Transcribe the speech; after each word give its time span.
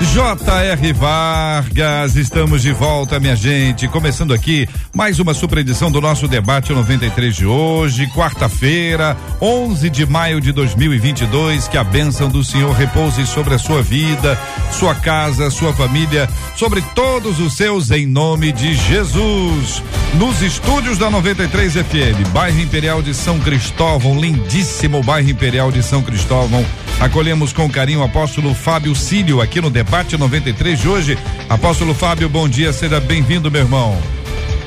J.R. 0.00 0.92
Vargas, 0.92 2.16
estamos 2.16 2.62
de 2.62 2.72
volta, 2.72 3.20
minha 3.20 3.36
gente. 3.36 3.86
Começando 3.86 4.34
aqui 4.34 4.68
mais 4.92 5.20
uma 5.20 5.32
super 5.32 5.58
edição 5.58 5.90
do 5.90 6.00
nosso 6.00 6.26
debate 6.26 6.72
93 6.72 7.34
de 7.34 7.46
hoje, 7.46 8.08
quarta-feira, 8.08 9.16
11 9.40 9.88
de 9.88 10.04
maio 10.04 10.40
de 10.40 10.52
2022. 10.52 11.68
Que 11.68 11.78
a 11.78 11.84
bênção 11.84 12.28
do 12.28 12.42
Senhor 12.42 12.72
repouse 12.72 13.24
sobre 13.26 13.54
a 13.54 13.58
sua 13.58 13.82
vida, 13.82 14.38
sua 14.72 14.96
casa, 14.96 15.48
sua 15.50 15.72
família, 15.72 16.28
sobre 16.56 16.82
todos 16.94 17.38
os 17.38 17.56
seus, 17.56 17.90
em 17.90 18.04
nome 18.04 18.50
de 18.52 18.74
Jesus. 18.74 19.82
Nos 20.14 20.42
estúdios 20.42 20.98
da 20.98 21.08
93 21.08 21.72
FM, 21.72 22.28
bairro 22.32 22.60
Imperial 22.60 23.00
de 23.00 23.14
São 23.14 23.38
Cristóvão, 23.38 24.20
lindíssimo 24.20 25.02
bairro 25.02 25.30
Imperial 25.30 25.70
de 25.70 25.82
São 25.82 26.02
Cristóvão. 26.02 26.64
Acolhemos 27.00 27.52
com 27.52 27.68
carinho 27.68 28.00
o 28.00 28.04
apóstolo 28.04 28.54
Fábio 28.54 28.94
Cílio 28.94 29.40
aqui 29.40 29.60
no 29.60 29.70
debate 29.70 30.16
93 30.16 30.78
de 30.78 30.88
hoje. 30.88 31.18
Apóstolo 31.48 31.92
Fábio, 31.92 32.28
bom 32.28 32.48
dia, 32.48 32.72
seja 32.72 33.00
bem-vindo, 33.00 33.50
meu 33.50 33.62
irmão. 33.62 33.96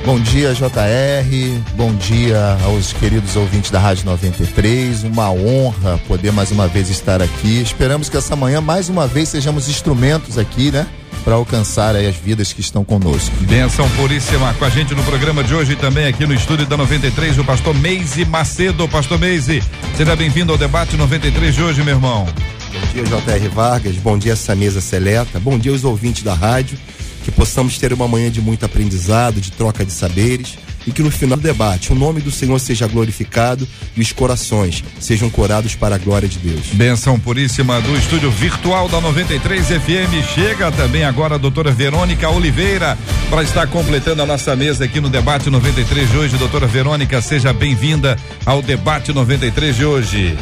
Bom 0.06 0.20
dia, 0.20 0.54
JR. 0.54 1.62
Bom 1.76 1.94
dia 1.96 2.58
aos 2.64 2.94
queridos 2.94 3.36
ouvintes 3.36 3.72
da 3.72 3.80
Rádio 3.80 4.06
93. 4.06 5.04
Uma 5.04 5.32
honra 5.32 6.00
poder 6.08 6.32
mais 6.32 6.52
uma 6.52 6.68
vez 6.68 6.90
estar 6.90 7.22
aqui. 7.22 7.62
Esperamos 7.62 8.08
que 8.08 8.16
essa 8.16 8.36
manhã, 8.36 8.62
mais 8.62 8.88
uma 8.88 9.06
vez, 9.06 9.30
sejamos 9.30 9.68
instrumentos 9.68 10.38
aqui, 10.38 10.72
né? 10.72 10.88
Para 11.28 11.36
alcançar 11.36 11.94
as 11.94 12.16
vidas 12.16 12.54
que 12.54 12.62
estão 12.62 12.86
conosco. 12.86 13.36
Benção 13.42 13.90
puríssima 13.98 14.54
com 14.54 14.64
a 14.64 14.70
gente 14.70 14.96
no 14.96 15.04
programa 15.04 15.44
de 15.44 15.54
hoje 15.54 15.76
também 15.76 16.06
aqui 16.06 16.26
no 16.26 16.34
estúdio 16.34 16.66
da 16.66 16.78
93, 16.78 17.38
o 17.38 17.44
pastor 17.44 17.76
Meise 17.76 18.24
Macedo. 18.24 18.88
Pastor 18.88 19.20
Meise, 19.20 19.62
seja 19.98 20.16
bem-vindo 20.16 20.54
ao 20.54 20.58
debate 20.58 20.96
93 20.96 21.54
de 21.54 21.62
hoje, 21.62 21.84
meu 21.84 21.96
irmão. 21.96 22.26
Bom 22.26 22.94
dia, 22.94 23.04
J.R. 23.04 23.48
Vargas. 23.50 23.98
Bom 23.98 24.18
dia, 24.18 24.32
essa 24.32 24.56
mesa 24.56 24.80
seleta. 24.80 25.38
Bom 25.38 25.60
dia 25.60 25.74
aos 25.74 25.84
ouvintes 25.84 26.24
da 26.24 26.34
rádio. 26.34 26.80
Que 27.26 27.32
possamos 27.32 27.78
ter 27.78 27.92
uma 27.92 28.08
manhã 28.08 28.32
de 28.32 28.40
muito 28.40 28.66
aprendizado, 28.66 29.42
de 29.42 29.52
troca 29.52 29.84
de 29.84 29.92
saberes 29.92 30.58
e 30.88 30.92
que 30.92 31.04
no 31.04 31.12
final 31.12 31.38
do 31.38 31.44
debate 31.44 31.92
o 31.92 31.96
nome 31.96 32.22
do 32.22 32.32
Senhor 32.32 32.58
seja 32.60 32.88
glorificado 32.88 33.68
e 33.96 34.02
os 34.02 34.12
corações 34.14 34.84
sejam 35.00 35.30
corados 35.30 35.76
para 35.76 35.96
a 35.96 35.98
glória 35.98 36.28
de 36.28 36.40
Deus. 36.40 36.68
Benção 36.74 37.20
puríssima 37.20 37.80
do 37.82 37.96
estúdio 37.98 38.32
virtual 38.32 38.88
da 38.88 39.02
93 39.02 39.68
FM. 39.68 40.34
Chega 40.34 40.72
também 40.72 41.04
agora 41.04 41.36
a 41.36 41.38
doutora 41.38 41.72
Verônica 41.72 42.30
Oliveira 42.30 42.98
para 43.30 43.44
estar 43.44 43.68
completando 43.68 44.22
a 44.22 44.26
nossa 44.26 44.56
mesa 44.56 44.86
aqui 44.86 45.02
no 45.02 45.10
debate 45.10 45.50
93 45.50 46.10
de 46.10 46.18
hoje. 46.18 46.38
Doutora 46.38 46.66
Verônica, 46.66 47.22
seja 47.22 47.52
bem-vinda 47.52 48.18
ao 48.46 48.62
debate 48.62 49.12
93 49.12 49.76
de 49.76 49.86
hoje. 49.86 50.38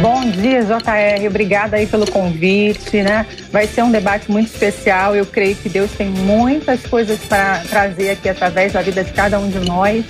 Bom 0.00 0.24
dia, 0.30 0.62
JR. 0.62 1.26
Obrigada 1.26 1.76
aí 1.76 1.86
pelo 1.86 2.10
convite, 2.10 3.02
né? 3.02 3.26
Vai 3.50 3.66
ser 3.66 3.82
um 3.82 3.90
debate 3.90 4.30
muito 4.30 4.46
especial. 4.46 5.14
Eu 5.14 5.26
creio 5.26 5.54
que 5.54 5.68
Deus 5.68 5.90
tem 5.90 6.08
muitas 6.08 6.86
coisas 6.86 7.18
para 7.20 7.58
trazer 7.68 8.10
aqui 8.10 8.28
através 8.28 8.72
da 8.72 8.80
vida 8.80 9.04
de 9.04 9.12
cada 9.12 9.38
um 9.38 9.50
de 9.50 9.58
nós. 9.58 10.04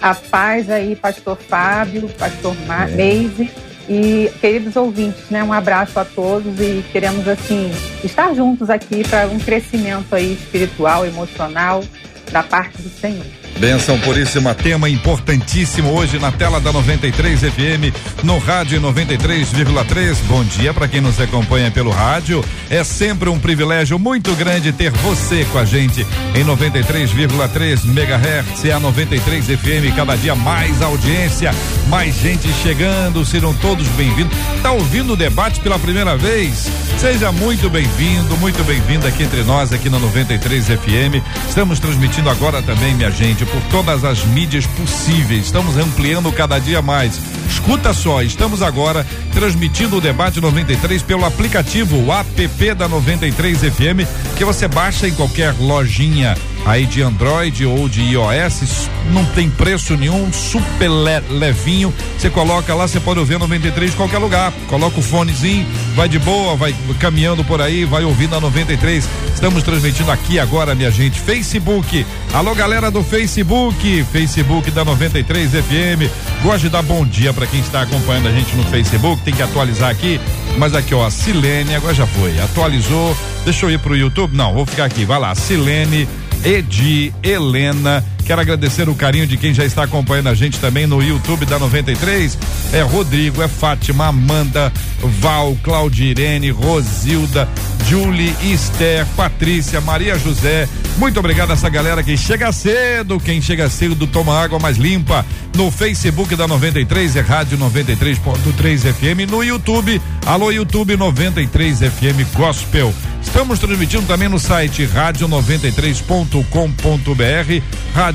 A 0.00 0.14
paz 0.14 0.70
aí, 0.70 0.94
pastor 0.94 1.36
Fábio, 1.36 2.08
pastor 2.10 2.54
é. 2.68 2.86
Meise 2.94 3.50
e 3.88 4.30
queridos 4.40 4.76
ouvintes, 4.76 5.28
né? 5.30 5.42
Um 5.42 5.52
abraço 5.52 5.98
a 5.98 6.04
todos 6.04 6.60
e 6.60 6.84
queremos 6.92 7.26
assim 7.26 7.72
estar 8.04 8.32
juntos 8.34 8.70
aqui 8.70 9.02
para 9.08 9.26
um 9.26 9.38
crescimento 9.38 10.14
aí 10.14 10.34
espiritual, 10.34 11.04
emocional 11.04 11.82
da 12.30 12.42
parte 12.42 12.80
do 12.80 12.88
Senhor. 12.88 13.45
Benção 13.58 13.98
Puríssima, 13.98 14.54
tema 14.54 14.88
importantíssimo 14.88 15.90
hoje 15.90 16.18
na 16.18 16.30
tela 16.30 16.60
da 16.60 16.70
93 16.70 17.40
FM, 17.40 18.22
no 18.22 18.36
rádio 18.36 18.80
93,3. 18.82 20.16
Bom 20.26 20.44
dia 20.44 20.74
para 20.74 20.86
quem 20.86 21.00
nos 21.00 21.18
acompanha 21.18 21.70
pelo 21.70 21.90
rádio. 21.90 22.44
É 22.68 22.84
sempre 22.84 23.30
um 23.30 23.38
privilégio 23.38 23.98
muito 23.98 24.34
grande 24.34 24.72
ter 24.72 24.90
você 24.90 25.46
com 25.50 25.58
a 25.58 25.64
gente 25.64 26.06
em 26.34 26.44
93,3 26.44 27.84
MHz. 27.86 28.64
É 28.66 28.72
a 28.72 28.80
93 28.80 29.46
FM, 29.46 29.96
cada 29.96 30.16
dia 30.16 30.34
mais 30.34 30.82
audiência, 30.82 31.50
mais 31.88 32.14
gente 32.14 32.52
chegando. 32.62 33.24
Serão 33.24 33.54
todos 33.54 33.88
bem-vindos. 33.88 34.36
Tá 34.62 34.72
ouvindo 34.72 35.14
o 35.14 35.16
debate 35.16 35.60
pela 35.60 35.78
primeira 35.78 36.14
vez? 36.14 36.68
Seja 36.98 37.32
muito 37.32 37.70
bem-vindo, 37.70 38.36
muito 38.36 38.62
bem-vinda 38.64 39.08
aqui 39.08 39.22
entre 39.22 39.42
nós, 39.44 39.72
aqui 39.72 39.88
na 39.88 39.98
93 39.98 40.66
FM. 40.66 41.24
Estamos 41.48 41.78
transmitindo 41.78 42.28
agora 42.28 42.60
também, 42.62 42.94
minha 42.94 43.10
gente 43.10 43.45
por 43.46 43.62
todas 43.70 44.04
as 44.04 44.24
mídias 44.24 44.66
possíveis. 44.66 45.46
Estamos 45.46 45.76
ampliando 45.76 46.32
cada 46.32 46.58
dia 46.58 46.82
mais. 46.82 47.20
Escuta 47.48 47.92
só, 47.92 48.22
estamos 48.22 48.62
agora 48.62 49.06
transmitindo 49.32 49.96
o 49.96 50.00
debate 50.00 50.40
93 50.40 51.02
pelo 51.02 51.24
aplicativo 51.24 51.96
o 51.96 52.12
app 52.12 52.74
da 52.74 52.88
93 52.88 53.58
FM 53.58 54.06
que 54.36 54.44
você 54.44 54.68
baixa 54.68 55.08
em 55.08 55.14
qualquer 55.14 55.54
lojinha 55.58 56.36
aí 56.66 56.84
de 56.84 57.00
Android 57.00 57.64
ou 57.64 57.88
de 57.88 58.02
iOS, 58.02 58.90
não 59.12 59.24
tem 59.24 59.48
preço 59.48 59.96
nenhum, 59.96 60.32
super 60.32 60.90
le 60.90 61.20
levinho. 61.30 61.94
Você 62.18 62.28
coloca 62.28 62.74
lá, 62.74 62.88
você 62.88 62.98
pode 62.98 63.20
ouvir 63.20 63.38
93 63.38 63.94
em 63.94 63.96
qualquer 63.96 64.18
lugar. 64.18 64.52
Coloca 64.68 64.98
o 64.98 65.02
fonezinho, 65.02 65.64
vai 65.94 66.08
de 66.08 66.18
boa, 66.18 66.56
vai 66.56 66.74
caminhando 66.98 67.44
por 67.44 67.62
aí, 67.62 67.84
vai 67.84 68.04
ouvindo 68.04 68.34
a 68.34 68.40
93. 68.40 69.08
Estamos 69.32 69.62
transmitindo 69.62 70.10
aqui 70.10 70.40
agora, 70.40 70.74
minha 70.74 70.90
gente, 70.90 71.20
Facebook. 71.20 72.04
Alô, 72.34 72.52
galera 72.54 72.90
do 72.90 73.04
Facebook, 73.04 74.04
Facebook 74.10 74.70
da 74.72 74.84
93 74.84 75.52
FM. 75.52 76.10
Gosto 76.42 76.62
de 76.62 76.68
dar 76.70 76.82
bom 76.82 77.06
dia 77.06 77.32
para 77.32 77.46
quem 77.46 77.60
está 77.60 77.82
acompanhando 77.82 78.26
a 78.26 78.32
gente 78.32 78.54
no 78.56 78.64
Facebook, 78.64 79.22
tem 79.22 79.32
que 79.32 79.42
atualizar 79.42 79.90
aqui. 79.90 80.20
Mas 80.58 80.74
aqui, 80.74 80.94
ó, 80.94 81.08
Silene, 81.10 81.76
agora 81.76 81.94
já 81.94 82.06
foi. 82.06 82.36
Atualizou. 82.40 83.16
Deixa 83.44 83.66
eu 83.66 83.70
ir 83.70 83.78
pro 83.78 83.96
YouTube? 83.96 84.36
Não, 84.36 84.52
vou 84.52 84.66
ficar 84.66 84.86
aqui. 84.86 85.04
Vai 85.04 85.20
lá, 85.20 85.32
Silene 85.34 86.08
Edi, 86.46 87.12
Helena. 87.24 88.02
Quero 88.26 88.40
agradecer 88.40 88.88
o 88.88 88.94
carinho 88.94 89.24
de 89.24 89.36
quem 89.36 89.54
já 89.54 89.64
está 89.64 89.84
acompanhando 89.84 90.28
a 90.28 90.34
gente 90.34 90.58
também 90.58 90.84
no 90.84 91.00
YouTube 91.00 91.46
da 91.46 91.60
93. 91.60 92.36
É 92.72 92.82
Rodrigo, 92.82 93.40
é 93.40 93.46
Fátima, 93.46 94.08
Amanda, 94.08 94.72
Val, 95.20 95.56
Claudirene, 95.62 96.50
Rosilda, 96.50 97.48
Julie, 97.88 98.34
Esther, 98.42 99.06
Patrícia, 99.16 99.80
Maria 99.80 100.18
José. 100.18 100.68
Muito 100.98 101.20
obrigado 101.20 101.50
a 101.50 101.54
essa 101.54 101.68
galera 101.68 102.02
que 102.02 102.16
chega 102.16 102.50
cedo. 102.50 103.20
Quem 103.20 103.40
chega 103.40 103.70
cedo 103.70 104.08
toma 104.08 104.36
água 104.36 104.58
mais 104.58 104.76
limpa. 104.76 105.24
No 105.54 105.70
Facebook 105.70 106.34
da 106.34 106.48
93 106.48 107.14
é 107.14 107.20
Rádio 107.20 107.56
93.3 107.58 108.92
FM. 108.92 109.30
No 109.30 109.44
YouTube, 109.44 110.02
alô 110.26 110.50
YouTube 110.50 110.96
93 110.96 111.78
FM 111.78 112.34
Gospel. 112.34 112.92
Estamos 113.22 113.58
transmitindo 113.58 114.06
também 114.06 114.28
no 114.28 114.38
site 114.38 114.86
rádio93.com.br, 114.86 117.62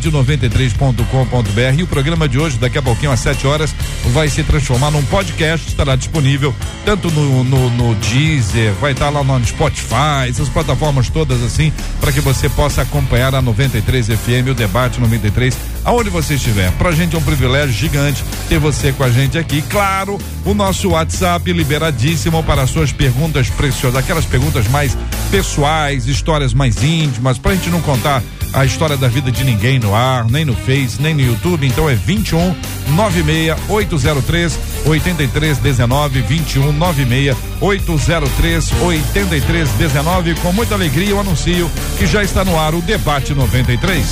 rádio93.com.br. 0.01 1.79
E 1.79 1.83
o 1.83 1.87
programa 1.87 2.27
de 2.27 2.39
hoje, 2.39 2.57
daqui 2.57 2.77
a 2.77 2.81
pouquinho, 2.81 3.11
às 3.11 3.19
7 3.19 3.45
horas, 3.45 3.75
vai 4.07 4.27
se 4.29 4.43
transformar 4.43 4.89
num 4.89 5.03
podcast. 5.03 5.67
Estará 5.67 5.95
disponível 5.95 6.53
tanto 6.83 7.11
no, 7.11 7.43
no, 7.43 7.69
no 7.69 7.95
Deezer, 7.95 8.73
vai 8.73 8.93
estar 8.93 9.09
lá 9.09 9.23
no 9.23 9.45
Spotify, 9.45 10.27
essas 10.29 10.49
plataformas 10.49 11.09
todas 11.09 11.43
assim, 11.43 11.71
para 11.99 12.11
que 12.11 12.19
você 12.19 12.49
possa 12.49 12.81
acompanhar 12.81 13.35
a 13.35 13.41
93 13.41 14.07
FM, 14.07 14.49
o 14.49 14.53
debate 14.53 14.99
93, 14.99 15.55
aonde 15.85 16.09
você 16.09 16.33
estiver. 16.33 16.71
Pra 16.73 16.91
gente 16.91 17.15
é 17.15 17.19
um 17.19 17.21
privilégio 17.21 17.73
gigante 17.73 18.23
ter 18.49 18.57
você 18.57 18.91
com 18.91 19.03
a 19.03 19.09
gente 19.11 19.37
aqui. 19.37 19.61
Claro, 19.63 20.17
o 20.43 20.53
nosso 20.53 20.89
WhatsApp 20.89 21.51
liberadíssimo 21.53 22.43
para 22.43 22.65
suas 22.65 22.91
perguntas 22.91 23.49
preciosas, 23.49 23.99
aquelas 23.99 24.25
perguntas 24.25 24.67
mais 24.67 24.97
pessoais, 25.29 26.07
histórias 26.07 26.53
mais 26.53 26.83
íntimas, 26.83 27.37
pra 27.37 27.53
gente 27.53 27.69
não 27.69 27.81
contar 27.81 28.23
a 28.53 28.65
história 28.65 28.97
da 28.97 29.07
vida 29.07 29.31
de 29.31 29.43
ninguém 29.43 29.79
no 29.79 29.95
ar, 29.95 30.25
nem 30.29 30.43
no 30.45 30.55
Face, 30.55 31.01
nem 31.01 31.13
no 31.13 31.21
YouTube. 31.21 31.65
Então 31.65 31.89
é 31.89 31.95
21 31.95 32.55
96 32.89 33.55
803 33.69 34.59
8319 34.85 36.21
21 36.21 36.71
96 36.73 37.37
803 37.59 38.71
8319. 38.83 40.35
Com 40.35 40.51
muita 40.51 40.75
alegria 40.75 41.11
eu 41.11 41.19
anuncio 41.19 41.69
que 41.97 42.05
já 42.05 42.23
está 42.23 42.43
no 42.43 42.59
ar 42.59 42.73
o 42.75 42.81
debate 42.81 43.33
93. 43.33 44.05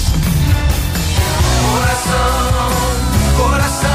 Coração, 1.74 2.71
coração 3.38 3.89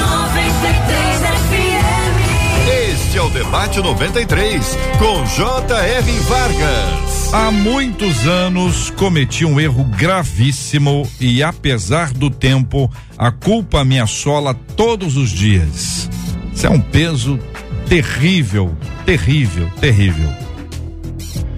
93 0.00 1.20
FM. 1.20 2.92
Este 2.92 3.18
é 3.18 3.22
o 3.22 3.30
debate 3.30 3.80
93 3.80 4.78
com 4.98 5.24
J.R. 5.26 6.20
Vargas. 6.20 7.11
Há 7.32 7.50
muitos 7.50 8.26
anos 8.26 8.90
cometi 8.90 9.46
um 9.46 9.58
erro 9.58 9.84
gravíssimo 9.84 11.08
e 11.18 11.42
apesar 11.42 12.12
do 12.12 12.28
tempo, 12.28 12.90
a 13.16 13.32
culpa 13.32 13.82
me 13.86 13.98
assola 13.98 14.52
todos 14.52 15.16
os 15.16 15.30
dias. 15.30 16.10
Isso 16.52 16.66
é 16.66 16.68
um 16.68 16.78
peso 16.78 17.40
terrível, 17.88 18.76
terrível, 19.06 19.66
terrível. 19.80 20.28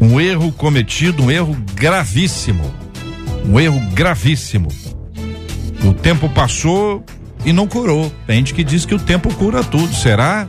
Um 0.00 0.20
erro 0.20 0.52
cometido, 0.52 1.24
um 1.24 1.30
erro 1.30 1.56
gravíssimo. 1.74 2.72
Um 3.44 3.58
erro 3.58 3.80
gravíssimo. 3.94 4.68
O 5.84 5.92
tempo 5.92 6.28
passou 6.28 7.04
e 7.44 7.52
não 7.52 7.66
curou. 7.66 8.12
Tem 8.28 8.36
gente 8.36 8.54
que 8.54 8.62
diz 8.62 8.86
que 8.86 8.94
o 8.94 8.98
tempo 9.00 9.34
cura 9.34 9.64
tudo. 9.64 9.92
Será? 9.92 10.48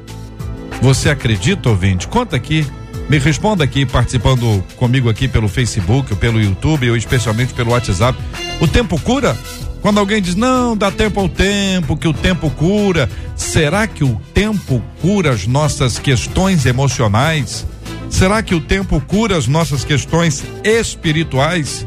Você 0.83 1.09
acredita, 1.09 1.67
ouvinte? 1.67 2.07
Conta 2.07 2.35
aqui. 2.35 2.63
Me 3.07 3.19
responda 3.19 3.63
aqui, 3.63 3.85
participando 3.85 4.63
comigo 4.75 5.09
aqui 5.09 5.27
pelo 5.27 5.47
Facebook, 5.47 6.15
pelo 6.15 6.41
YouTube, 6.41 6.89
ou 6.89 6.97
especialmente 6.97 7.53
pelo 7.53 7.71
WhatsApp. 7.71 8.17
O 8.59 8.67
tempo 8.67 8.99
cura? 8.99 9.37
Quando 9.81 9.99
alguém 9.99 10.19
diz, 10.19 10.33
não, 10.33 10.75
dá 10.75 10.89
tempo 10.89 11.19
ao 11.19 11.29
tempo, 11.29 11.95
que 11.95 12.07
o 12.07 12.13
tempo 12.13 12.49
cura. 12.49 13.07
Será 13.35 13.85
que 13.85 14.03
o 14.03 14.19
tempo 14.33 14.81
cura 14.99 15.31
as 15.31 15.45
nossas 15.45 15.99
questões 15.99 16.65
emocionais? 16.65 17.67
Será 18.09 18.41
que 18.41 18.55
o 18.55 18.61
tempo 18.61 18.99
cura 19.01 19.37
as 19.37 19.47
nossas 19.47 19.83
questões 19.83 20.43
espirituais? 20.63 21.85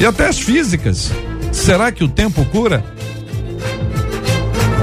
E 0.00 0.04
até 0.04 0.26
as 0.26 0.40
físicas? 0.40 1.12
Será 1.52 1.92
que 1.92 2.02
o 2.02 2.08
tempo 2.08 2.44
cura? 2.46 2.84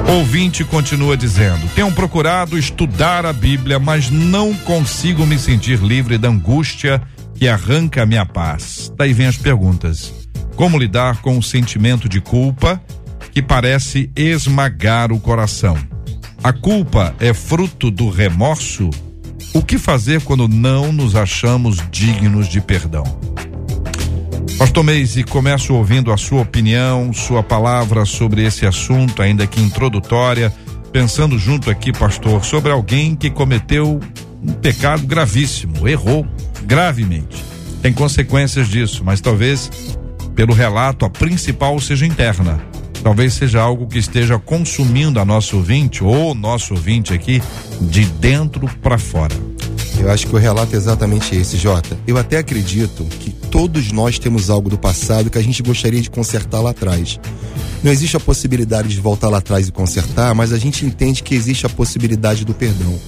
Ouvinte 0.08 0.64
continua 0.64 1.18
dizendo: 1.18 1.68
Tenho 1.74 1.92
procurado 1.92 2.58
estudar 2.58 3.26
a 3.26 3.34
Bíblia, 3.34 3.80
mas 3.80 4.10
não 4.10 4.54
consigo 4.54 5.26
me 5.26 5.38
sentir 5.38 5.80
livre 5.80 6.18
da 6.18 6.30
angústia 6.30 7.02
que 7.34 7.48
arranca 7.48 8.04
a 8.04 8.06
minha 8.06 8.26
paz. 8.26 8.92
Daí 8.96 9.14
vem 9.14 9.26
as 9.26 9.38
perguntas: 9.38 10.14
Como 10.56 10.78
lidar 10.78 11.22
com 11.22 11.38
o 11.38 11.44
sentimento 11.44 12.08
de 12.08 12.22
culpa 12.22 12.82
que 13.32 13.42
parece 13.42 14.12
esmagar 14.16 15.12
o 15.12 15.20
coração? 15.20 15.78
A 16.44 16.54
culpa 16.54 17.16
é 17.20 17.34
fruto 17.34 17.90
do 17.90 18.10
remorso? 18.10 18.90
O 19.54 19.62
que 19.64 19.78
fazer 19.78 20.22
quando 20.22 20.48
não 20.48 20.92
nos 20.92 21.16
achamos 21.16 21.78
dignos 21.90 22.48
de 22.48 22.62
perdão? 22.62 23.04
Pastor 24.58 24.86
Meise, 24.86 25.24
começo 25.26 25.74
ouvindo 25.74 26.14
a 26.14 26.18
sua 26.18 26.42
opinião, 26.42 27.12
sua 27.12 27.44
palavra 27.44 28.06
sobre 28.06 28.46
esse 28.46 28.66
assunto, 28.66 29.22
ainda 29.22 29.46
que 29.46 29.62
introdutória, 29.62 30.52
pensando 30.94 31.38
junto 31.38 31.70
aqui, 31.70 31.92
pastor, 31.92 32.44
sobre 32.46 32.72
alguém 32.72 33.16
que 33.18 33.30
cometeu 33.30 34.00
um 34.42 34.54
pecado 34.54 35.06
gravíssimo, 35.06 35.86
errou 35.90 36.26
gravemente. 36.64 37.44
Tem 37.82 37.92
consequências 37.92 38.70
disso, 38.70 39.04
mas 39.04 39.20
talvez 39.20 39.70
pelo 40.36 40.54
relato 40.54 41.04
a 41.04 41.10
principal 41.10 41.78
seja 41.82 42.06
interna. 42.06 42.58
Talvez 43.04 43.34
seja 43.34 43.62
algo 43.62 43.88
que 43.88 44.00
esteja 44.00 44.40
consumindo 44.40 45.20
a 45.20 45.26
nosso 45.26 45.58
ouvinte 45.58 46.02
ou 46.02 46.34
nosso 46.34 46.74
ouvinte 46.74 47.14
aqui 47.14 47.44
de 47.82 48.06
dentro 48.06 48.70
para 48.82 48.98
fora. 48.98 49.36
Eu 50.00 50.12
acho 50.12 50.28
que 50.28 50.36
o 50.36 50.38
relato 50.38 50.76
é 50.76 50.78
exatamente 50.78 51.36
esse, 51.36 51.58
Jota. 51.58 51.98
Eu 52.06 52.18
até 52.18 52.38
acredito 52.38 53.04
que 53.20 53.32
todos 53.32 53.92
nós 53.92 54.20
temos 54.20 54.50
algo 54.50 54.70
do 54.70 54.78
passado 54.78 55.30
que 55.30 55.38
a 55.38 55.44
gente 55.44 55.64
gostaria 55.64 56.02
de 56.02 56.10
consertar 56.10 56.62
lá 56.62 56.72
atrás. 56.72 57.20
Não 57.84 57.92
existe 57.92 58.18
a 58.18 58.20
possibilidade 58.20 58.90
de 58.90 59.00
voltar 59.00 59.30
lá 59.30 59.38
atrás 59.38 59.68
e 59.68 59.72
consertar, 59.72 60.34
mas 60.36 60.52
a 60.52 60.58
gente 60.58 60.86
entende 60.86 61.24
que 61.24 61.34
existe 61.34 61.66
a 61.66 61.70
possibilidade 61.70 62.44
do 62.44 62.54
perdão. 62.54 63.00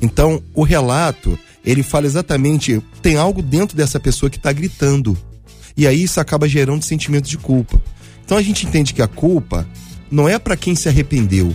Então, 0.00 0.42
o 0.54 0.62
relato, 0.62 1.38
ele 1.64 1.82
fala 1.82 2.06
exatamente, 2.06 2.82
tem 3.00 3.16
algo 3.16 3.42
dentro 3.42 3.76
dessa 3.76 3.98
pessoa 3.98 4.28
que 4.28 4.36
está 4.36 4.52
gritando. 4.52 5.16
E 5.76 5.86
aí 5.86 6.02
isso 6.02 6.20
acaba 6.20 6.48
gerando 6.48 6.82
sentimento 6.82 7.28
de 7.28 7.38
culpa. 7.38 7.80
Então 8.24 8.36
a 8.36 8.42
gente 8.42 8.66
entende 8.66 8.92
que 8.92 9.02
a 9.02 9.08
culpa 9.08 9.66
não 10.10 10.28
é 10.28 10.38
para 10.38 10.56
quem 10.56 10.74
se 10.74 10.88
arrependeu, 10.88 11.54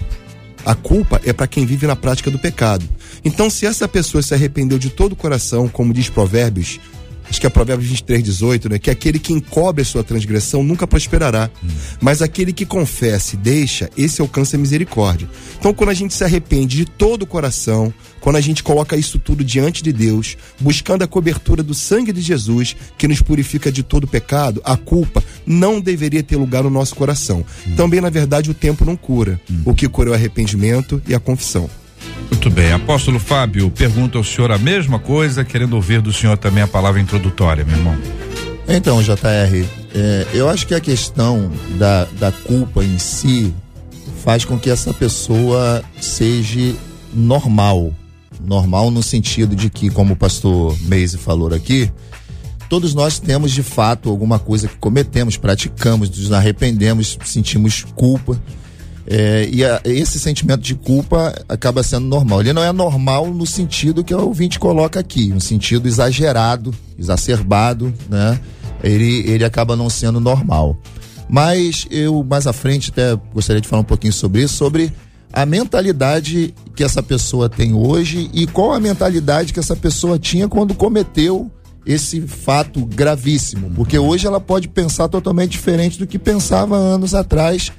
a 0.65 0.75
culpa 0.75 1.21
é 1.23 1.33
para 1.33 1.47
quem 1.47 1.65
vive 1.65 1.87
na 1.87 1.95
prática 1.95 2.31
do 2.31 2.39
pecado. 2.39 2.87
Então, 3.23 3.49
se 3.49 3.65
essa 3.65 3.87
pessoa 3.87 4.21
se 4.21 4.33
arrependeu 4.33 4.77
de 4.77 4.89
todo 4.89 5.13
o 5.13 5.15
coração, 5.15 5.67
como 5.67 5.93
diz 5.93 6.09
Provérbios, 6.09 6.79
acho 7.31 7.39
que 7.39 7.47
é 7.47 7.49
Provérbios 7.49 7.89
23, 7.89 8.21
18, 8.21 8.69
né? 8.69 8.77
Que 8.77 8.91
aquele 8.91 9.17
que 9.17 9.31
encobre 9.31 9.81
a 9.81 9.85
sua 9.85 10.03
transgressão 10.03 10.63
nunca 10.63 10.85
prosperará. 10.85 11.49
Hum. 11.63 11.69
Mas 12.01 12.21
aquele 12.21 12.51
que 12.51 12.65
confessa 12.65 13.35
e 13.35 13.37
deixa, 13.37 13.89
esse 13.97 14.21
alcança 14.21 14.57
a 14.57 14.59
misericórdia. 14.59 15.29
Então, 15.57 15.73
quando 15.73 15.91
a 15.91 15.93
gente 15.93 16.13
se 16.13 16.25
arrepende 16.25 16.75
de 16.75 16.85
todo 16.85 17.23
o 17.23 17.25
coração, 17.25 17.93
quando 18.19 18.35
a 18.35 18.41
gente 18.41 18.61
coloca 18.61 18.97
isso 18.97 19.17
tudo 19.17 19.45
diante 19.45 19.81
de 19.81 19.93
Deus, 19.93 20.37
buscando 20.59 21.03
a 21.03 21.07
cobertura 21.07 21.63
do 21.63 21.73
sangue 21.73 22.11
de 22.11 22.19
Jesus, 22.19 22.75
que 22.97 23.07
nos 23.07 23.21
purifica 23.21 23.71
de 23.71 23.81
todo 23.81 24.05
pecado, 24.05 24.61
a 24.65 24.75
culpa 24.75 25.23
não 25.45 25.79
deveria 25.79 26.21
ter 26.21 26.35
lugar 26.35 26.63
no 26.63 26.69
nosso 26.69 26.95
coração. 26.95 27.45
Hum. 27.65 27.75
Também, 27.77 28.01
na 28.01 28.09
verdade, 28.09 28.51
o 28.51 28.53
tempo 28.53 28.83
não 28.83 28.97
cura. 28.97 29.39
Hum. 29.49 29.61
O 29.63 29.73
que 29.73 29.87
cura 29.87 30.09
é 30.09 30.11
o 30.11 30.15
arrependimento 30.15 31.01
e 31.07 31.15
a 31.15 31.19
confissão. 31.19 31.69
Muito 32.29 32.49
bem. 32.49 32.71
Apóstolo 32.71 33.19
Fábio, 33.19 33.69
pergunta 33.69 34.17
ao 34.17 34.23
senhor 34.23 34.51
a 34.51 34.57
mesma 34.57 34.97
coisa, 34.97 35.43
querendo 35.43 35.73
ouvir 35.73 36.01
do 36.01 36.11
senhor 36.11 36.37
também 36.37 36.63
a 36.63 36.67
palavra 36.67 36.99
introdutória, 36.99 37.63
meu 37.63 37.77
irmão. 37.77 37.95
Então, 38.67 39.01
JR, 39.01 39.65
é, 39.93 40.27
eu 40.33 40.49
acho 40.49 40.65
que 40.65 40.73
a 40.73 40.79
questão 40.79 41.51
da, 41.77 42.05
da 42.19 42.31
culpa 42.31 42.83
em 42.83 42.97
si 42.97 43.53
faz 44.23 44.45
com 44.45 44.57
que 44.57 44.69
essa 44.69 44.93
pessoa 44.93 45.83
seja 45.99 46.75
normal. 47.13 47.93
Normal 48.39 48.89
no 48.89 49.03
sentido 49.03 49.55
de 49.55 49.69
que, 49.69 49.89
como 49.89 50.13
o 50.13 50.15
pastor 50.15 50.75
Meise 50.81 51.17
falou 51.17 51.53
aqui, 51.53 51.91
todos 52.69 52.93
nós 52.93 53.19
temos 53.19 53.51
de 53.51 53.61
fato 53.61 54.09
alguma 54.09 54.39
coisa 54.39 54.67
que 54.67 54.77
cometemos, 54.77 55.37
praticamos, 55.37 56.09
nos 56.09 56.31
arrependemos, 56.31 57.17
sentimos 57.25 57.85
culpa 57.95 58.41
é, 59.13 59.49
e 59.51 59.65
a, 59.65 59.81
esse 59.83 60.17
sentimento 60.17 60.61
de 60.61 60.73
culpa 60.73 61.35
acaba 61.49 61.83
sendo 61.83 62.05
normal. 62.05 62.39
Ele 62.39 62.53
não 62.53 62.63
é 62.63 62.71
normal 62.71 63.27
no 63.27 63.45
sentido 63.45 64.05
que 64.05 64.15
o 64.15 64.25
ouvinte 64.25 64.57
coloca 64.57 65.01
aqui, 65.01 65.33
um 65.35 65.39
sentido 65.39 65.85
exagerado, 65.85 66.73
exacerbado, 66.97 67.93
né? 68.09 68.39
Ele, 68.81 69.29
ele 69.29 69.43
acaba 69.43 69.75
não 69.75 69.89
sendo 69.89 70.21
normal. 70.21 70.79
Mas 71.29 71.85
eu, 71.91 72.23
mais 72.23 72.47
à 72.47 72.53
frente, 72.53 72.89
até 72.89 73.19
gostaria 73.33 73.61
de 73.61 73.67
falar 73.67 73.81
um 73.81 73.85
pouquinho 73.85 74.13
sobre 74.13 74.43
isso, 74.43 74.55
sobre 74.55 74.93
a 75.33 75.45
mentalidade 75.45 76.53
que 76.73 76.83
essa 76.83 77.03
pessoa 77.03 77.49
tem 77.49 77.73
hoje 77.73 78.29
e 78.33 78.47
qual 78.47 78.71
a 78.71 78.79
mentalidade 78.79 79.51
que 79.51 79.59
essa 79.59 79.75
pessoa 79.75 80.17
tinha 80.17 80.47
quando 80.47 80.73
cometeu 80.73 81.51
esse 81.85 82.21
fato 82.21 82.85
gravíssimo. 82.85 83.71
Porque 83.71 83.99
hoje 83.99 84.25
ela 84.25 84.39
pode 84.39 84.69
pensar 84.69 85.09
totalmente 85.09 85.51
diferente 85.51 85.99
do 85.99 86.07
que 86.07 86.17
pensava 86.17 86.77
anos 86.77 87.13
atrás 87.13 87.73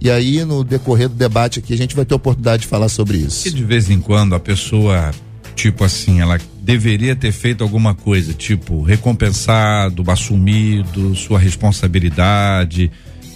e 0.00 0.10
aí, 0.10 0.44
no 0.44 0.62
decorrer 0.62 1.08
do 1.08 1.14
debate 1.14 1.58
aqui, 1.58 1.72
a 1.72 1.76
gente 1.76 1.96
vai 1.96 2.04
ter 2.04 2.14
oportunidade 2.14 2.62
de 2.62 2.68
falar 2.68 2.88
sobre 2.88 3.18
isso. 3.18 3.48
E 3.48 3.50
de 3.50 3.64
vez 3.64 3.90
em 3.90 4.00
quando 4.00 4.34
a 4.34 4.40
pessoa, 4.40 5.10
tipo 5.54 5.84
assim, 5.84 6.20
ela 6.20 6.38
deveria 6.60 7.14
ter 7.16 7.32
feito 7.32 7.62
alguma 7.62 7.94
coisa, 7.94 8.32
tipo, 8.32 8.82
recompensado, 8.82 10.04
assumido 10.10 11.14
sua 11.14 11.38
responsabilidade, 11.38 12.90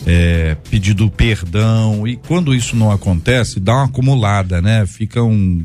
é, 0.07 0.57
pedido 0.71 1.11
perdão. 1.11 2.07
E 2.07 2.17
quando 2.17 2.55
isso 2.55 2.77
não 2.77 2.91
acontece, 2.91 3.61
dá 3.61 3.75
uma 3.75 3.85
acumulada, 3.85 4.61
né? 4.61 4.87
Fica 4.87 5.23
um, 5.23 5.65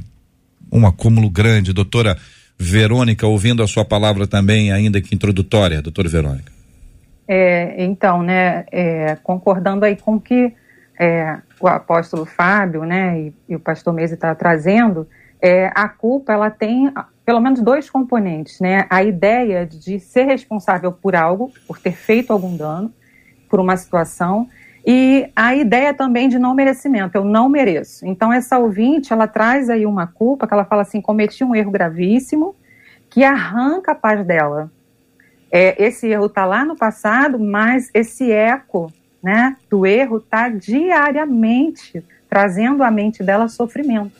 um 0.72 0.86
acúmulo 0.86 1.30
grande. 1.30 1.74
Doutora 1.74 2.18
Verônica, 2.58 3.26
ouvindo 3.28 3.64
a 3.64 3.68
sua 3.68 3.84
palavra 3.84 4.28
também, 4.28 4.72
ainda 4.72 5.02
que 5.02 5.14
introdutória, 5.14 5.82
doutora 5.82 6.10
Verônica. 6.10 6.52
É, 7.28 7.84
então, 7.84 8.22
né, 8.22 8.66
é, 8.72 9.18
concordando 9.24 9.86
aí 9.86 9.96
com 9.96 10.20
que 10.20 10.52
é, 11.04 11.38
o 11.60 11.68
apóstolo 11.68 12.26
Fábio, 12.26 12.86
né, 12.86 13.20
e, 13.20 13.34
e 13.50 13.56
o 13.58 13.60
pastor 13.60 13.94
Mese 13.94 14.14
está 14.14 14.34
trazendo, 14.34 15.06
é, 15.42 15.70
a 15.76 15.90
culpa 15.90 16.32
ela 16.32 16.50
tem 16.50 16.94
pelo 17.26 17.42
menos 17.42 17.62
dois 17.62 17.90
componentes, 17.90 18.60
né? 18.60 18.86
A 18.90 19.02
ideia 19.02 19.66
de 19.66 19.98
ser 20.00 20.24
responsável 20.24 20.92
por 20.92 21.16
algo, 21.16 21.52
por 21.68 21.80
ter 21.80 21.94
feito 21.94 22.32
algum 22.32 22.56
dano, 22.56 22.94
por 23.50 23.60
uma 23.60 23.78
situação, 23.78 24.48
e 24.86 25.30
a 25.36 25.56
ideia 25.56 25.94
também 25.94 26.28
de 26.28 26.38
não 26.38 26.54
merecimento, 26.54 27.18
eu 27.18 27.24
não 27.24 27.48
mereço. 27.50 28.06
Então 28.06 28.32
essa 28.32 28.58
ouvinte, 28.58 29.12
ela 29.12 29.28
traz 29.28 29.70
aí 29.70 29.86
uma 29.86 30.08
culpa 30.08 30.48
que 30.48 30.54
ela 30.54 30.66
fala 30.66 30.82
assim, 30.82 31.02
cometi 31.02 31.44
um 31.44 31.56
erro 31.56 31.72
gravíssimo 31.72 32.56
que 33.10 33.24
arranca 33.24 33.92
a 33.92 33.96
paz 33.96 34.26
dela. 34.26 34.72
É, 35.52 35.82
esse 35.82 36.08
erro 36.08 36.26
está 36.26 36.46
lá 36.46 36.66
no 36.66 36.76
passado, 36.76 37.40
mas 37.40 37.90
esse 37.94 38.32
eco 38.32 38.92
né, 39.24 39.56
do 39.70 39.86
erro 39.86 40.18
está 40.18 40.50
diariamente 40.50 42.04
trazendo 42.30 42.84
à 42.84 42.92
mente 42.92 43.24
dela 43.24 43.48
sofrimento. 43.48 44.12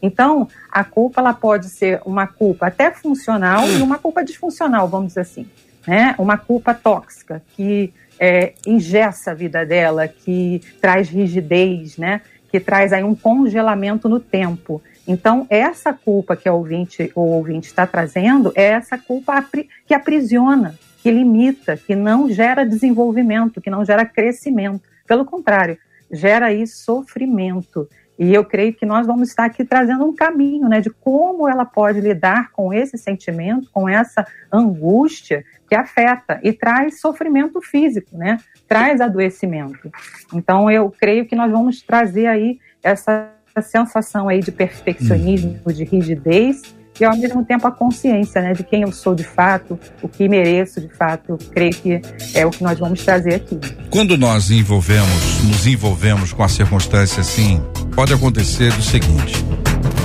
Então, 0.00 0.48
a 0.70 0.84
culpa 0.84 1.20
ela 1.20 1.32
pode 1.32 1.68
ser 1.68 2.00
uma 2.04 2.26
culpa 2.26 2.66
até 2.66 2.90
funcional 2.90 3.68
e 3.68 3.80
uma 3.80 3.98
culpa 3.98 4.24
disfuncional, 4.24 4.88
vamos 4.88 5.08
dizer 5.08 5.20
assim. 5.20 5.46
Né? 5.86 6.14
Uma 6.18 6.36
culpa 6.36 6.74
tóxica 6.74 7.42
que 7.56 7.92
é, 8.18 8.52
ingessa 8.66 9.30
a 9.30 9.34
vida 9.34 9.64
dela, 9.64 10.06
que 10.06 10.60
traz 10.80 11.08
rigidez, 11.08 11.96
né? 11.96 12.20
que 12.50 12.60
traz 12.60 12.92
aí 12.92 13.02
um 13.02 13.14
congelamento 13.14 14.08
no 14.08 14.20
tempo. 14.20 14.82
Então, 15.06 15.46
essa 15.48 15.92
culpa 15.92 16.36
que 16.36 16.48
o 16.48 16.54
ouvinte, 16.54 17.10
o 17.14 17.22
ouvinte 17.22 17.66
está 17.68 17.86
trazendo 17.86 18.52
é 18.54 18.64
essa 18.64 18.98
culpa 18.98 19.44
que 19.86 19.94
aprisiona, 19.94 20.74
que 21.02 21.10
limita, 21.10 21.76
que 21.76 21.96
não 21.96 22.30
gera 22.30 22.64
desenvolvimento, 22.64 23.60
que 23.60 23.68
não 23.68 23.84
gera 23.84 24.06
crescimento. 24.06 24.88
Pelo 25.06 25.24
contrário, 25.24 25.76
gera 26.12 26.46
aí 26.46 26.64
sofrimento. 26.64 27.88
E 28.16 28.32
eu 28.32 28.44
creio 28.44 28.72
que 28.72 28.86
nós 28.86 29.04
vamos 29.04 29.30
estar 29.30 29.46
aqui 29.46 29.64
trazendo 29.64 30.04
um 30.04 30.14
caminho, 30.14 30.68
né, 30.68 30.80
de 30.80 30.90
como 30.90 31.48
ela 31.48 31.64
pode 31.64 32.00
lidar 32.00 32.52
com 32.52 32.72
esse 32.72 32.96
sentimento, 32.96 33.68
com 33.72 33.88
essa 33.88 34.24
angústia 34.52 35.44
que 35.68 35.74
afeta 35.74 36.38
e 36.42 36.52
traz 36.52 37.00
sofrimento 37.00 37.60
físico, 37.60 38.16
né? 38.16 38.38
Traz 38.68 39.00
adoecimento. 39.00 39.90
Então 40.32 40.70
eu 40.70 40.88
creio 40.90 41.26
que 41.26 41.34
nós 41.34 41.50
vamos 41.50 41.82
trazer 41.82 42.26
aí 42.26 42.60
essa 42.80 43.30
sensação 43.60 44.28
aí 44.28 44.40
de 44.40 44.52
perfeccionismo, 44.52 45.58
uhum. 45.66 45.72
de 45.72 45.82
rigidez 45.82 46.62
e 47.00 47.04
ao 47.04 47.16
mesmo 47.16 47.44
tempo 47.44 47.66
a 47.66 47.70
consciência, 47.70 48.40
né, 48.40 48.52
de 48.52 48.62
quem 48.62 48.82
eu 48.82 48.92
sou 48.92 49.14
de 49.14 49.24
fato, 49.24 49.78
o 50.02 50.08
que 50.08 50.28
mereço 50.28 50.80
de 50.80 50.88
fato. 50.88 51.38
Creio 51.50 51.74
que 51.74 52.00
é 52.34 52.44
o 52.44 52.50
que 52.50 52.62
nós 52.62 52.78
vamos 52.78 53.02
trazer 53.04 53.34
aqui. 53.34 53.58
Quando 53.90 54.16
nós 54.16 54.50
envolvemos, 54.50 55.42
nos 55.44 55.66
envolvemos 55.66 56.32
com 56.32 56.42
a 56.42 56.48
circunstância 56.48 57.20
assim, 57.20 57.62
pode 57.94 58.12
acontecer 58.12 58.72
do 58.72 58.82
seguinte: 58.82 59.44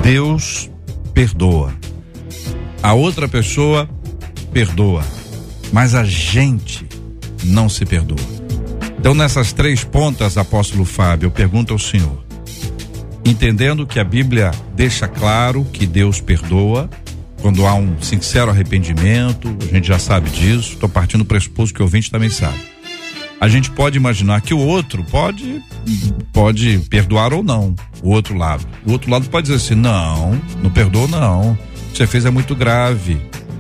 Deus 0.02 0.72
perdoa, 1.14 1.74
a 2.82 2.94
outra 2.94 3.28
pessoa 3.28 3.90
perdoa, 4.52 5.04
mas 5.72 5.94
a 5.94 6.04
gente 6.04 6.88
não 7.44 7.68
se 7.70 7.86
perdoa. 7.86 8.38
Então, 9.00 9.14
nessas 9.14 9.54
três 9.54 9.84
pontas, 9.84 10.38
apóstolo 10.38 10.84
Fábio, 10.84 11.28
eu 11.28 11.32
pergunto 11.32 11.74
ao 11.74 11.80
senhor: 11.80 12.27
entendendo 13.30 13.86
que 13.86 14.00
a 14.00 14.04
Bíblia 14.04 14.52
deixa 14.76 15.08
claro 15.08 15.66
que 15.66 15.86
Deus 15.86 16.22
perdoa 16.22 16.90
quando 17.42 17.66
há 17.66 17.74
um 17.76 18.02
sincero 18.02 18.50
arrependimento, 18.50 19.56
a 19.70 19.74
gente 19.76 19.88
já 19.88 20.00
sabe 20.00 20.30
disso, 20.30 20.74
estou 20.74 20.90
partindo 20.90 21.20
do 21.20 21.26
pressuposto 21.26 21.74
que 21.74 21.82
o 21.82 21.86
ouvinte 21.86 22.12
também 22.12 22.30
sabe. 22.30 22.60
A 23.40 23.48
gente 23.48 23.70
pode 23.70 23.98
imaginar 23.98 24.42
que 24.42 24.54
o 24.54 24.60
outro 24.60 25.04
pode 25.04 25.62
pode 26.34 26.80
perdoar 26.90 27.34
ou 27.34 27.44
não, 27.44 27.76
o 28.02 28.10
outro 28.10 28.36
lado. 28.36 28.66
O 28.84 28.92
outro 28.92 29.12
lado 29.12 29.30
pode 29.30 29.48
dizer 29.48 29.58
assim: 29.58 29.76
"Não, 29.76 30.42
não 30.64 30.72
perdoa 30.72 31.08
não. 31.08 31.52
O 31.52 31.58
que 31.92 31.98
você 31.98 32.08
fez 32.08 32.26
é 32.26 32.32
muito 32.32 32.56
grave. 32.56 33.18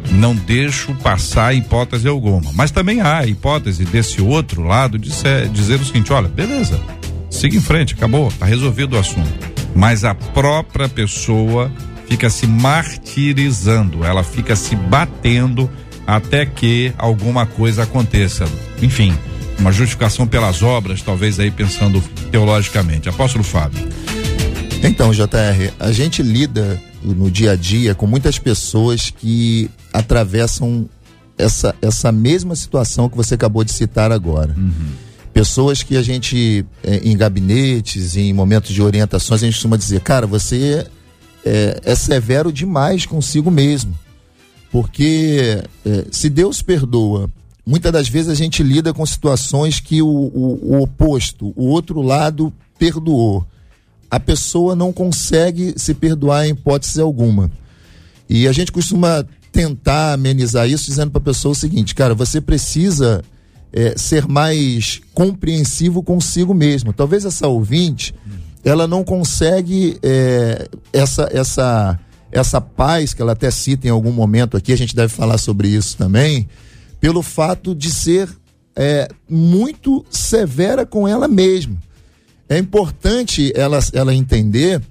Não 0.10 0.36
deixo 0.36 0.96
passar 0.96 1.54
hipótese 1.54 2.08
alguma". 2.08 2.52
Mas 2.54 2.72
também 2.72 3.02
há 3.02 3.20
a 3.20 3.28
hipótese 3.28 3.86
desse 3.86 4.20
outro 4.20 4.64
lado 4.64 4.98
de 4.98 5.12
ser, 5.12 5.48
dizer 5.50 5.80
o 5.80 5.86
seguinte: 5.86 6.12
"Olha, 6.12 6.28
beleza. 6.28 6.82
Siga 7.30 7.56
em 7.56 7.62
frente, 7.62 7.94
acabou, 7.94 8.32
tá 8.32 8.48
resolvido 8.48 8.96
o 8.96 9.00
assunto" 9.00 9.57
mas 9.76 10.04
a 10.04 10.14
própria 10.14 10.90
pessoa 10.90 11.72
fica 12.08 12.30
se 12.30 12.48
martirizando, 12.48 14.04
ela 14.04 14.24
fica 14.24 14.56
se 14.56 14.76
batendo 14.76 15.70
até 16.06 16.46
que 16.46 16.94
alguma 16.98 17.46
coisa 17.46 17.84
aconteça. 17.84 18.46
Enfim, 18.82 19.14
uma 19.60 19.72
justificação 19.72 20.26
pelas 20.26 20.64
obras, 20.64 21.02
talvez 21.02 21.40
aí 21.40 21.52
pensando 21.52 22.02
teologicamente. 22.32 23.10
Apóstolo 23.10 23.44
Fábio. 23.44 23.88
Então, 24.84 25.12
JR, 25.12 25.74
a 25.80 25.92
gente 25.92 26.22
lida 26.24 26.82
no 27.04 27.30
dia 27.30 27.52
a 27.52 27.56
dia 27.56 27.94
com 27.94 28.08
muitas 28.08 28.40
pessoas 28.40 29.10
que 29.10 29.70
atravessam 29.92 30.88
essa, 31.38 31.76
essa 31.82 32.12
mesma 32.12 32.56
situação 32.56 33.10
que 33.10 33.18
você 33.18 33.36
acabou 33.36 33.64
de 33.64 33.72
citar 33.72 34.12
agora. 34.12 34.54
Uhum 34.58 35.07
Pessoas 35.38 35.84
que 35.84 35.96
a 35.96 36.01
gente, 36.01 36.65
é, 36.84 36.96
em 37.08 37.15
gabinetes, 37.15 38.15
em 38.15 38.34
momentos 38.34 38.74
de 38.74 38.82
orientações, 38.82 39.44
a 39.44 39.46
gente 39.46 39.53
costuma 39.53 39.77
dizer, 39.77 40.01
cara, 40.01 40.25
você 40.25 40.88
é, 41.46 41.79
é 41.84 41.94
severo 41.94 42.51
demais 42.51 43.06
consigo 43.06 43.51
mesmo. 43.51 43.96
Porque 44.72 45.63
é, 45.86 46.06
se 46.10 46.27
Deus 46.27 46.63
perdoa, 46.63 47.29
muitas 47.63 47.91
das 47.91 48.10
vezes 48.10 48.29
a 48.32 48.34
gente 48.34 48.63
lida 48.63 48.91
com 48.96 49.06
situações 49.06 49.79
que 49.79 50.01
o, 50.01 50.08
o, 50.08 50.74
o 50.74 50.82
oposto, 50.82 51.53
o 51.56 51.67
outro 51.67 52.01
lado, 52.01 52.51
perdoou. 52.79 53.46
A 54.10 54.20
pessoa 54.20 54.75
não 54.75 54.91
consegue 54.91 55.75
se 55.77 55.94
perdoar 55.94 56.48
em 56.48 56.53
hipótese 56.53 57.00
alguma. 57.00 57.51
E 58.27 58.48
a 58.48 58.51
gente 58.51 58.72
costuma 58.72 59.24
tentar 59.51 60.13
amenizar 60.13 60.67
isso 60.67 60.86
dizendo 60.88 61.12
para 61.12 61.22
a 61.22 61.25
pessoa 61.25 61.51
o 61.51 61.56
seguinte, 61.56 61.94
cara, 61.94 62.15
você 62.15 62.41
precisa 62.41 63.24
é, 63.72 63.96
ser 63.98 64.28
mais 64.28 65.02
compreensivo 65.14 66.02
consigo 66.02 66.54
mesmo. 66.54 66.94
Talvez 66.94 67.26
essa 67.26 67.48
ouvinte, 67.48 68.14
ela 68.64 68.88
não 68.88 69.04
consegue 69.04 69.98
é, 70.02 70.68
essa, 70.92 71.30
essa, 71.32 72.00
essa 72.32 72.62
paz 72.62 73.14
que 73.14 73.22
ela 73.22 73.34
até 73.34 73.52
cita 73.52 73.88
em 73.88 73.92
algum 73.92 74.12
momento 74.12 74.58
aqui, 74.58 74.72
a 74.74 74.78
gente 74.78 74.96
deve 74.96 75.14
falar 75.14 75.38
sobre 75.38 75.68
isso 75.68 75.98
também, 75.98 76.48
pelo 77.00 77.22
fato 77.22 77.76
de 77.76 77.94
ser 77.94 78.30
é, 78.76 79.08
muito 79.30 80.06
severa 80.10 80.86
com 80.86 81.08
ela 81.08 81.28
mesma. 81.28 81.78
É 82.50 82.58
importante 82.58 83.52
ela, 83.56 83.80
ela 83.94 84.14
entender 84.14 84.82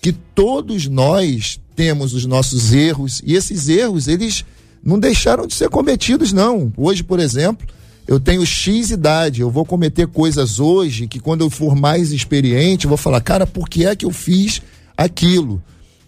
que 0.00 0.12
todos 0.12 0.86
nós 0.86 1.60
temos 1.74 2.12
os 2.14 2.26
nossos 2.26 2.72
erros 2.72 3.22
e 3.24 3.34
esses 3.34 3.68
erros, 3.68 4.08
eles 4.08 4.44
não 4.82 4.98
deixaram 4.98 5.46
de 5.46 5.54
ser 5.54 5.68
cometidos, 5.68 6.32
não. 6.32 6.72
Hoje, 6.76 7.02
por 7.02 7.18
exemplo, 7.18 7.66
eu 8.06 8.20
tenho 8.20 8.44
X 8.44 8.90
idade, 8.90 9.40
eu 9.40 9.50
vou 9.50 9.64
cometer 9.64 10.06
coisas 10.06 10.60
hoje 10.60 11.06
que 11.06 11.18
quando 11.18 11.40
eu 11.40 11.50
for 11.50 11.74
mais 11.74 12.12
experiente, 12.12 12.84
eu 12.84 12.88
vou 12.88 12.98
falar, 12.98 13.20
cara, 13.20 13.46
por 13.46 13.68
que 13.68 13.86
é 13.86 13.96
que 13.96 14.04
eu 14.04 14.10
fiz 14.10 14.60
aquilo? 14.96 15.62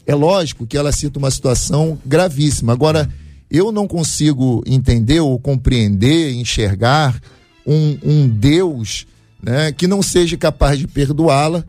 É 0.06 0.14
lógico 0.14 0.66
que 0.66 0.76
ela 0.76 0.92
cita 0.92 1.18
uma 1.18 1.30
situação 1.30 1.98
gravíssima. 2.04 2.72
Agora, 2.72 3.10
eu 3.50 3.72
não 3.72 3.88
consigo 3.88 4.62
entender 4.66 5.20
ou 5.20 5.38
compreender, 5.38 6.32
enxergar 6.34 7.18
um, 7.66 7.98
um 8.04 8.28
Deus 8.28 9.06
né, 9.42 9.72
que 9.72 9.86
não 9.86 10.02
seja 10.02 10.36
capaz 10.36 10.78
de 10.78 10.86
perdoá-la 10.86 11.64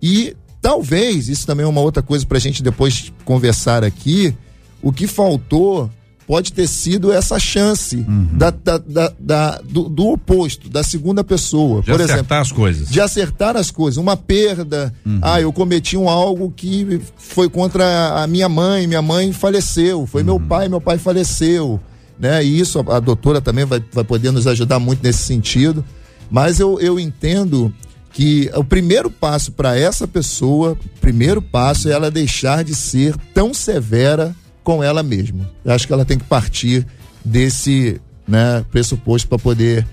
e 0.00 0.36
talvez, 0.60 1.28
isso 1.28 1.46
também 1.46 1.64
é 1.64 1.68
uma 1.68 1.80
outra 1.80 2.02
coisa 2.02 2.24
para 2.24 2.38
a 2.38 2.40
gente 2.40 2.62
depois 2.62 3.12
conversar 3.24 3.82
aqui, 3.82 4.34
o 4.80 4.92
que 4.92 5.06
faltou 5.06 5.90
pode 6.32 6.50
ter 6.54 6.66
sido 6.66 7.12
essa 7.12 7.38
chance 7.38 7.94
uhum. 7.94 8.26
da, 8.32 8.48
da, 8.48 8.78
da, 8.78 9.12
da 9.20 9.60
do, 9.62 9.86
do, 9.86 10.12
oposto, 10.12 10.70
da 10.70 10.82
segunda 10.82 11.22
pessoa. 11.22 11.82
De 11.82 11.90
por 11.90 12.00
acertar 12.00 12.16
exemplo, 12.16 12.36
as 12.38 12.52
coisas. 12.52 12.88
De 12.88 13.00
acertar 13.02 13.54
as 13.54 13.70
coisas. 13.70 13.98
Uma 13.98 14.16
perda. 14.16 14.94
Uhum. 15.04 15.18
Ah, 15.20 15.42
eu 15.42 15.52
cometi 15.52 15.94
um 15.94 16.08
algo 16.08 16.50
que 16.56 17.02
foi 17.18 17.50
contra 17.50 18.22
a 18.22 18.26
minha 18.26 18.48
mãe, 18.48 18.86
minha 18.86 19.02
mãe 19.02 19.30
faleceu. 19.30 20.06
Foi 20.06 20.22
uhum. 20.22 20.26
meu 20.26 20.40
pai, 20.40 20.70
meu 20.70 20.80
pai 20.80 20.96
faleceu. 20.96 21.78
Né? 22.18 22.42
E 22.42 22.58
isso 22.58 22.80
a, 22.80 22.96
a 22.96 22.98
doutora 22.98 23.42
também 23.42 23.66
vai, 23.66 23.84
vai 23.92 24.02
poder 24.02 24.30
nos 24.30 24.46
ajudar 24.46 24.78
muito 24.78 25.02
nesse 25.02 25.24
sentido. 25.24 25.84
Mas 26.30 26.58
eu, 26.58 26.80
eu 26.80 26.98
entendo 26.98 27.70
que 28.10 28.50
o 28.54 28.64
primeiro 28.64 29.10
passo 29.10 29.52
para 29.52 29.78
essa 29.78 30.08
pessoa, 30.08 30.78
o 30.82 30.98
primeiro 30.98 31.42
passo 31.42 31.90
é 31.90 31.92
ela 31.92 32.10
deixar 32.10 32.64
de 32.64 32.74
ser 32.74 33.18
tão 33.34 33.52
severa 33.52 34.34
com 34.62 34.82
ela 34.82 35.02
mesma. 35.02 35.50
Eu 35.64 35.72
acho 35.72 35.86
que 35.86 35.92
ela 35.92 36.04
tem 36.04 36.18
que 36.18 36.24
partir 36.24 36.86
desse 37.24 38.00
né, 38.26 38.64
pressuposto 38.70 39.28
para 39.28 39.38
poder 39.38 39.86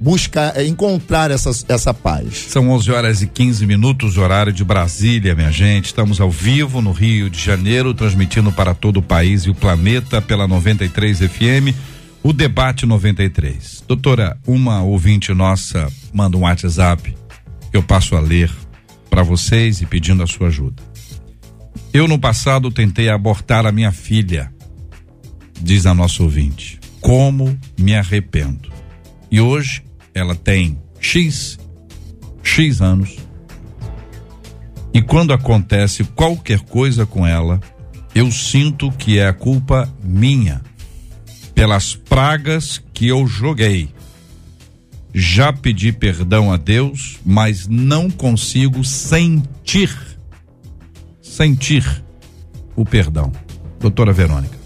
buscar, 0.00 0.56
é, 0.56 0.66
encontrar 0.66 1.30
essa, 1.30 1.50
essa 1.68 1.92
paz. 1.92 2.46
São 2.48 2.70
11 2.70 2.90
horas 2.90 3.22
e 3.22 3.26
15 3.26 3.66
minutos, 3.66 4.16
horário 4.16 4.52
de 4.52 4.64
Brasília, 4.64 5.34
minha 5.34 5.50
gente. 5.50 5.86
Estamos 5.86 6.20
ao 6.20 6.30
vivo 6.30 6.80
no 6.80 6.92
Rio 6.92 7.28
de 7.28 7.40
Janeiro, 7.40 7.92
transmitindo 7.94 8.52
para 8.52 8.74
todo 8.74 8.98
o 8.98 9.02
país 9.02 9.42
e 9.42 9.50
o 9.50 9.54
planeta 9.54 10.22
pela 10.22 10.46
93 10.46 11.18
FM, 11.18 11.74
o 12.22 12.32
Debate 12.32 12.86
93. 12.86 13.84
Doutora, 13.86 14.36
uma 14.46 14.82
ouvinte 14.82 15.32
nossa 15.32 15.90
manda 16.12 16.36
um 16.36 16.42
WhatsApp 16.42 17.16
que 17.70 17.76
eu 17.76 17.82
passo 17.82 18.16
a 18.16 18.20
ler 18.20 18.50
para 19.10 19.22
vocês 19.22 19.80
e 19.80 19.86
pedindo 19.86 20.22
a 20.22 20.26
sua 20.26 20.48
ajuda. 20.48 20.87
Eu 21.98 22.06
no 22.06 22.16
passado 22.16 22.70
tentei 22.70 23.08
abortar 23.08 23.66
a 23.66 23.72
minha 23.72 23.90
filha, 23.90 24.52
diz 25.60 25.84
a 25.84 25.92
nossa 25.92 26.22
ouvinte. 26.22 26.78
Como 27.00 27.58
me 27.76 27.92
arrependo. 27.96 28.70
E 29.28 29.40
hoje 29.40 29.82
ela 30.14 30.36
tem 30.36 30.78
X, 31.00 31.58
X 32.40 32.80
anos. 32.80 33.16
E 34.94 35.02
quando 35.02 35.32
acontece 35.32 36.04
qualquer 36.04 36.60
coisa 36.60 37.04
com 37.04 37.26
ela, 37.26 37.58
eu 38.14 38.30
sinto 38.30 38.92
que 38.92 39.18
é 39.18 39.26
a 39.26 39.32
culpa 39.32 39.92
minha 40.00 40.62
pelas 41.52 41.96
pragas 41.96 42.80
que 42.94 43.08
eu 43.08 43.26
joguei. 43.26 43.92
Já 45.12 45.52
pedi 45.52 45.90
perdão 45.90 46.52
a 46.52 46.56
Deus, 46.56 47.18
mas 47.26 47.66
não 47.66 48.08
consigo 48.08 48.84
sentir 48.84 50.07
sentir 51.38 51.84
o 52.74 52.84
perdão. 52.84 53.30
Doutora 53.78 54.12
Verônica. 54.12 54.58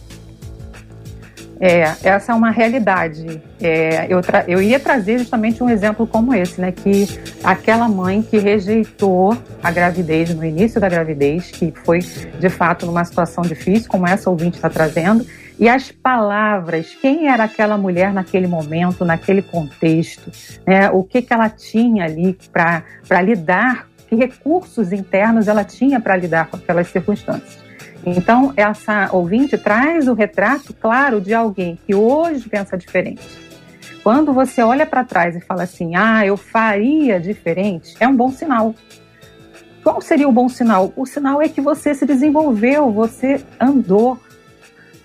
É, 1.60 1.82
essa 2.02 2.32
é 2.32 2.34
uma 2.34 2.50
realidade. 2.50 3.42
É, 3.60 4.06
eu, 4.08 4.20
eu 4.48 4.62
ia 4.62 4.80
trazer 4.80 5.18
justamente 5.18 5.62
um 5.62 5.68
exemplo 5.68 6.06
como 6.06 6.34
esse, 6.34 6.58
né? 6.58 6.72
Que 6.72 7.06
aquela 7.44 7.88
mãe 7.88 8.22
que 8.22 8.38
rejeitou 8.38 9.36
a 9.62 9.70
gravidez 9.70 10.34
no 10.34 10.42
início 10.44 10.80
da 10.80 10.88
gravidez, 10.88 11.50
que 11.50 11.72
foi 11.84 11.98
de 11.98 12.48
fato 12.48 12.86
numa 12.86 13.04
situação 13.04 13.44
difícil, 13.44 13.88
como 13.88 14.08
essa 14.08 14.30
ouvinte 14.30 14.56
está 14.56 14.70
trazendo, 14.70 15.26
e 15.60 15.68
as 15.68 15.92
palavras, 15.92 16.96
quem 17.00 17.28
era 17.28 17.44
aquela 17.44 17.76
mulher 17.76 18.14
naquele 18.14 18.46
momento, 18.46 19.04
naquele 19.04 19.42
contexto, 19.42 20.32
né? 20.66 20.90
O 20.90 21.04
que 21.04 21.20
que 21.20 21.34
ela 21.34 21.50
tinha 21.50 22.06
ali 22.06 22.36
para 22.50 23.20
lidar, 23.22 23.86
que 24.12 24.16
recursos 24.16 24.92
internos 24.92 25.48
ela 25.48 25.64
tinha 25.64 25.98
para 25.98 26.14
lidar 26.14 26.48
com 26.48 26.58
aquelas 26.58 26.88
circunstâncias. 26.88 27.64
Então, 28.04 28.52
essa 28.58 29.08
ouvinte 29.10 29.56
traz 29.56 30.06
o 30.06 30.12
retrato 30.12 30.74
claro 30.74 31.18
de 31.18 31.32
alguém 31.32 31.78
que 31.86 31.94
hoje 31.94 32.46
pensa 32.46 32.76
diferente. 32.76 33.22
Quando 34.02 34.34
você 34.34 34.60
olha 34.60 34.84
para 34.84 35.02
trás 35.02 35.34
e 35.34 35.40
fala 35.40 35.62
assim, 35.62 35.96
ah, 35.96 36.26
eu 36.26 36.36
faria 36.36 37.18
diferente, 37.18 37.94
é 37.98 38.06
um 38.06 38.14
bom 38.14 38.30
sinal. 38.30 38.74
Qual 39.82 39.98
seria 40.02 40.28
o 40.28 40.32
bom 40.32 40.46
sinal? 40.46 40.92
O 40.94 41.06
sinal 41.06 41.40
é 41.40 41.48
que 41.48 41.62
você 41.62 41.94
se 41.94 42.04
desenvolveu, 42.04 42.92
você 42.92 43.42
andou, 43.58 44.20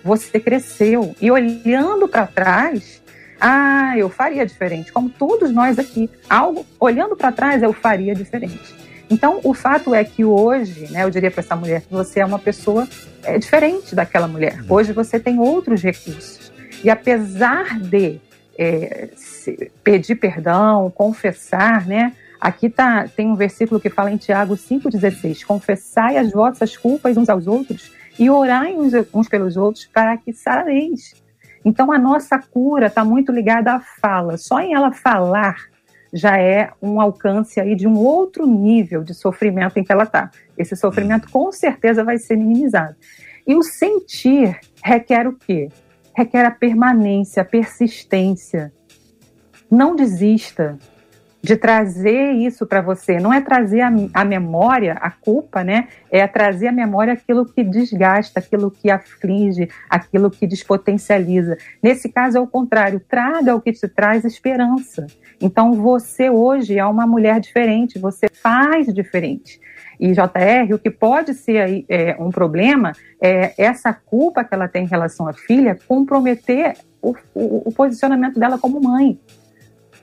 você 0.04 0.38
cresceu. 0.38 1.16
E 1.18 1.30
olhando 1.30 2.06
para 2.08 2.26
trás, 2.26 3.02
ah, 3.40 3.96
eu 3.96 4.10
faria 4.10 4.44
diferente. 4.44 4.92
Como 4.92 5.08
todos 5.08 5.50
nós 5.50 5.78
aqui, 5.78 6.10
algo 6.28 6.66
olhando 6.78 7.16
para 7.16 7.32
trás, 7.32 7.62
eu 7.62 7.72
faria 7.72 8.14
diferente. 8.14 8.87
Então, 9.10 9.40
o 9.42 9.54
fato 9.54 9.94
é 9.94 10.04
que 10.04 10.24
hoje, 10.24 10.92
né, 10.92 11.04
eu 11.04 11.10
diria 11.10 11.30
para 11.30 11.40
essa 11.40 11.56
mulher 11.56 11.82
você 11.90 12.20
é 12.20 12.26
uma 12.26 12.38
pessoa 12.38 12.86
é, 13.22 13.38
diferente 13.38 13.94
daquela 13.94 14.28
mulher. 14.28 14.60
Uhum. 14.60 14.66
Hoje 14.76 14.92
você 14.92 15.18
tem 15.18 15.38
outros 15.38 15.82
recursos. 15.82 16.52
E 16.84 16.90
apesar 16.90 17.80
de 17.80 18.20
é, 18.58 19.08
pedir 19.82 20.16
perdão, 20.16 20.90
confessar, 20.90 21.86
né? 21.86 22.12
Aqui 22.40 22.68
tá, 22.68 23.08
tem 23.08 23.28
um 23.28 23.34
versículo 23.34 23.80
que 23.80 23.90
fala 23.90 24.10
em 24.10 24.16
Tiago 24.16 24.54
5,16: 24.54 25.44
Confessai 25.44 26.16
as 26.16 26.32
vossas 26.32 26.76
culpas 26.76 27.16
uns 27.16 27.28
aos 27.28 27.46
outros 27.46 27.92
e 28.18 28.28
orai 28.28 28.74
uns, 28.74 28.92
uns 29.12 29.28
pelos 29.28 29.56
outros 29.56 29.86
para 29.86 30.16
que 30.16 30.32
sareis. 30.32 31.14
Então 31.64 31.90
a 31.92 31.98
nossa 31.98 32.38
cura 32.38 32.86
está 32.86 33.04
muito 33.04 33.32
ligada 33.32 33.72
à 33.72 33.80
fala. 33.80 34.36
Só 34.36 34.60
em 34.60 34.74
ela 34.74 34.92
falar 34.92 35.66
já 36.12 36.38
é 36.38 36.70
um 36.80 37.00
alcance 37.00 37.60
aí 37.60 37.74
de 37.74 37.86
um 37.86 37.98
outro 37.98 38.46
nível 38.46 39.02
de 39.02 39.14
sofrimento 39.14 39.78
em 39.78 39.84
que 39.84 39.92
ela 39.92 40.04
está. 40.04 40.30
Esse 40.56 40.74
sofrimento 40.76 41.30
com 41.30 41.52
certeza 41.52 42.04
vai 42.04 42.18
ser 42.18 42.36
minimizado. 42.36 42.96
E 43.46 43.54
o 43.54 43.62
sentir 43.62 44.58
requer 44.82 45.26
o 45.26 45.34
quê? 45.34 45.68
Requer 46.16 46.44
a 46.44 46.50
permanência, 46.50 47.42
a 47.42 47.46
persistência. 47.46 48.72
Não 49.70 49.94
desista 49.94 50.78
de 51.42 51.56
trazer 51.56 52.32
isso 52.32 52.66
para 52.66 52.80
você. 52.80 53.18
Não 53.18 53.32
é 53.32 53.40
trazer 53.40 53.80
a, 53.80 53.90
a, 54.12 54.24
memória, 54.24 54.94
a 54.94 55.10
culpa, 55.10 55.62
né? 55.62 55.88
É 56.10 56.26
trazer 56.26 56.68
a 56.68 56.72
memória 56.72 57.12
aquilo 57.12 57.46
que 57.46 57.62
desgasta, 57.62 58.40
aquilo 58.40 58.70
que 58.70 58.90
aflige, 58.90 59.68
aquilo 59.88 60.30
que 60.30 60.46
despotencializa. 60.46 61.56
Nesse 61.82 62.08
caso 62.08 62.38
é 62.38 62.40
o 62.40 62.46
contrário. 62.46 63.00
Traga 63.00 63.54
o 63.54 63.60
que 63.60 63.72
te 63.72 63.88
traz 63.88 64.24
esperança. 64.24 65.06
Então 65.40 65.72
você 65.72 66.28
hoje 66.28 66.78
é 66.78 66.84
uma 66.84 67.06
mulher 67.06 67.40
diferente, 67.40 67.98
você 67.98 68.26
faz 68.28 68.92
diferente. 68.92 69.60
E 70.00 70.12
JR, 70.12 70.74
o 70.74 70.78
que 70.78 70.90
pode 70.90 71.34
ser 71.34 71.84
é, 71.88 72.16
um 72.20 72.30
problema 72.30 72.92
é 73.20 73.52
essa 73.58 73.92
culpa 73.92 74.44
que 74.44 74.54
ela 74.54 74.68
tem 74.68 74.84
em 74.84 74.88
relação 74.88 75.26
à 75.26 75.32
filha 75.32 75.76
comprometer 75.88 76.76
o, 77.02 77.14
o, 77.34 77.68
o 77.68 77.72
posicionamento 77.72 78.38
dela 78.38 78.58
como 78.58 78.80
mãe. 78.80 79.18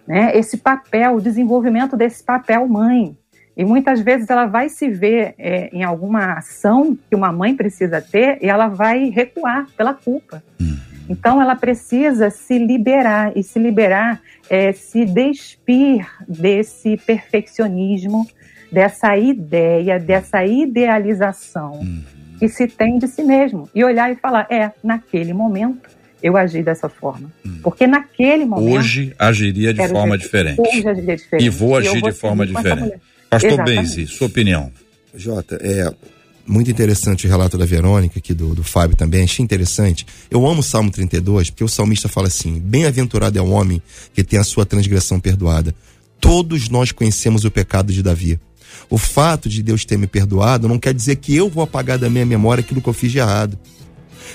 Né? 0.08 0.38
Esse 0.38 0.58
papel, 0.58 1.16
o 1.16 1.22
desenvolvimento 1.22 1.98
desse 1.98 2.24
papel 2.24 2.68
mãe. 2.68 3.18
E 3.58 3.64
muitas 3.64 4.02
vezes 4.02 4.30
ela 4.30 4.46
vai 4.46 4.68
se 4.68 4.90
ver 4.90 5.34
é, 5.38 5.70
em 5.72 5.84
alguma 5.84 6.34
ação 6.34 6.98
que 7.10 7.16
uma 7.16 7.32
mãe 7.32 7.56
precisa 7.56 8.02
ter 8.02 8.38
e 8.42 8.48
ela 8.48 8.68
vai 8.68 9.10
recuar 9.10 9.68
pela 9.78 9.94
culpa. 9.94 10.44
Uhum. 10.60 10.78
Então 11.10 11.42
ela 11.42 11.56
precisa 11.56 12.30
se 12.30 12.58
liberar 12.58 13.32
e 13.36 13.44
se 13.44 13.60
liberar 13.60 14.22
é 14.50 14.74
se 14.74 15.06
despir 15.06 16.08
desse 16.28 16.98
perfeccionismo, 16.98 18.28
dessa 18.72 19.16
ideia, 19.18 20.00
dessa 20.00 20.44
idealização 20.44 21.74
uhum. 21.80 22.04
que 22.40 22.50
se 22.50 22.68
tem 22.68 22.98
de 22.98 23.08
si 23.08 23.24
mesmo 23.24 23.70
e 23.74 23.84
olhar 23.84 24.12
e 24.12 24.16
falar: 24.16 24.48
é, 24.50 24.72
naquele 24.84 25.34
momento 25.34 25.90
eu 26.26 26.36
agi 26.36 26.64
dessa 26.64 26.90
forma. 26.90 27.32
Uhum. 27.46 27.60
Porque 27.62 27.86
naquele 27.86 28.46
momento. 28.46 28.80
Hoje 28.80 29.14
agiria 29.20 29.72
de 29.72 29.88
forma 29.88 30.18
diferente. 30.18 30.60
Hoje 30.60 30.88
agiria 30.88 31.16
diferente. 31.16 31.46
E 31.46 31.50
vou 31.50 31.78
agir 31.78 31.98
e 31.98 32.02
de 32.02 32.12
forma 32.12 32.48
diferente. 32.48 32.96
Pastor 33.30 33.64
Benzi, 33.64 34.08
sua 34.08 34.26
opinião. 34.26 34.72
Jota, 35.14 35.60
é, 35.62 35.94
muito 36.44 36.72
interessante 36.72 37.28
o 37.28 37.30
relato 37.30 37.60
da 37.60 37.66
Verônica, 37.66 38.18
aqui 38.18 38.34
do, 38.34 38.56
do 38.56 38.64
Fábio 38.64 38.98
também, 38.98 39.24
achei 39.24 39.44
interessante. 39.44 40.04
Eu 40.32 40.48
amo 40.48 40.62
o 40.62 40.64
Salmo 40.64 40.90
32, 40.90 41.52
porque 41.52 41.64
o 41.64 41.70
salmista 41.70 42.10
fala 42.10 42.26
assim: 42.26 42.60
Bem-aventurado 42.60 43.38
é 43.38 43.42
o 43.42 43.52
homem 43.52 43.80
que 44.12 44.24
tem 44.24 44.40
a 44.40 44.44
sua 44.44 44.66
transgressão 44.66 45.20
perdoada. 45.20 45.76
Todos 46.20 46.70
nós 46.70 46.92
conhecemos 46.92 47.46
o 47.46 47.52
pecado 47.52 47.94
de 47.94 48.02
Davi. 48.02 48.40
O 48.90 48.98
fato 48.98 49.48
de 49.48 49.62
Deus 49.62 49.86
ter 49.86 49.98
me 49.98 50.08
perdoado 50.08 50.68
não 50.68 50.80
quer 50.80 50.94
dizer 50.94 51.18
que 51.18 51.36
eu 51.36 51.50
vou 51.50 51.64
apagar 51.64 52.00
da 52.00 52.10
minha 52.10 52.26
memória 52.26 52.62
aquilo 52.62 52.82
que 52.82 52.90
eu 52.90 52.94
fiz 52.94 53.12
de 53.12 53.20
errado. 53.20 53.60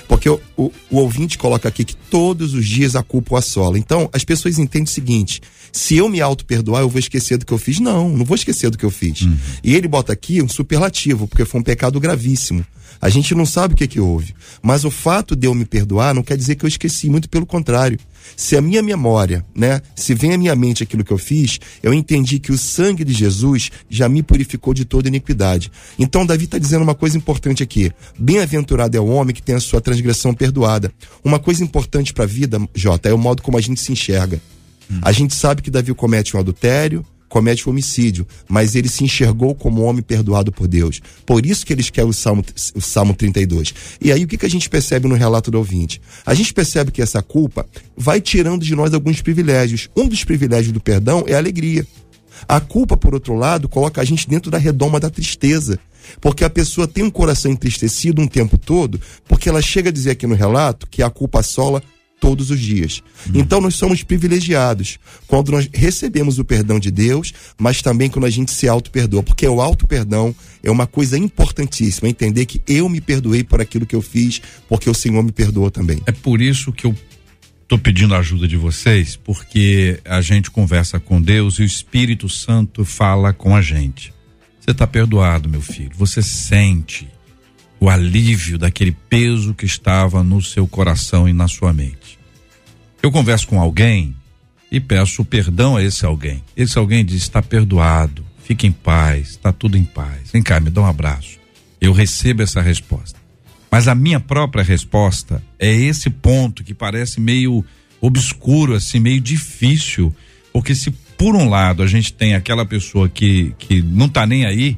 Porque 0.07 0.29
o, 0.29 0.39
o, 0.57 0.71
o 0.89 0.97
ouvinte 0.97 1.37
coloca 1.37 1.67
aqui 1.67 1.83
que 1.83 1.95
todos 1.95 2.53
os 2.53 2.67
dias 2.67 2.95
a 2.95 3.03
culpa 3.03 3.35
o 3.35 3.37
assola. 3.37 3.77
Então, 3.77 4.09
as 4.13 4.23
pessoas 4.23 4.59
entendem 4.59 4.85
o 4.85 4.87
seguinte: 4.87 5.41
se 5.71 5.97
eu 5.97 6.09
me 6.09 6.21
auto-perdoar, 6.21 6.81
eu 6.81 6.89
vou 6.89 6.99
esquecer 6.99 7.37
do 7.37 7.45
que 7.45 7.53
eu 7.53 7.57
fiz? 7.57 7.79
Não, 7.79 8.09
não 8.09 8.25
vou 8.25 8.35
esquecer 8.35 8.69
do 8.69 8.77
que 8.77 8.85
eu 8.85 8.91
fiz. 8.91 9.21
Uhum. 9.21 9.37
E 9.63 9.75
ele 9.75 9.87
bota 9.87 10.11
aqui 10.11 10.41
um 10.41 10.49
superlativo, 10.49 11.27
porque 11.27 11.45
foi 11.45 11.59
um 11.59 11.63
pecado 11.63 11.99
gravíssimo. 11.99 12.65
A 13.01 13.09
gente 13.09 13.33
não 13.33 13.45
sabe 13.45 13.73
o 13.73 13.77
que, 13.77 13.87
que 13.87 13.99
houve. 13.99 14.35
Mas 14.61 14.85
o 14.85 14.91
fato 14.91 15.35
de 15.35 15.47
eu 15.47 15.55
me 15.55 15.65
perdoar 15.65 16.13
não 16.13 16.21
quer 16.21 16.37
dizer 16.37 16.55
que 16.55 16.63
eu 16.63 16.67
esqueci, 16.67 17.09
muito 17.09 17.27
pelo 17.27 17.45
contrário. 17.45 17.99
Se 18.37 18.55
a 18.55 18.61
minha 18.61 18.83
memória, 18.83 19.43
né, 19.55 19.81
se 19.95 20.13
vem 20.13 20.33
à 20.33 20.37
minha 20.37 20.55
mente 20.55 20.83
aquilo 20.83 21.03
que 21.03 21.11
eu 21.11 21.17
fiz, 21.17 21.59
eu 21.81 21.93
entendi 21.93 22.39
que 22.39 22.51
o 22.51 22.57
sangue 22.57 23.03
de 23.03 23.11
Jesus 23.11 23.71
já 23.89 24.07
me 24.07 24.21
purificou 24.21 24.73
de 24.73 24.85
toda 24.85 25.07
iniquidade. 25.07 25.71
Então 25.97 26.25
Davi 26.25 26.45
está 26.45 26.59
dizendo 26.59 26.83
uma 26.83 26.93
coisa 26.93 27.17
importante 27.17 27.63
aqui. 27.63 27.91
Bem-aventurado 28.17 28.95
é 28.95 28.99
o 28.99 29.07
homem 29.07 29.33
que 29.33 29.41
tem 29.41 29.55
a 29.55 29.59
sua 29.59 29.81
transgressão 29.81 30.33
perdoada. 30.33 30.91
Uma 31.23 31.39
coisa 31.39 31.63
importante 31.63 32.13
para 32.13 32.25
a 32.25 32.27
vida, 32.27 32.61
Jota, 32.75 33.09
é 33.09 33.13
o 33.13 33.17
modo 33.17 33.41
como 33.41 33.57
a 33.57 33.61
gente 33.61 33.81
se 33.81 33.91
enxerga. 33.91 34.39
Hum. 34.89 34.99
A 35.01 35.11
gente 35.11 35.33
sabe 35.33 35.61
que 35.61 35.71
Davi 35.71 35.93
comete 35.93 36.35
um 36.37 36.39
adultério, 36.39 37.05
comete 37.31 37.65
um 37.65 37.71
homicídio, 37.71 38.27
mas 38.45 38.75
ele 38.75 38.89
se 38.89 39.05
enxergou 39.05 39.55
como 39.55 39.83
homem 39.83 40.03
perdoado 40.03 40.51
por 40.51 40.67
Deus. 40.67 41.01
Por 41.25 41.45
isso 41.45 41.65
que 41.65 41.71
eles 41.71 41.89
querem 41.89 42.09
o 42.09 42.13
Salmo, 42.13 42.43
o 42.75 42.81
Salmo 42.81 43.13
32. 43.15 43.73
E 44.01 44.11
aí 44.11 44.25
o 44.25 44.27
que, 44.27 44.37
que 44.37 44.45
a 44.45 44.49
gente 44.49 44.69
percebe 44.69 45.07
no 45.07 45.15
relato 45.15 45.49
do 45.49 45.57
ouvinte? 45.57 46.01
A 46.25 46.33
gente 46.33 46.53
percebe 46.53 46.91
que 46.91 47.01
essa 47.01 47.21
culpa 47.21 47.65
vai 47.95 48.19
tirando 48.19 48.65
de 48.65 48.75
nós 48.75 48.93
alguns 48.93 49.21
privilégios. 49.21 49.89
Um 49.95 50.09
dos 50.09 50.25
privilégios 50.25 50.73
do 50.73 50.81
perdão 50.81 51.23
é 51.25 51.33
a 51.33 51.37
alegria. 51.37 51.87
A 52.49 52.59
culpa, 52.59 52.97
por 52.97 53.13
outro 53.13 53.33
lado, 53.33 53.69
coloca 53.69 54.01
a 54.01 54.03
gente 54.03 54.27
dentro 54.27 54.51
da 54.51 54.57
redoma 54.57 54.99
da 54.99 55.09
tristeza. 55.09 55.79
Porque 56.19 56.43
a 56.43 56.49
pessoa 56.49 56.85
tem 56.85 57.05
um 57.05 57.09
coração 57.09 57.49
entristecido 57.49 58.21
um 58.21 58.27
tempo 58.27 58.57
todo, 58.57 58.99
porque 59.25 59.47
ela 59.47 59.61
chega 59.61 59.89
a 59.89 59.93
dizer 59.93 60.11
aqui 60.11 60.27
no 60.27 60.35
relato 60.35 60.85
que 60.85 61.01
a 61.01 61.09
culpa 61.09 61.39
assola 61.39 61.81
todos 62.21 62.51
os 62.51 62.59
dias. 62.59 63.01
Hum. 63.27 63.31
Então 63.33 63.59
nós 63.59 63.75
somos 63.75 64.03
privilegiados 64.03 64.99
quando 65.27 65.51
nós 65.51 65.67
recebemos 65.73 66.37
o 66.37 66.45
perdão 66.45 66.79
de 66.79 66.91
Deus, 66.91 67.33
mas 67.57 67.81
também 67.81 68.09
quando 68.09 68.25
a 68.25 68.29
gente 68.29 68.51
se 68.51 68.69
auto-perdoa, 68.69 69.23
porque 69.23 69.45
o 69.45 69.59
auto-perdão 69.59 70.33
é 70.63 70.69
uma 70.69 70.85
coisa 70.85 71.17
importantíssima, 71.17 72.07
entender 72.07 72.45
que 72.45 72.61
eu 72.67 72.87
me 72.87 73.01
perdoei 73.01 73.43
por 73.43 73.59
aquilo 73.59 73.87
que 73.87 73.95
eu 73.95 74.01
fiz, 74.01 74.39
porque 74.69 74.89
o 74.89 74.93
Senhor 74.93 75.23
me 75.23 75.31
perdoou 75.31 75.71
também. 75.71 75.99
É 76.05 76.11
por 76.11 76.39
isso 76.39 76.71
que 76.71 76.85
eu 76.85 76.95
estou 77.63 77.79
pedindo 77.79 78.13
a 78.13 78.19
ajuda 78.19 78.47
de 78.47 78.55
vocês, 78.55 79.15
porque 79.15 79.99
a 80.05 80.21
gente 80.21 80.51
conversa 80.51 80.99
com 80.99 81.19
Deus 81.19 81.55
e 81.55 81.63
o 81.63 81.65
Espírito 81.65 82.29
Santo 82.29 82.85
fala 82.85 83.33
com 83.33 83.55
a 83.55 83.61
gente. 83.61 84.13
Você 84.59 84.71
está 84.71 84.85
perdoado, 84.85 85.49
meu 85.49 85.61
filho. 85.61 85.91
Você 85.97 86.21
sente 86.21 87.07
o 87.79 87.89
alívio 87.89 88.59
daquele 88.59 88.91
peso 88.91 89.55
que 89.55 89.65
estava 89.65 90.23
no 90.23 90.39
seu 90.39 90.67
coração 90.67 91.27
e 91.27 91.33
na 91.33 91.47
sua 91.47 91.73
mente. 91.73 92.00
Eu 93.01 93.11
converso 93.11 93.47
com 93.47 93.59
alguém 93.59 94.15
e 94.71 94.79
peço 94.79 95.25
perdão 95.25 95.75
a 95.75 95.83
esse 95.83 96.05
alguém. 96.05 96.43
Esse 96.55 96.77
alguém 96.77 97.03
diz: 97.03 97.23
está 97.23 97.41
perdoado, 97.41 98.23
fique 98.43 98.67
em 98.67 98.71
paz, 98.71 99.31
está 99.31 99.51
tudo 99.51 99.77
em 99.77 99.83
paz. 99.83 100.31
Vem 100.31 100.43
cá, 100.43 100.59
me 100.59 100.69
dá 100.69 100.81
um 100.81 100.85
abraço. 100.85 101.39
Eu 101.79 101.93
recebo 101.93 102.43
essa 102.43 102.61
resposta. 102.61 103.19
Mas 103.71 103.87
a 103.87 103.95
minha 103.95 104.19
própria 104.19 104.63
resposta 104.63 105.41
é 105.57 105.73
esse 105.73 106.09
ponto 106.09 106.63
que 106.63 106.73
parece 106.73 107.19
meio 107.19 107.65
obscuro, 107.99 108.75
assim, 108.75 108.99
meio 108.99 109.19
difícil. 109.19 110.13
Porque 110.53 110.75
se 110.75 110.91
por 111.17 111.35
um 111.35 111.49
lado 111.49 111.81
a 111.81 111.87
gente 111.87 112.13
tem 112.13 112.35
aquela 112.35 112.65
pessoa 112.65 113.07
que, 113.07 113.55
que 113.57 113.81
não 113.81 114.07
está 114.07 114.27
nem 114.27 114.45
aí, 114.45 114.77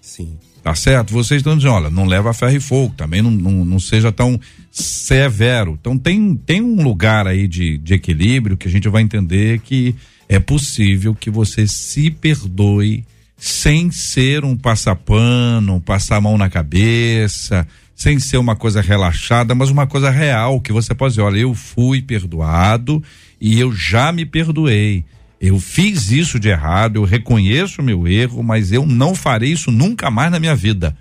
Sim 0.00 0.36
Tá 0.62 0.76
certo? 0.76 1.12
Vocês 1.12 1.40
estão 1.40 1.56
dizendo, 1.56 1.74
olha, 1.74 1.90
não 1.90 2.06
leva 2.06 2.32
ferro 2.32 2.56
e 2.56 2.60
fogo, 2.60 2.94
também 2.96 3.20
não, 3.20 3.32
não, 3.32 3.64
não 3.64 3.80
seja 3.80 4.12
tão 4.12 4.40
severo. 4.72 5.76
Então 5.78 5.98
tem, 5.98 6.34
tem 6.34 6.62
um 6.62 6.82
lugar 6.82 7.26
aí 7.26 7.46
de, 7.46 7.76
de 7.76 7.92
equilíbrio 7.92 8.56
que 8.56 8.66
a 8.66 8.70
gente 8.70 8.88
vai 8.88 9.02
entender 9.02 9.60
que 9.60 9.94
é 10.28 10.38
possível 10.38 11.14
que 11.14 11.30
você 11.30 11.66
se 11.68 12.10
perdoe 12.10 13.04
sem 13.36 13.90
ser 13.90 14.44
um 14.44 14.56
passapano, 14.56 15.80
passar 15.80 16.16
a 16.16 16.20
mão 16.20 16.38
na 16.38 16.48
cabeça, 16.48 17.66
sem 17.94 18.18
ser 18.18 18.38
uma 18.38 18.56
coisa 18.56 18.80
relaxada, 18.80 19.54
mas 19.54 19.68
uma 19.68 19.86
coisa 19.86 20.10
real, 20.10 20.60
que 20.60 20.72
você 20.72 20.94
pode 20.94 21.14
dizer, 21.14 21.22
olha, 21.22 21.38
eu 21.38 21.54
fui 21.54 22.00
perdoado 22.00 23.02
e 23.40 23.60
eu 23.60 23.74
já 23.74 24.10
me 24.10 24.24
perdoei. 24.24 25.04
Eu 25.40 25.58
fiz 25.58 26.10
isso 26.12 26.38
de 26.38 26.48
errado, 26.48 26.96
eu 26.96 27.04
reconheço 27.04 27.82
o 27.82 27.84
meu 27.84 28.06
erro, 28.06 28.42
mas 28.42 28.72
eu 28.72 28.86
não 28.86 29.14
farei 29.14 29.52
isso 29.52 29.70
nunca 29.70 30.10
mais 30.10 30.30
na 30.30 30.38
minha 30.38 30.54
vida. 30.54 30.96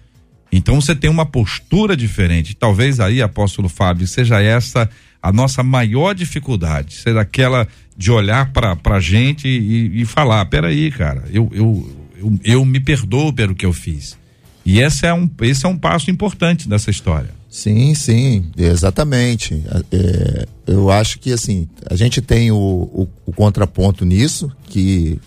Então 0.51 0.81
você 0.81 0.93
tem 0.93 1.09
uma 1.09 1.25
postura 1.25 1.95
diferente. 1.95 2.55
Talvez 2.55 2.99
aí, 2.99 3.21
apóstolo 3.21 3.69
Fábio, 3.69 4.07
seja 4.07 4.41
essa 4.41 4.89
a 5.21 5.31
nossa 5.31 5.61
maior 5.61 6.15
dificuldade, 6.15 6.95
ser 6.95 7.15
aquela 7.17 7.67
de 7.95 8.11
olhar 8.11 8.51
para 8.51 8.75
a 8.83 8.99
gente 8.99 9.47
e, 9.47 10.01
e 10.01 10.05
falar: 10.05 10.43
peraí, 10.45 10.91
cara, 10.91 11.23
eu, 11.31 11.49
eu, 11.53 11.95
eu, 12.17 12.39
eu 12.43 12.65
me 12.65 12.79
perdoo 12.79 13.31
pelo 13.31 13.55
que 13.55 13.65
eu 13.65 13.73
fiz. 13.73 14.17
E 14.65 14.79
esse 14.79 15.05
é 15.05 15.13
um, 15.13 15.29
esse 15.41 15.65
é 15.65 15.69
um 15.69 15.77
passo 15.77 16.09
importante 16.11 16.67
dessa 16.67 16.89
história. 16.89 17.29
Sim, 17.49 17.93
sim, 17.95 18.49
exatamente. 18.57 19.61
É, 19.91 20.47
eu 20.67 20.89
acho 20.89 21.19
que 21.19 21.33
assim, 21.33 21.67
a 21.89 21.95
gente 21.95 22.21
tem 22.21 22.51
o, 22.51 22.55
o, 22.55 23.07
o, 23.25 23.33
contraponto 23.33 24.05
nisso, 24.05 24.51
que 24.67 25.19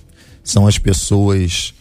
são 0.43 0.67
as 0.67 0.79
pessoas 0.79 1.75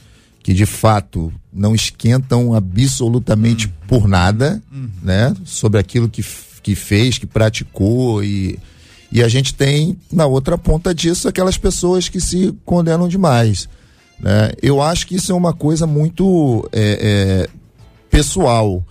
que 0.43 0.53
de 0.53 0.65
fato 0.65 1.31
não 1.51 1.73
esquentam 1.73 2.53
absolutamente 2.53 3.67
hum. 3.67 3.71
por 3.87 4.07
nada, 4.07 4.61
hum. 4.71 4.89
né? 5.01 5.33
Sobre 5.45 5.79
aquilo 5.79 6.09
que, 6.09 6.23
que 6.61 6.75
fez, 6.75 7.17
que 7.17 7.25
praticou 7.25 8.21
e, 8.21 8.59
e 9.09 9.23
a 9.23 9.29
gente 9.29 9.53
tem 9.53 9.97
na 10.11 10.25
outra 10.25 10.57
ponta 10.57 10.93
disso 10.93 11.29
aquelas 11.29 11.57
pessoas 11.57 12.09
que 12.09 12.19
se 12.19 12.53
condenam 12.65 13.07
demais. 13.07 13.69
Né? 14.19 14.51
Eu 14.61 14.81
acho 14.81 15.07
que 15.07 15.15
isso 15.15 15.31
é 15.31 15.35
uma 15.35 15.53
coisa 15.53 15.87
muito 15.87 16.67
é, 16.73 17.47
é, 17.47 17.49
pessoal. 18.09 18.83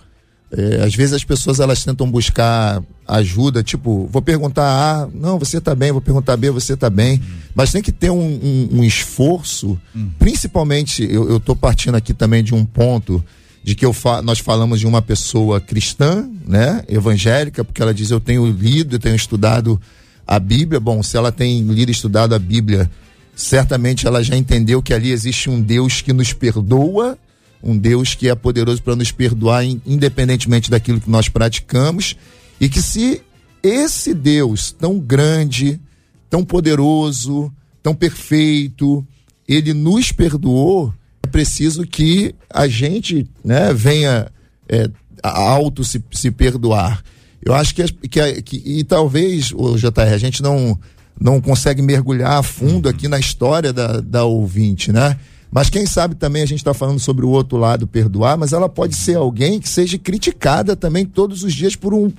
É, 0.51 0.83
às 0.83 0.95
vezes 0.95 1.13
as 1.13 1.23
pessoas 1.23 1.59
elas 1.59 1.83
tentam 1.83 2.09
buscar 2.09 2.81
ajuda, 3.07 3.63
tipo, 3.63 4.07
vou 4.11 4.21
perguntar 4.21 4.63
A, 4.63 5.07
não, 5.13 5.37
você 5.37 5.59
tá 5.59 5.75
bem, 5.75 5.91
vou 5.91 6.01
perguntar 6.01 6.37
B, 6.37 6.49
você 6.49 6.75
tá 6.75 6.89
bem. 6.89 7.17
Uhum. 7.17 7.42
Mas 7.55 7.71
tem 7.71 7.81
que 7.81 7.91
ter 7.91 8.09
um, 8.09 8.19
um, 8.19 8.69
um 8.79 8.83
esforço, 8.83 9.79
uhum. 9.95 10.09
principalmente, 10.17 11.03
eu, 11.03 11.39
tô 11.39 11.55
partindo 11.55 11.95
aqui 11.95 12.13
também 12.13 12.43
de 12.43 12.53
um 12.53 12.65
ponto 12.65 13.23
de 13.63 13.75
que 13.75 13.85
eu 13.85 13.93
fa 13.93 14.21
nós 14.21 14.39
falamos 14.39 14.79
de 14.79 14.87
uma 14.87 15.01
pessoa 15.01 15.61
cristã, 15.61 16.27
né, 16.45 16.83
evangélica, 16.89 17.63
porque 17.63 17.81
ela 17.81 17.93
diz 17.93 18.09
eu 18.09 18.19
tenho 18.19 18.45
lido, 18.45 18.95
eu 18.95 18.99
tenho 18.99 19.15
estudado 19.15 19.79
a 20.25 20.39
Bíblia. 20.39 20.79
Bom, 20.79 21.01
se 21.03 21.15
ela 21.15 21.31
tem 21.31 21.61
lido 21.61 21.89
e 21.89 21.91
estudado 21.91 22.33
a 22.33 22.39
Bíblia, 22.39 22.89
certamente 23.35 24.07
ela 24.07 24.23
já 24.23 24.35
entendeu 24.35 24.81
que 24.81 24.93
ali 24.93 25.11
existe 25.11 25.49
um 25.49 25.61
Deus 25.61 26.01
que 26.01 26.11
nos 26.11 26.33
perdoa 26.33 27.17
um 27.63 27.77
Deus 27.77 28.13
que 28.13 28.27
é 28.27 28.35
poderoso 28.35 28.83
para 28.83 28.95
nos 28.95 29.11
perdoar, 29.11 29.63
independentemente 29.63 30.69
daquilo 30.69 30.99
que 30.99 31.09
nós 31.09 31.29
praticamos, 31.29 32.17
e 32.59 32.67
que 32.67 32.81
se 32.81 33.21
esse 33.63 34.13
Deus 34.13 34.73
tão 34.73 34.99
grande, 34.99 35.79
tão 36.33 36.43
poderoso, 36.43 37.53
tão 37.83 37.93
perfeito, 37.93 39.05
ele 39.47 39.71
nos 39.71 40.11
perdoou, 40.11 40.91
é 41.21 41.27
preciso 41.27 41.85
que 41.85 42.33
a 42.49 42.67
gente 42.67 43.29
né, 43.45 43.71
venha 43.71 44.31
é, 44.67 44.89
auto 45.21 45.83
se, 45.83 46.03
se 46.11 46.31
perdoar. 46.31 47.03
Eu 47.39 47.53
acho 47.53 47.75
que, 47.75 47.83
que, 48.07 48.41
que 48.41 48.63
e 48.65 48.83
talvez, 48.83 49.51
o 49.53 49.77
JR, 49.77 50.11
a 50.11 50.17
gente 50.17 50.41
não, 50.41 50.75
não 51.21 51.39
consegue 51.39 51.83
mergulhar 51.83 52.39
a 52.39 52.41
fundo 52.41 52.89
aqui 52.89 53.07
na 53.07 53.19
história 53.19 53.71
da, 53.71 54.01
da 54.01 54.23
ouvinte, 54.23 54.91
né? 54.91 55.19
Mas 55.51 55.69
quem 55.69 55.85
sabe 55.85 56.15
também 56.15 56.41
a 56.41 56.47
gente 56.47 56.57
está 56.61 56.73
falando 56.73 56.99
sobre 56.99 57.23
o 57.23 57.29
outro 57.29 57.59
lado, 57.59 57.85
perdoar, 57.85 58.39
mas 58.39 58.53
ela 58.53 58.67
pode 58.67 58.95
ser 58.95 59.17
alguém 59.17 59.59
que 59.59 59.69
seja 59.69 59.99
criticada 59.99 60.75
também 60.75 61.05
todos 61.05 61.43
os 61.43 61.53
dias 61.53 61.75
por 61.75 61.93
um, 61.93 62.11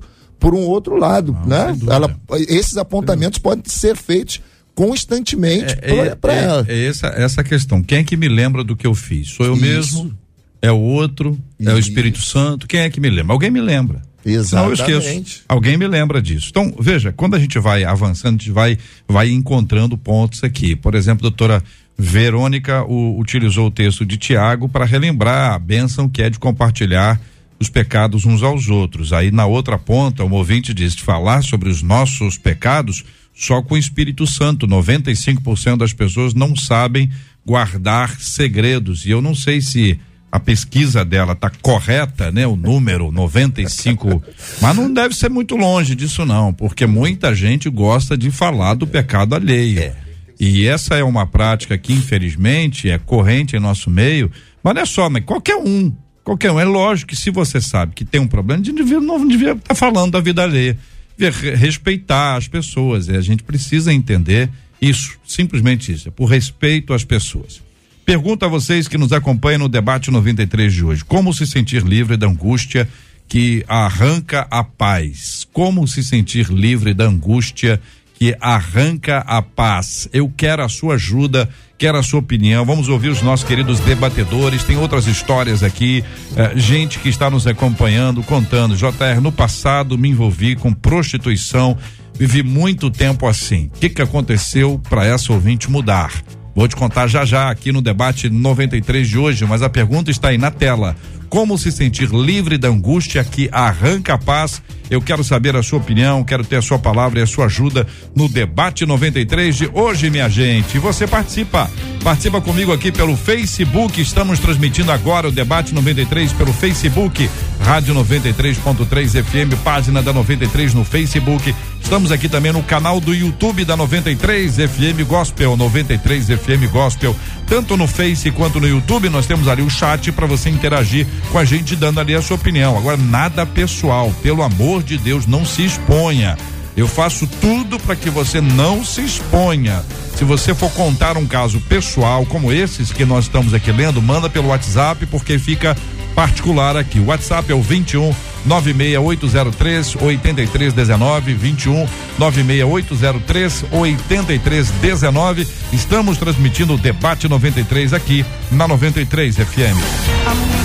por 0.45 0.55
um 0.55 0.67
outro 0.67 0.97
lado, 0.97 1.33
Não, 1.47 1.47
né? 1.47 1.79
Ela, 1.89 2.15
esses 2.49 2.77
apontamentos 2.77 3.39
podem 3.39 3.65
ser 3.67 3.97
feitos 3.97 4.43
constantemente 4.75 5.75
é, 5.81 6.15
para 6.15 6.35
é, 6.35 6.45
ela. 6.45 6.67
É 6.69 6.87
essa, 6.87 7.07
essa 7.07 7.43
questão. 7.43 7.83
Quem 7.83 7.99
é 7.99 8.05
que 8.05 8.15
me 8.15 8.29
lembra 8.29 8.63
do 8.63 8.77
que 8.77 8.87
eu 8.87 8.95
fiz? 8.95 9.31
Sou 9.31 9.47
eu 9.47 9.55
Isso. 9.55 9.63
mesmo? 9.63 10.19
É 10.61 10.71
o 10.71 10.79
outro? 10.79 11.39
Isso. 11.59 11.71
É 11.71 11.73
o 11.73 11.79
Espírito 11.79 12.21
Santo? 12.21 12.67
Quem 12.67 12.81
é 12.81 12.91
que 12.91 13.01
me 13.01 13.09
lembra? 13.09 13.33
Alguém 13.33 13.51
me 13.51 13.61
lembra. 13.61 14.03
Exatamente. 14.23 14.81
Não, 14.81 14.91
eu 14.91 14.99
esqueço. 14.99 15.43
Alguém 15.49 15.79
me 15.79 15.87
lembra 15.87 16.21
disso. 16.21 16.49
Então, 16.51 16.75
veja, 16.79 17.11
quando 17.11 17.37
a 17.37 17.39
gente 17.39 17.59
vai 17.59 17.85
avançando, 17.85 18.37
a 18.37 18.39
gente 18.39 18.51
vai, 18.51 18.77
vai 19.09 19.31
encontrando 19.31 19.97
pontos 19.97 20.45
aqui. 20.45 20.77
Por 20.77 20.95
exemplo, 20.95 21.23
doutora 21.23 21.63
Verônica 21.97 22.85
o, 22.85 23.19
utilizou 23.19 23.69
o 23.69 23.71
texto 23.71 24.05
de 24.05 24.19
Tiago 24.19 24.69
para 24.69 24.85
relembrar 24.85 25.55
a 25.55 25.59
bênção 25.59 26.07
que 26.07 26.23
é 26.23 26.29
de 26.29 26.39
compartilhar 26.39 27.19
os 27.59 27.69
pecados 27.69 28.25
uns 28.25 28.43
aos 28.43 28.69
outros. 28.69 29.13
Aí 29.13 29.31
na 29.31 29.47
outra 29.47 29.79
ponta, 29.79 30.25
o 30.25 30.33
ouvinte 30.33 30.75
diz 30.75 30.95
de 30.95 31.03
falar 31.03 31.43
sobre 31.43 31.69
os 31.69 31.83
nossos 31.83 32.37
pecados 32.37 33.05
só 33.35 33.63
com 33.63 33.75
o 33.75 33.79
Espírito 33.79 34.27
Santo. 34.27 34.67
95% 34.67 35.77
das 35.77 35.93
pessoas 35.93 36.35
não 36.35 36.55
sabem 36.55 37.11
guardar 37.45 38.19
segredos. 38.21 39.05
E 39.07 39.11
eu 39.11 39.21
não 39.21 39.35
sei 39.35 39.61
se 39.61 39.99
a 40.35 40.41
pesquisa 40.41 41.05
dela 41.05 41.37
tá 41.37 41.49
correta, 41.63 42.33
né? 42.33 42.45
O 42.45 42.57
número 42.57 43.13
95, 43.13 44.21
mas 44.61 44.77
não 44.77 44.93
deve 44.93 45.15
ser 45.15 45.31
muito 45.31 45.55
longe 45.55 45.95
disso 45.95 46.27
não, 46.27 46.53
porque 46.53 46.87
muita 46.87 47.33
gente 47.37 47.71
gosta 47.71 48.17
de 48.17 48.33
falar 48.33 48.75
do 48.75 48.85
pecado 48.85 49.37
alheio. 49.37 49.79
É. 49.79 49.95
E 50.41 50.67
essa 50.67 50.97
é 50.97 51.05
uma 51.05 51.25
prática 51.25 51.79
que, 51.79 51.93
infelizmente, 51.93 52.91
é 52.91 52.99
corrente 52.99 53.57
em 53.57 53.61
nosso 53.61 53.89
meio, 53.89 54.29
mas 54.61 54.75
não 54.75 54.83
é 54.83 54.87
só, 54.87 55.09
mas 55.09 55.25
qualquer 55.25 55.57
um. 55.57 55.95
Qualquer 56.25 56.51
um. 56.51 56.59
É 56.59 56.65
lógico 56.65 57.11
que 57.11 57.17
se 57.17 57.31
você 57.31 57.61
sabe 57.61 57.93
que 57.95 58.05
tem 58.05 58.21
um 58.21 58.27
problema, 58.27 58.63
de 58.63 58.73
devia, 58.73 58.99
não 58.99 59.29
devia 59.29 59.53
estar 59.53 59.69
tá 59.69 59.75
falando 59.75 60.13
da 60.13 60.21
vida 60.21 60.43
alheia. 60.43 60.77
Devia 61.17 61.55
respeitar 61.55 62.37
as 62.37 62.49
pessoas. 62.49 63.09
E 63.09 63.17
a 63.17 63.21
gente 63.21 63.43
precisa 63.43 63.93
entender 63.93 64.49
isso, 64.81 65.19
simplesmente 65.27 65.93
isso, 65.93 66.09
é 66.09 66.11
por 66.11 66.27
respeito 66.27 66.95
às 66.95 67.05
pessoas. 67.05 67.63
Pergunto 68.05 68.45
a 68.45 68.49
vocês 68.49 68.89
que 68.89 68.99
nos 68.99 69.13
acompanham 69.13 69.61
no 69.61 69.69
debate 69.69 70.11
93 70.11 70.73
de 70.73 70.85
hoje: 70.85 71.05
como 71.05 71.33
se 71.33 71.47
sentir 71.47 71.83
livre 71.83 72.17
da 72.17 72.27
angústia 72.27 72.89
que 73.29 73.65
arranca 73.69 74.47
a 74.51 74.65
paz? 74.65 75.47
Como 75.53 75.87
se 75.87 76.03
sentir 76.03 76.51
livre 76.51 76.93
da 76.93 77.05
angústia 77.05 77.81
que 78.15 78.35
arranca 78.41 79.19
a 79.19 79.43
paz. 79.43 80.09
Eu 80.13 80.33
quero 80.35 80.63
a 80.63 80.69
sua 80.69 80.95
ajuda, 80.95 81.49
quero 81.77 81.99
a 81.99 82.03
sua 82.03 82.21
opinião. 82.21 82.65
Vamos 82.65 82.89
ouvir 82.89 83.09
os 83.09 83.21
nossos 83.21 83.47
queridos 83.47 83.81
debatedores. 83.81 84.65
Tem 84.65 84.77
outras 84.77 85.07
histórias 85.07 85.63
aqui, 85.63 86.03
eh, 86.37 86.53
gente 86.57 87.01
que 87.01 87.09
está 87.09 87.29
nos 87.29 87.47
acompanhando, 87.47 88.23
contando. 88.23 88.77
JR, 88.77 89.21
no 89.21 89.33
passado 89.33 89.99
me 89.99 90.09
envolvi 90.09 90.57
com 90.57 90.73
prostituição, 90.73 91.77
vivi 92.15 92.43
muito 92.43 92.91
tempo 92.91 93.27
assim. 93.27 93.71
O 93.75 93.81
que, 93.81 93.91
que 93.91 94.03
aconteceu 94.03 94.81
para 94.89 95.05
essa 95.05 95.33
ouvinte 95.33 95.71
mudar? 95.71 96.13
Vou 96.55 96.69
te 96.69 96.77
contar 96.77 97.09
já 97.09 97.25
já 97.25 97.51
aqui 97.51 97.73
no 97.73 97.83
debate 97.83 98.31
93 98.31 99.09
de 99.09 99.19
hoje, 99.19 99.45
mas 99.45 99.61
a 99.61 99.69
pergunta 99.69 100.13
está 100.13 100.29
aí 100.29 100.39
na 100.39 100.53
tela. 100.53 100.95
Como 101.29 101.59
se 101.59 101.73
sentir 101.73 102.11
livre 102.11 102.57
da 102.57 102.69
angústia 102.69 103.25
que 103.25 103.49
arranca 103.53 104.15
a 104.15 104.19
paz? 104.19 104.63
Eu 104.91 105.01
quero 105.01 105.25
saber 105.25 105.57
a 105.57 105.63
sua 105.63 105.79
opinião, 105.79 106.23
quero 106.23 106.45
ter 106.45 106.57
a 106.57 106.63
sua 106.63 106.79
palavra 106.79 107.19
e 107.19 107.23
a 107.23 107.27
sua 107.27 107.47
ajuda 107.47 107.87
no 108.15 108.29
debate 108.29 108.85
93 108.85 109.57
de 109.57 109.71
hoje, 109.73 110.11
minha 110.11 110.29
gente. 110.29 110.79
Você 110.79 111.07
participa. 111.07 111.71
Participa 112.03 112.41
comigo 112.41 112.73
aqui 112.73 112.93
pelo 112.93 113.17
Facebook. 113.17 113.99
Estamos 114.01 114.39
transmitindo 114.39 114.93
agora 114.93 115.29
o 115.29 115.33
debate 115.33 115.75
93 115.75 116.33
pelo 116.35 116.53
Facebook, 116.53 117.29
Rádio 117.61 117.95
93.3 117.95 119.25
FM, 119.25 119.63
página 119.65 120.03
da 120.03 120.13
93 120.13 120.75
no 120.75 120.85
Facebook. 120.85 121.55
Estamos 121.85 122.11
aqui 122.11 122.31
também 122.31 122.51
no 122.51 122.63
canal 122.63 122.99
do 122.99 123.15
YouTube 123.15 123.63
da 123.63 123.77
93 123.77 124.57
FM 124.57 125.07
Gospel, 125.07 125.55
93 125.55 126.29
FM 126.29 126.73
Gospel, 126.73 127.15
tanto 127.47 127.77
no 127.77 127.87
Face 127.87 128.31
quanto 128.31 128.59
no 128.59 128.67
YouTube. 128.67 129.11
Nós 129.11 129.27
temos 129.27 129.47
ali 129.47 129.61
o 129.61 129.69
chat 129.69 130.11
para 130.11 130.27
você 130.27 130.49
interagir 130.49 131.07
com 131.31 131.39
a 131.39 131.45
gente 131.45 131.77
dando 131.77 132.01
ali 132.01 132.15
a 132.15 132.23
sua 132.23 132.37
opinião. 132.37 132.77
Agora 132.77 132.97
nada 132.97 133.45
pessoal, 133.45 134.11
pelo 134.23 134.43
amor 134.43 134.83
de 134.83 134.97
Deus, 134.97 135.27
não 135.27 135.45
se 135.45 135.63
exponha. 135.63 136.37
Eu 136.75 136.89
faço 136.89 137.29
tudo 137.41 137.79
para 137.79 137.95
que 137.95 138.09
você 138.09 138.41
não 138.41 138.83
se 138.83 139.03
exponha. 139.03 139.85
Se 140.17 140.25
você 140.25 140.55
for 140.55 140.73
contar 140.73 141.19
um 141.19 141.27
caso 141.27 141.61
pessoal 141.61 142.25
como 142.25 142.51
esses 142.51 142.91
que 142.93 143.05
nós 143.05 143.27
estamos 143.27 143.53
aqui 143.53 143.71
lendo, 143.71 144.01
manda 144.01 144.29
pelo 144.29 144.49
WhatsApp 144.49 145.05
porque 145.07 145.39
fica 145.39 145.77
particular 146.15 146.77
aqui. 146.77 146.99
O 146.99 147.07
WhatsApp 147.07 147.53
é 147.53 147.55
o 147.55 147.63
21 147.63 148.13
96803 148.45 149.97
8319 150.01 151.35
21 151.35 151.89
96803 152.19 153.65
8319. 153.73 155.47
Estamos 155.73 156.19
transmitindo 156.19 156.75
o 156.75 156.79
debate 156.79 157.29
93 157.29 157.93
aqui 157.93 158.25
na 158.51 158.69
93 158.69 159.37
FM. 159.37 160.64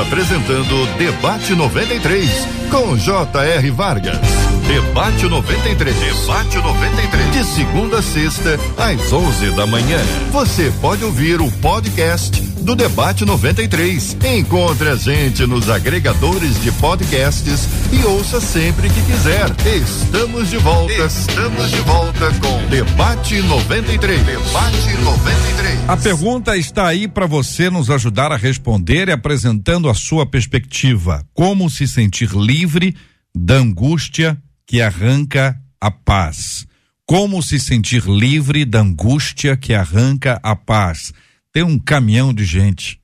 Apresentando 0.00 0.86
Debate 0.98 1.54
93 1.54 2.28
com 2.70 2.96
J.R. 2.96 3.70
Vargas. 3.70 4.18
Debate 4.66 5.28
93. 5.28 5.94
Debate 5.96 6.56
93. 6.56 7.30
De 7.32 7.44
segunda 7.44 7.98
a 7.98 8.02
sexta, 8.02 8.58
às 8.76 9.12
11 9.12 9.50
da 9.50 9.66
manhã. 9.66 9.98
Você 10.32 10.72
pode 10.80 11.04
ouvir 11.04 11.40
o 11.40 11.50
podcast 11.52 12.51
do 12.62 12.76
Debate 12.76 13.24
93. 13.24 14.16
Encontre 14.38 14.88
a 14.88 14.96
gente 14.96 15.44
nos 15.46 15.68
agregadores 15.68 16.62
de 16.62 16.70
podcasts 16.72 17.68
e 17.92 18.04
ouça 18.06 18.40
sempre 18.40 18.88
que 18.88 19.02
quiser. 19.02 19.50
Estamos 19.74 20.48
de 20.48 20.58
volta. 20.58 20.92
Estamos 20.92 21.70
de 21.70 21.80
volta 21.80 22.30
com 22.40 22.66
Debate 22.68 23.42
93. 23.42 24.24
Debate 24.24 24.94
93. 25.02 25.88
A 25.88 25.96
pergunta 25.96 26.56
está 26.56 26.86
aí 26.86 27.08
para 27.08 27.26
você 27.26 27.68
nos 27.68 27.90
ajudar 27.90 28.30
a 28.30 28.36
responder 28.36 29.08
e 29.08 29.12
apresentando 29.12 29.88
a 29.88 29.94
sua 29.94 30.24
perspectiva. 30.24 31.26
Como 31.34 31.68
se 31.68 31.88
sentir 31.88 32.30
livre 32.32 32.96
da 33.34 33.56
angústia 33.56 34.38
que 34.66 34.80
arranca 34.80 35.58
a 35.80 35.90
paz? 35.90 36.66
Como 37.04 37.42
se 37.42 37.58
sentir 37.58 38.04
livre 38.06 38.64
da 38.64 38.80
angústia 38.80 39.56
que 39.56 39.74
arranca 39.74 40.38
a 40.42 40.54
paz? 40.54 41.12
Tem 41.52 41.62
um 41.62 41.78
caminhão 41.78 42.32
de 42.32 42.44
gente 42.44 42.98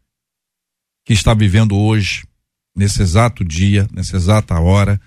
que 1.04 1.12
está 1.12 1.34
vivendo 1.34 1.76
hoje, 1.76 2.26
nesse 2.74 3.02
exato 3.02 3.44
dia, 3.44 3.86
nessa 3.92 4.16
exata 4.16 4.58
hora, 4.58 4.98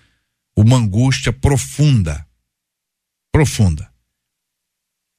uma 0.56 0.78
angústia 0.78 1.34
profunda. 1.34 2.26
Profunda. 3.32 3.90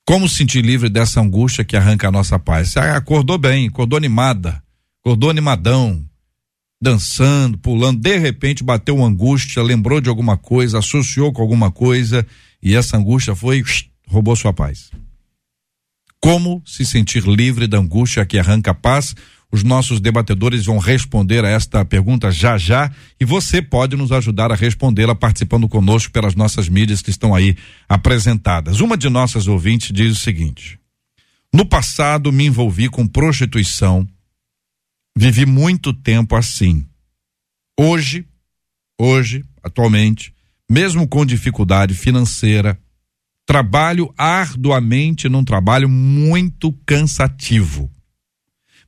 Como 0.06 0.28
sentir 0.28 0.64
livre 0.64 0.88
dessa 0.88 1.20
angústia 1.20 1.64
que 1.64 1.76
arranca 1.76 2.08
a 2.08 2.12
nossa 2.12 2.38
paz? 2.38 2.70
Você 2.70 2.78
acordou 2.78 3.38
bem, 3.38 3.68
acordou 3.68 3.96
animada, 3.96 4.62
acordou 5.00 5.30
animadão, 5.30 6.04
dançando, 6.80 7.58
pulando, 7.58 8.00
de 8.00 8.18
repente 8.18 8.62
bateu 8.62 8.96
uma 8.96 9.06
angústia, 9.06 9.62
lembrou 9.62 10.00
de 10.00 10.08
alguma 10.08 10.36
coisa, 10.36 10.78
associou 10.78 11.32
com 11.32 11.42
alguma 11.42 11.70
coisa 11.70 12.26
e 12.62 12.74
essa 12.74 12.96
angústia 12.96 13.34
foi, 13.34 13.62
roubou 14.06 14.36
sua 14.36 14.52
paz. 14.52 14.90
Como 16.22 16.62
se 16.64 16.86
sentir 16.86 17.26
livre 17.26 17.66
da 17.66 17.78
angústia 17.78 18.24
que 18.24 18.38
arranca 18.38 18.70
a 18.70 18.74
paz? 18.74 19.12
Os 19.50 19.64
nossos 19.64 20.00
debatedores 20.00 20.64
vão 20.64 20.78
responder 20.78 21.44
a 21.44 21.48
esta 21.48 21.84
pergunta 21.84 22.30
já 22.30 22.56
já 22.56 22.92
e 23.20 23.24
você 23.24 23.60
pode 23.60 23.96
nos 23.96 24.12
ajudar 24.12 24.52
a 24.52 24.54
respondê-la 24.54 25.16
participando 25.16 25.68
conosco 25.68 26.12
pelas 26.12 26.36
nossas 26.36 26.68
mídias 26.68 27.02
que 27.02 27.10
estão 27.10 27.34
aí 27.34 27.56
apresentadas. 27.88 28.78
Uma 28.78 28.96
de 28.96 29.08
nossas 29.08 29.48
ouvintes 29.48 29.90
diz 29.92 30.12
o 30.12 30.20
seguinte: 30.20 30.78
No 31.52 31.66
passado 31.66 32.32
me 32.32 32.46
envolvi 32.46 32.88
com 32.88 33.04
prostituição, 33.04 34.08
vivi 35.18 35.44
muito 35.44 35.92
tempo 35.92 36.36
assim. 36.36 36.86
Hoje, 37.78 38.24
hoje, 38.96 39.44
atualmente, 39.60 40.32
mesmo 40.70 41.06
com 41.08 41.26
dificuldade 41.26 41.94
financeira, 41.94 42.78
trabalho 43.52 44.10
arduamente 44.16 45.28
num 45.28 45.44
trabalho 45.44 45.86
muito 45.86 46.72
cansativo. 46.86 47.90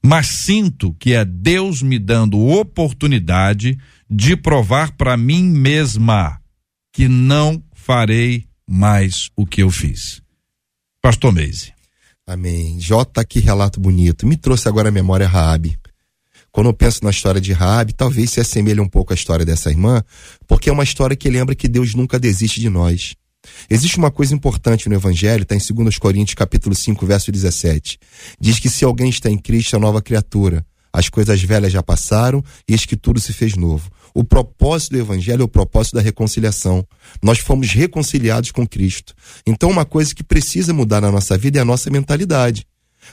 Mas 0.03 0.27
sinto 0.29 0.95
que 0.95 1.13
é 1.13 1.23
Deus 1.23 1.83
me 1.83 1.99
dando 1.99 2.41
oportunidade 2.41 3.79
de 4.09 4.35
provar 4.35 4.93
para 4.93 5.19
mim 5.19 5.45
mesma 5.45 6.41
que 6.95 7.09
não 7.09 7.63
farei 7.75 8.47
mais 8.67 9.29
o 9.37 9.45
que 9.45 9.63
eu 9.63 9.71
fiz. 9.71 10.23
Pastor 11.03 11.31
Meise. 11.31 11.75
Amém. 12.27 12.81
J, 12.81 13.23
que 13.27 13.41
relato 13.41 13.79
bonito. 13.79 14.27
Me 14.27 14.35
trouxe 14.35 14.67
agora 14.67 14.89
a 14.89 14.93
memória 14.93 15.29
Raabe. 15.29 15.79
Quando 16.51 16.69
eu 16.69 16.75
penso 16.75 17.05
na 17.05 17.11
história 17.11 17.39
de 17.39 17.53
Raabe, 17.53 17.93
talvez 17.93 18.31
se 18.31 18.41
assemelhe 18.41 18.81
um 18.81 18.89
pouco 18.89 19.13
à 19.13 19.15
história 19.15 19.45
dessa 19.45 19.69
irmã, 19.69 20.03
porque 20.47 20.71
é 20.71 20.73
uma 20.73 20.85
história 20.85 21.15
que 21.15 21.29
lembra 21.29 21.55
que 21.55 21.69
Deus 21.69 21.95
nunca 21.95 22.19
desiste 22.19 22.63
de 22.63 22.71
nós. 22.71 23.15
Existe 23.69 23.99
uma 23.99 24.11
coisa 24.11 24.35
importante 24.35 24.89
no 24.89 24.95
Evangelho, 24.95 25.43
está 25.43 25.55
em 25.55 25.59
2 25.59 25.99
Coríntios 25.99 26.35
capítulo 26.35 26.75
5, 26.75 27.07
verso 27.07 27.33
17. 27.33 27.99
Diz 28.41 28.59
que 28.59 28.69
se 28.69 28.85
alguém 28.85 29.09
está 29.09 29.31
em 29.31 29.39
Cristo, 29.39 29.77
é 29.77 29.79
nova 29.79 30.03
criatura. 30.03 30.65
As 30.93 31.09
coisas 31.09 31.43
velhas 31.43 31.73
já 31.73 31.83
passaram 31.83 32.43
e 32.69 32.73
eis 32.73 32.87
que 32.87 32.97
tudo 32.97 33.19
se 33.19 33.33
fez 33.33 33.57
novo. 33.57 33.91
O 34.15 34.23
propósito 34.23 34.93
do 34.93 34.99
Evangelho 34.99 35.43
é 35.43 35.45
o 35.45 35.49
propósito 35.49 35.95
da 35.95 36.01
reconciliação. 36.01 36.87
Nós 37.21 37.39
fomos 37.41 37.73
reconciliados 37.73 38.53
com 38.53 38.65
Cristo. 38.65 39.13
Então, 39.45 39.71
uma 39.71 39.85
coisa 39.85 40.15
que 40.15 40.23
precisa 40.23 40.73
mudar 40.73 41.01
na 41.01 41.11
nossa 41.11 41.37
vida 41.37 41.59
é 41.59 41.63
a 41.63 41.65
nossa 41.65 41.91
mentalidade. 41.91 42.65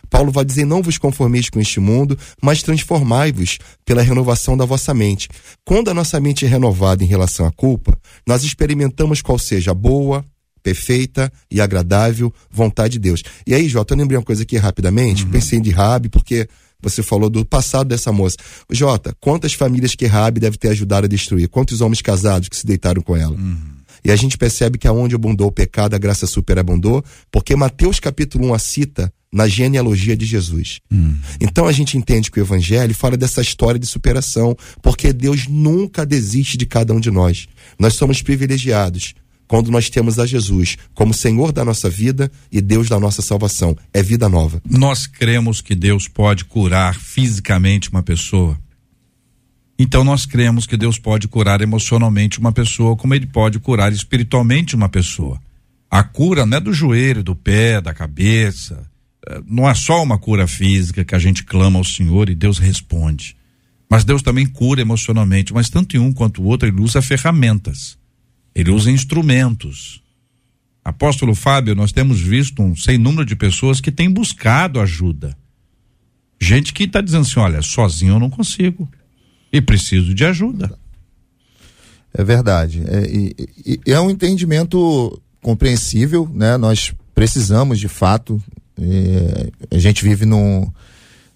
Paulo 0.09 0.31
vai 0.31 0.45
dizer: 0.45 0.65
Não 0.65 0.81
vos 0.81 0.97
conformeis 0.97 1.49
com 1.49 1.59
este 1.59 1.79
mundo, 1.79 2.17
mas 2.41 2.63
transformai-vos 2.63 3.57
pela 3.85 4.01
renovação 4.01 4.55
da 4.55 4.65
vossa 4.65 4.93
mente. 4.93 5.29
Quando 5.65 5.89
a 5.89 5.93
nossa 5.93 6.19
mente 6.19 6.45
é 6.45 6.47
renovada 6.47 7.03
em 7.03 7.07
relação 7.07 7.45
à 7.45 7.51
culpa, 7.51 7.97
nós 8.27 8.43
experimentamos 8.43 9.21
qual 9.21 9.39
seja 9.39 9.71
a 9.71 9.75
boa, 9.75 10.25
perfeita 10.61 11.31
e 11.49 11.59
agradável 11.59 12.33
vontade 12.49 12.93
de 12.93 12.99
Deus. 12.99 13.23
E 13.45 13.53
aí, 13.53 13.67
Jota, 13.67 13.93
eu 13.93 13.97
lembrei 13.97 14.17
uma 14.17 14.23
coisa 14.23 14.43
aqui 14.43 14.57
rapidamente, 14.57 15.23
uhum. 15.23 15.31
pensei 15.31 15.59
de 15.59 15.71
Rabi, 15.71 16.09
porque 16.09 16.47
você 16.81 17.03
falou 17.03 17.29
do 17.29 17.45
passado 17.45 17.87
dessa 17.87 18.11
moça. 18.11 18.37
Jota, 18.71 19.15
quantas 19.19 19.53
famílias 19.53 19.95
que 19.95 20.05
Rabi 20.05 20.39
deve 20.39 20.57
ter 20.57 20.69
ajudado 20.69 21.05
a 21.05 21.09
destruir? 21.09 21.47
Quantos 21.47 21.81
homens 21.81 22.01
casados 22.01 22.49
que 22.49 22.55
se 22.55 22.65
deitaram 22.65 23.01
com 23.01 23.15
ela? 23.15 23.35
Uhum. 23.35 23.81
E 24.03 24.11
a 24.11 24.15
gente 24.15 24.37
percebe 24.37 24.77
que 24.77 24.87
aonde 24.87 25.13
abundou 25.13 25.47
o 25.47 25.51
pecado, 25.51 25.93
a 25.93 25.99
graça 25.99 26.25
superabundou, 26.25 27.03
porque 27.31 27.55
Mateus 27.55 27.99
capítulo 27.99 28.47
1 28.47 28.53
a 28.53 28.59
cita 28.59 29.13
na 29.31 29.47
genealogia 29.47 30.15
de 30.15 30.25
Jesus. 30.25 30.79
Hum. 30.91 31.15
Então 31.39 31.67
a 31.67 31.71
gente 31.71 31.97
entende 31.97 32.29
que 32.29 32.39
o 32.39 32.43
evangelho 32.43 32.93
fala 32.93 33.15
dessa 33.15 33.41
história 33.41 33.79
de 33.79 33.85
superação, 33.87 34.55
porque 34.81 35.13
Deus 35.13 35.47
nunca 35.47 36.05
desiste 36.05 36.57
de 36.57 36.65
cada 36.65 36.93
um 36.93 36.99
de 36.99 37.09
nós. 37.09 37.47
Nós 37.79 37.93
somos 37.93 38.21
privilegiados 38.21 39.13
quando 39.47 39.71
nós 39.71 39.89
temos 39.89 40.19
a 40.19 40.25
Jesus 40.25 40.77
como 40.93 41.13
Senhor 41.13 41.51
da 41.51 41.65
nossa 41.65 41.89
vida 41.89 42.31
e 42.51 42.61
Deus 42.61 42.89
da 42.89 42.99
nossa 42.99 43.21
salvação. 43.21 43.75
É 43.93 44.03
vida 44.03 44.27
nova. 44.27 44.61
Nós 44.69 45.07
cremos 45.07 45.61
que 45.61 45.75
Deus 45.75 46.07
pode 46.07 46.45
curar 46.45 46.95
fisicamente 46.95 47.89
uma 47.89 48.03
pessoa. 48.03 48.57
Então 49.79 50.03
nós 50.03 50.25
cremos 50.25 50.67
que 50.67 50.77
Deus 50.77 50.99
pode 50.99 51.27
curar 51.27 51.59
emocionalmente 51.59 52.39
uma 52.39 52.51
pessoa, 52.51 52.95
como 52.95 53.15
ele 53.15 53.25
pode 53.25 53.59
curar 53.59 53.91
espiritualmente 53.91 54.75
uma 54.75 54.87
pessoa. 54.87 55.39
A 55.89 56.03
cura 56.03 56.45
não 56.45 56.57
é 56.57 56.61
do 56.61 56.71
joelho, 56.71 57.23
do 57.23 57.35
pé, 57.35 57.81
da 57.81 57.93
cabeça. 57.93 58.90
É, 59.27 59.41
não 59.45 59.69
é 59.69 59.73
só 59.73 60.01
uma 60.01 60.17
cura 60.17 60.47
física 60.47 61.05
que 61.05 61.15
a 61.15 61.19
gente 61.19 61.43
clama 61.43 61.77
ao 61.77 61.83
Senhor 61.83 62.29
e 62.29 62.35
Deus 62.35 62.57
responde. 62.57 63.35
Mas 63.89 64.03
Deus 64.03 64.21
também 64.21 64.45
cura 64.45 64.81
emocionalmente. 64.81 65.53
Mas 65.53 65.69
tanto 65.69 65.95
em 65.95 65.99
um 65.99 66.13
quanto 66.13 66.41
o 66.41 66.45
outro, 66.45 66.67
ele 66.67 66.81
usa 66.81 67.01
ferramentas. 67.01 67.97
Ele 68.55 68.71
usa 68.71 68.89
instrumentos. 68.89 70.01
Apóstolo 70.83 71.35
Fábio, 71.35 71.75
nós 71.75 71.91
temos 71.91 72.19
visto 72.19 72.61
um 72.61 72.75
sem 72.75 72.97
número 72.97 73.25
de 73.25 73.35
pessoas 73.35 73.79
que 73.79 73.91
têm 73.91 74.09
buscado 74.09 74.79
ajuda. 74.79 75.37
Gente 76.39 76.73
que 76.73 76.85
está 76.85 77.01
dizendo 77.01 77.21
assim: 77.21 77.39
olha, 77.39 77.61
sozinho 77.61 78.15
eu 78.15 78.19
não 78.19 78.29
consigo 78.29 78.89
e 79.53 79.61
preciso 79.61 80.13
de 80.13 80.25
ajuda. 80.25 80.75
É 82.13 82.23
verdade. 82.23 82.81
É, 82.87 83.05
e, 83.07 83.79
é 83.85 83.99
um 83.99 84.09
entendimento 84.09 85.21
compreensível, 85.41 86.29
né? 86.33 86.57
Nós 86.57 86.93
precisamos, 87.13 87.79
de 87.79 87.87
fato. 87.87 88.41
É, 88.81 89.75
a 89.75 89.79
gente 89.79 90.03
vive 90.03 90.25
num, 90.25 90.71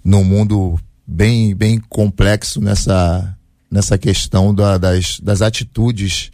num 0.04 0.24
mundo 0.24 0.80
bem, 1.06 1.56
bem 1.56 1.80
complexo 1.80 2.60
nessa, 2.60 3.38
nessa 3.70 3.98
questão 3.98 4.54
da, 4.54 4.78
das, 4.78 5.20
das 5.20 5.42
atitudes 5.42 6.32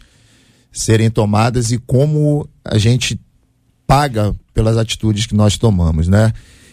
serem 0.72 1.10
tomadas 1.10 1.70
e 1.70 1.78
como 1.78 2.48
a 2.64 2.78
gente 2.78 3.20
paga 3.86 4.34
pelas 4.54 4.76
atitudes 4.76 5.26
que 5.26 5.34
nós 5.34 5.58
tomamos, 5.58 6.08
né? 6.08 6.32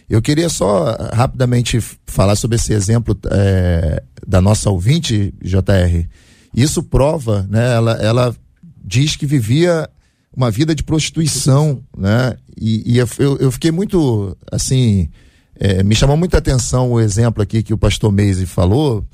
Eu 0.10 0.22
queria 0.22 0.50
só 0.50 0.96
rapidamente 1.14 1.80
falar 2.08 2.36
sobre 2.36 2.56
esse 2.56 2.74
exemplo 2.74 3.16
é, 3.30 4.02
da 4.26 4.42
nossa 4.42 4.70
ouvinte, 4.70 5.34
JR. 5.42 6.08
Isso 6.56 6.82
prova, 6.82 7.46
né? 7.48 7.76
Ela, 7.76 7.92
ela 8.02 8.36
diz 8.84 9.16
que 9.16 9.28
vivia 9.28 9.88
uma 10.36 10.52
vida 10.52 10.74
de 10.76 10.84
prostituição, 10.84 11.84
né? 11.98 12.36
E, 12.56 12.94
e 12.94 12.98
eu, 12.98 13.08
eu 13.40 13.52
fiquei 13.52 13.72
muito, 13.72 14.38
assim, 14.52 15.10
é, 15.56 15.84
me 15.84 15.96
chamou 15.96 16.16
muita 16.16 16.38
atenção 16.38 16.92
o 16.92 17.00
exemplo 17.00 17.42
aqui 17.42 17.64
que 17.64 17.74
o 17.74 17.78
pastor 17.78 18.12
Meise 18.12 18.46
falou, 18.46 19.06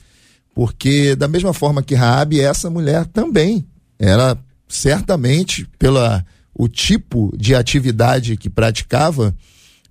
porque 0.54 1.15
da 1.15 1.28
mesma 1.28 1.54
forma 1.54 1.84
que 1.84 1.95
Raabe, 1.95 2.39
essa 2.39 2.69
mulher 2.69 3.06
também, 3.06 3.65
ela 3.97 4.38
certamente 4.67 5.67
pela 5.78 6.25
o 6.54 6.67
tipo 6.67 7.34
de 7.38 7.54
atividade 7.54 8.38
que 8.38 8.49
praticava, 8.49 9.36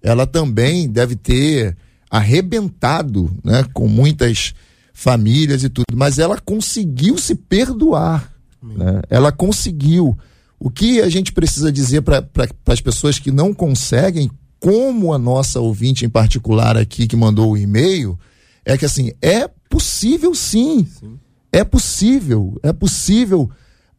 ela 0.03 0.27
também 0.27 0.89
deve 0.89 1.15
ter 1.15 1.77
arrebentado 2.11 3.31
né, 3.45 3.65
com 3.75 3.87
muitas 3.89 4.55
famílias 4.93 5.65
e 5.65 5.69
tudo, 5.69 5.95
mas 5.95 6.19
ela 6.19 6.41
conseguiu 6.41 7.19
se 7.19 7.35
perdoar. 7.35 8.33
Né? 8.63 9.03
Ela 9.11 9.33
conseguiu. 9.33 10.17
O 10.65 10.71
que 10.71 11.03
a 11.03 11.11
gente 11.11 11.31
precisa 11.31 11.71
dizer 11.71 12.01
para 12.01 12.23
pra, 12.23 12.49
as 12.69 12.81
pessoas 12.81 13.19
que 13.19 13.31
não 13.31 13.53
conseguem, 13.53 14.31
como 14.59 15.13
a 15.13 15.19
nossa 15.19 15.61
ouvinte 15.61 16.07
em 16.07 16.09
particular 16.09 16.75
aqui 16.75 17.07
que 17.07 17.15
mandou 17.15 17.53
o 17.53 17.57
e-mail, 17.59 18.19
é 18.65 18.79
que 18.79 18.87
assim, 18.87 19.13
é 19.21 19.47
possível 19.69 20.35
sim. 20.35 20.87
sim. 20.87 21.19
É 21.53 21.63
possível, 21.65 22.59
é 22.63 22.73
possível 22.73 23.51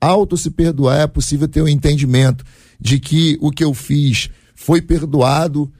auto 0.01 0.35
se 0.35 0.49
perdoar, 0.49 1.01
é 1.01 1.05
possível 1.05 1.47
ter 1.47 1.61
o 1.61 1.65
um 1.65 1.67
entendimento 1.67 2.43
de 2.81 2.99
que 2.99 3.37
o 3.41 3.51
que 3.51 3.63
eu 3.63 3.71
fiz 3.71 4.31
foi 4.55 4.81
perdoado 4.81 5.71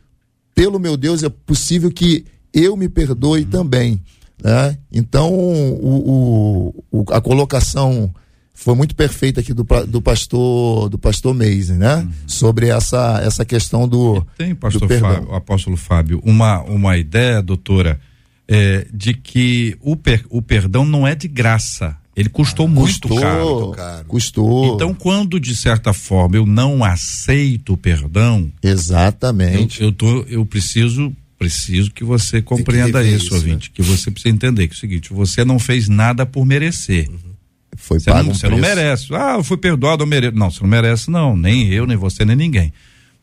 pelo 0.53 0.79
meu 0.79 0.95
Deus, 0.95 1.23
é 1.23 1.29
possível 1.29 1.89
que 1.89 2.25
eu 2.53 2.77
me 2.77 2.87
perdoe 2.87 3.41
uhum. 3.41 3.49
também. 3.49 4.03
Né? 4.39 4.77
Então, 4.91 5.33
o, 5.33 6.75
o, 6.91 7.05
a 7.11 7.19
colocação 7.19 8.13
foi 8.55 8.73
muito 8.73 8.95
perfeita 8.95 9.41
aqui 9.41 9.53
do, 9.53 9.67
do 9.85 10.01
pastor 10.01 10.89
do 10.89 10.97
pastor 10.97 11.35
Meise, 11.35 11.73
né? 11.73 11.97
Uhum. 11.97 12.11
Sobre 12.25 12.69
essa, 12.69 13.21
essa 13.21 13.43
questão 13.43 13.87
do. 13.87 14.25
Tem, 14.37 14.55
pastor 14.55 14.87
do 14.87 14.99
Fábio, 14.99 15.35
apóstolo 15.35 15.77
Fábio, 15.77 16.21
uma, 16.23 16.61
uma 16.63 16.97
ideia, 16.97 17.41
doutora, 17.41 17.99
é, 18.47 18.87
de 18.91 19.13
que 19.13 19.77
o, 19.81 19.97
per, 19.97 20.25
o 20.29 20.41
perdão 20.41 20.85
não 20.85 21.05
é 21.05 21.13
de 21.13 21.27
graça. 21.27 21.97
Ele 22.15 22.29
custou 22.29 22.65
ah, 22.65 22.69
muito 22.69 23.09
custou, 23.09 23.71
caro. 23.71 24.05
Custou. 24.07 24.73
Então, 24.73 24.93
quando 24.93 25.37
de 25.37 25.53
certa 25.53 25.91
forma 25.91 26.37
eu 26.37 26.45
não 26.45 26.81
aceito 26.81 27.73
o 27.73 27.77
perdão, 27.77 28.49
exatamente. 28.63 29.81
Eu, 29.81 29.87
eu, 29.87 29.91
tô, 29.91 30.21
eu 30.29 30.45
preciso 30.45 31.13
preciso 31.37 31.91
que 31.91 32.05
você 32.05 32.41
compreenda 32.41 33.03
que 33.03 33.09
isso, 33.09 33.25
isso, 33.25 33.35
ouvinte, 33.35 33.69
né? 33.69 33.73
que 33.75 33.81
você 33.81 34.09
precisa 34.09 34.33
entender 34.33 34.69
que 34.69 34.73
é 34.73 34.77
o 34.77 34.79
seguinte, 34.79 35.13
você 35.13 35.43
não 35.43 35.59
fez 35.59 35.89
nada 35.89 36.25
por 36.25 36.45
merecer. 36.45 37.09
Uhum. 37.09 37.34
Foi 37.75 37.99
você 37.99 38.11
pago 38.11 38.23
não, 38.23 38.31
um 38.31 38.33
você 38.33 38.49
não 38.49 38.57
merece. 38.57 39.13
Ah, 39.13 39.35
eu 39.37 39.43
fui 39.43 39.57
perdoado, 39.57 40.03
eu 40.03 40.07
mereço. 40.07 40.35
Não, 40.35 40.49
você 40.49 40.61
não 40.61 40.69
merece 40.69 41.11
não, 41.11 41.35
nem 41.35 41.67
eu, 41.67 41.85
nem 41.85 41.97
você, 41.97 42.25
nem 42.25 42.35
ninguém. 42.35 42.73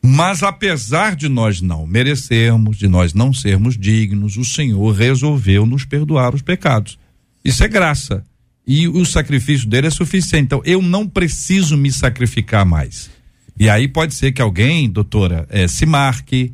Mas 0.05 0.43
apesar 0.43 1.15
de 1.15 1.29
nós 1.29 1.61
não 1.61 1.87
merecermos, 1.87 2.77
de 2.77 2.89
nós 2.89 3.13
não 3.13 3.33
sermos 3.33 3.77
dignos, 3.77 4.35
o 4.35 4.43
Senhor 4.43 4.91
resolveu 4.91 5.65
nos 5.65 5.85
perdoar 5.85 6.35
os 6.35 6.41
pecados. 6.41 6.99
Isso 7.43 7.63
é 7.63 7.67
graça. 7.69 8.23
E 8.67 8.87
o 8.87 9.05
sacrifício 9.05 9.67
dele 9.67 9.87
é 9.87 9.89
suficiente. 9.89 10.45
Então, 10.45 10.61
eu 10.65 10.81
não 10.81 11.07
preciso 11.07 11.77
me 11.77 11.91
sacrificar 11.91 12.65
mais. 12.65 13.09
E 13.57 13.69
aí 13.69 13.87
pode 13.87 14.13
ser 14.13 14.31
que 14.31 14.41
alguém, 14.41 14.89
doutora, 14.89 15.47
eh, 15.49 15.67
se 15.67 15.85
marque, 15.85 16.53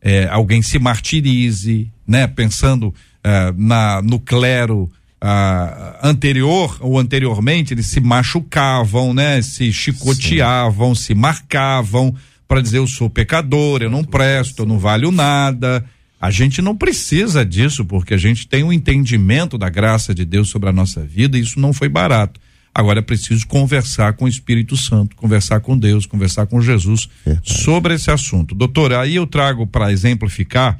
eh, 0.00 0.28
alguém 0.30 0.62
se 0.62 0.78
martirize, 0.78 1.90
né? 2.06 2.26
Pensando 2.26 2.94
eh, 3.22 3.52
na, 3.56 4.00
no 4.00 4.18
clero 4.20 4.90
ah, 5.20 5.98
anterior 6.02 6.76
ou 6.80 6.98
anteriormente, 6.98 7.74
eles 7.74 7.86
se 7.86 8.00
machucavam, 8.00 9.12
né? 9.12 9.42
Se 9.42 9.72
chicoteavam, 9.72 10.94
Sim. 10.94 11.02
se 11.02 11.14
marcavam 11.14 12.14
para 12.48 12.60
dizer 12.60 12.78
eu 12.78 12.86
sou 12.86 13.10
pecador, 13.10 13.82
eu 13.82 13.90
não 13.90 14.02
presto, 14.02 14.62
eu 14.62 14.66
não 14.66 14.78
valho 14.78 15.10
nada. 15.10 15.84
A 16.20 16.30
gente 16.30 16.60
não 16.60 16.76
precisa 16.76 17.44
disso, 17.44 17.84
porque 17.84 18.12
a 18.12 18.18
gente 18.18 18.46
tem 18.46 18.64
um 18.64 18.72
entendimento 18.72 19.56
da 19.56 19.68
graça 19.68 20.14
de 20.14 20.24
Deus 20.24 20.48
sobre 20.48 20.68
a 20.68 20.72
nossa 20.72 21.02
vida 21.02 21.38
e 21.38 21.40
isso 21.40 21.60
não 21.60 21.72
foi 21.72 21.88
barato. 21.88 22.40
Agora 22.74 23.00
é 23.00 23.02
preciso 23.02 23.46
conversar 23.46 24.12
com 24.14 24.26
o 24.26 24.28
Espírito 24.28 24.76
Santo, 24.76 25.16
conversar 25.16 25.60
com 25.60 25.76
Deus, 25.76 26.06
conversar 26.06 26.46
com 26.46 26.60
Jesus 26.60 27.08
Verdade. 27.24 27.62
sobre 27.62 27.94
esse 27.94 28.10
assunto. 28.10 28.54
Doutor, 28.54 28.92
aí 28.92 29.16
eu 29.16 29.26
trago 29.26 29.66
para 29.66 29.92
exemplificar 29.92 30.78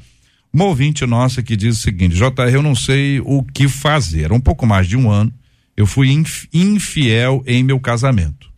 uma 0.53 0.65
ouvinte 0.65 1.05
nossa 1.05 1.41
que 1.41 1.55
diz 1.55 1.77
o 1.77 1.81
seguinte: 1.81 2.15
JR, 2.15 2.53
eu 2.53 2.61
não 2.61 2.75
sei 2.75 3.19
o 3.21 3.43
que 3.43 3.67
fazer. 3.67 4.31
Há 4.31 4.35
um 4.35 4.41
pouco 4.41 4.65
mais 4.65 4.87
de 4.87 4.97
um 4.97 5.09
ano, 5.09 5.33
eu 5.75 5.85
fui 5.85 6.09
infiel 6.53 7.43
em 7.45 7.63
meu 7.63 7.79
casamento. 7.79 8.51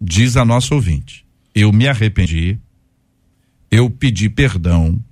Diz 0.00 0.36
a 0.36 0.44
nossa 0.44 0.74
ouvinte 0.74 1.26
eu 1.56 1.72
me 1.72 1.88
arrependi, 1.88 2.58
eu 3.70 3.88
pedi 3.88 4.28
perdão, 4.28 5.02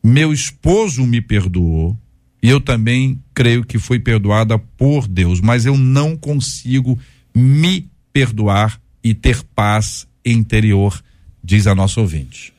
meu 0.00 0.32
esposo 0.32 1.04
me 1.04 1.20
perdoou, 1.20 1.98
e 2.40 2.48
eu 2.48 2.60
também 2.60 3.20
creio 3.34 3.64
que 3.64 3.76
fui 3.76 3.98
perdoada 3.98 4.56
por 4.56 5.08
Deus, 5.08 5.40
mas 5.40 5.66
eu 5.66 5.76
não 5.76 6.16
consigo 6.16 6.96
me 7.34 7.90
perdoar 8.12 8.80
e 9.02 9.12
ter 9.12 9.42
paz 9.42 10.06
interior, 10.24 11.02
diz 11.42 11.66
a 11.66 11.74
nossa 11.74 12.00
ouvinte. 12.00 12.52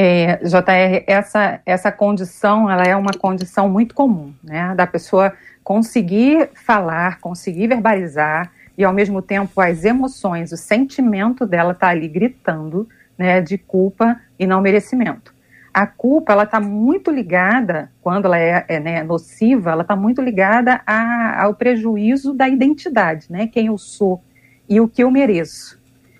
É, 0.00 0.36
JR, 0.36 1.02
essa, 1.08 1.60
essa 1.66 1.90
condição, 1.90 2.70
ela 2.70 2.84
é 2.84 2.94
uma 2.94 3.10
condição 3.12 3.68
muito 3.68 3.96
comum, 3.96 4.32
né? 4.44 4.72
Da 4.76 4.86
pessoa 4.86 5.32
conseguir 5.64 6.50
falar, 6.54 7.18
conseguir 7.18 7.66
verbalizar 7.66 8.52
e 8.76 8.84
ao 8.84 8.92
mesmo 8.92 9.20
tempo 9.20 9.60
as 9.60 9.84
emoções, 9.84 10.52
o 10.52 10.56
sentimento 10.56 11.44
dela 11.44 11.72
está 11.72 11.88
ali 11.88 12.06
gritando, 12.06 12.88
né, 13.18 13.40
de 13.40 13.58
culpa 13.58 14.20
e 14.38 14.46
não 14.46 14.60
merecimento. 14.60 15.34
A 15.74 15.84
culpa 15.84 16.32
ela 16.32 16.44
está 16.44 16.60
muito 16.60 17.10
ligada, 17.10 17.90
quando 18.00 18.26
ela 18.26 18.38
é, 18.38 18.64
é 18.68 18.78
né, 18.78 19.02
nociva, 19.02 19.72
ela 19.72 19.82
está 19.82 19.96
muito 19.96 20.22
ligada 20.22 20.80
a, 20.86 21.42
ao 21.42 21.54
prejuízo 21.54 22.32
da 22.32 22.48
identidade, 22.48 23.26
né, 23.28 23.48
quem 23.48 23.66
eu 23.66 23.76
sou 23.76 24.22
e 24.68 24.80
o 24.80 24.86
que 24.88 25.02
eu 25.02 25.10
mereço. 25.10 25.77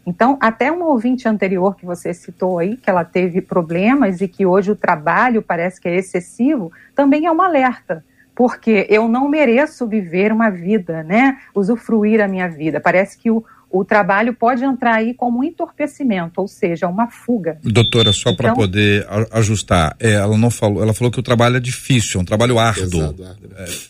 Então, 0.09 0.39
até 0.41 0.73
uma 0.73 0.87
ouvinte 0.87 1.29
anterior 1.29 1.77
que 1.77 1.85
você 1.85 2.15
citou 2.15 2.59
aí, 2.59 2.79
que 2.79 2.89
ela 2.89 3.05
teve 3.05 3.43
problemas 3.43 4.23
e 4.23 4.27
que 4.27 4.47
hoje 4.47 4.71
o 4.71 4.75
trabalho 4.75 5.43
parece 5.43 5.79
que 5.79 5.87
é 5.87 5.97
excessivo, 5.97 6.73
também 6.95 7.27
é 7.27 7.31
um 7.31 7.43
alerta 7.43 8.03
porque 8.35 8.87
eu 8.89 9.09
não 9.09 9.29
mereço 9.29 9.85
viver 9.85 10.33
uma 10.33 10.49
vida, 10.49 11.03
né? 11.03 11.39
Usufruir 11.53 12.23
a 12.23 12.29
minha 12.29 12.49
vida. 12.49 12.81
Parece 12.81 13.19
que 13.19 13.33
o, 13.33 13.45
o 13.71 13.85
trabalho 13.85 14.35
pode 14.35 14.65
entrar 14.65 14.97
aí 14.97 15.13
como 15.15 15.41
um 15.41 15.45
entorpecimento, 15.45 16.41
ou 16.41 16.49
seja, 16.49 16.89
uma 16.89 17.09
fuga. 17.09 17.59
Doutora, 17.63 18.13
só 18.13 18.31
então, 18.31 18.37
para 18.37 18.55
poder 18.55 19.07
ajustar, 19.31 19.95
é, 20.01 20.13
ela 20.13 20.37
não 20.37 20.51
falou, 20.51 20.83
ela 20.83 20.95
falou 20.95 21.11
que 21.11 21.21
o 21.21 21.23
trabalho 21.23 21.57
é 21.57 21.61
difícil, 21.61 22.19
é 22.19 22.23
um 22.23 22.25
trabalho 22.25 22.59
árduo, 22.59 23.15
pesado, 23.15 23.37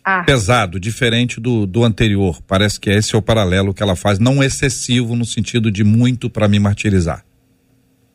é, 0.07 0.23
pesado 0.25 0.81
diferente 0.81 1.41
do, 1.41 1.67
do 1.67 1.85
anterior. 1.85 2.41
Parece 2.47 2.81
que 2.81 2.91
esse 2.91 3.15
é 3.15 3.19
o 3.19 3.23
paralelo 3.23 3.73
que 3.73 3.83
ela 3.83 3.95
faz, 3.95 4.19
não 4.19 4.43
excessivo 4.43 5.15
no 5.15 5.25
sentido 5.25 5.71
de 5.71 5.85
muito 5.85 6.29
para 6.29 6.49
me 6.49 6.59
martirizar. 6.59 7.25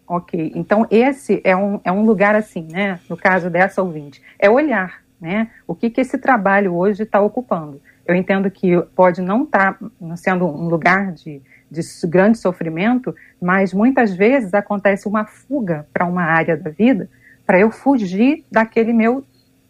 Ok, 0.06 0.52
então 0.54 0.86
esse 0.92 1.42
é 1.44 1.56
um, 1.56 1.80
é 1.84 1.92
um 1.92 2.04
lugar 2.06 2.36
assim, 2.36 2.68
né? 2.70 3.00
No 3.10 3.16
caso 3.16 3.50
dessa 3.50 3.82
ouvinte, 3.82 4.22
é 4.38 4.50
olhar 4.50 5.04
né? 5.24 5.50
O 5.66 5.74
que, 5.74 5.90
que 5.90 6.02
esse 6.02 6.18
trabalho 6.18 6.76
hoje 6.76 7.04
está 7.04 7.22
ocupando? 7.22 7.82
Eu 8.06 8.14
entendo 8.14 8.52
que 8.52 8.78
pode 8.94 9.22
não 9.22 9.44
estar 9.44 9.80
tá 9.80 10.18
sendo 10.18 10.46
um 10.46 10.68
lugar 10.68 11.14
de, 11.14 11.42
de 11.74 11.82
grande 12.08 12.38
sofrimento, 12.38 13.16
mas 13.42 13.74
muitas 13.74 14.14
vezes 14.14 14.54
acontece 14.54 15.08
uma 15.08 15.26
fuga 15.26 15.88
para 15.92 16.06
uma 16.06 16.24
área 16.24 16.56
da 16.56 16.70
vida 16.70 17.10
para 17.46 17.60
eu 17.60 17.72
fugir 17.72 18.46
daquele 18.52 18.94
meu 18.94 19.26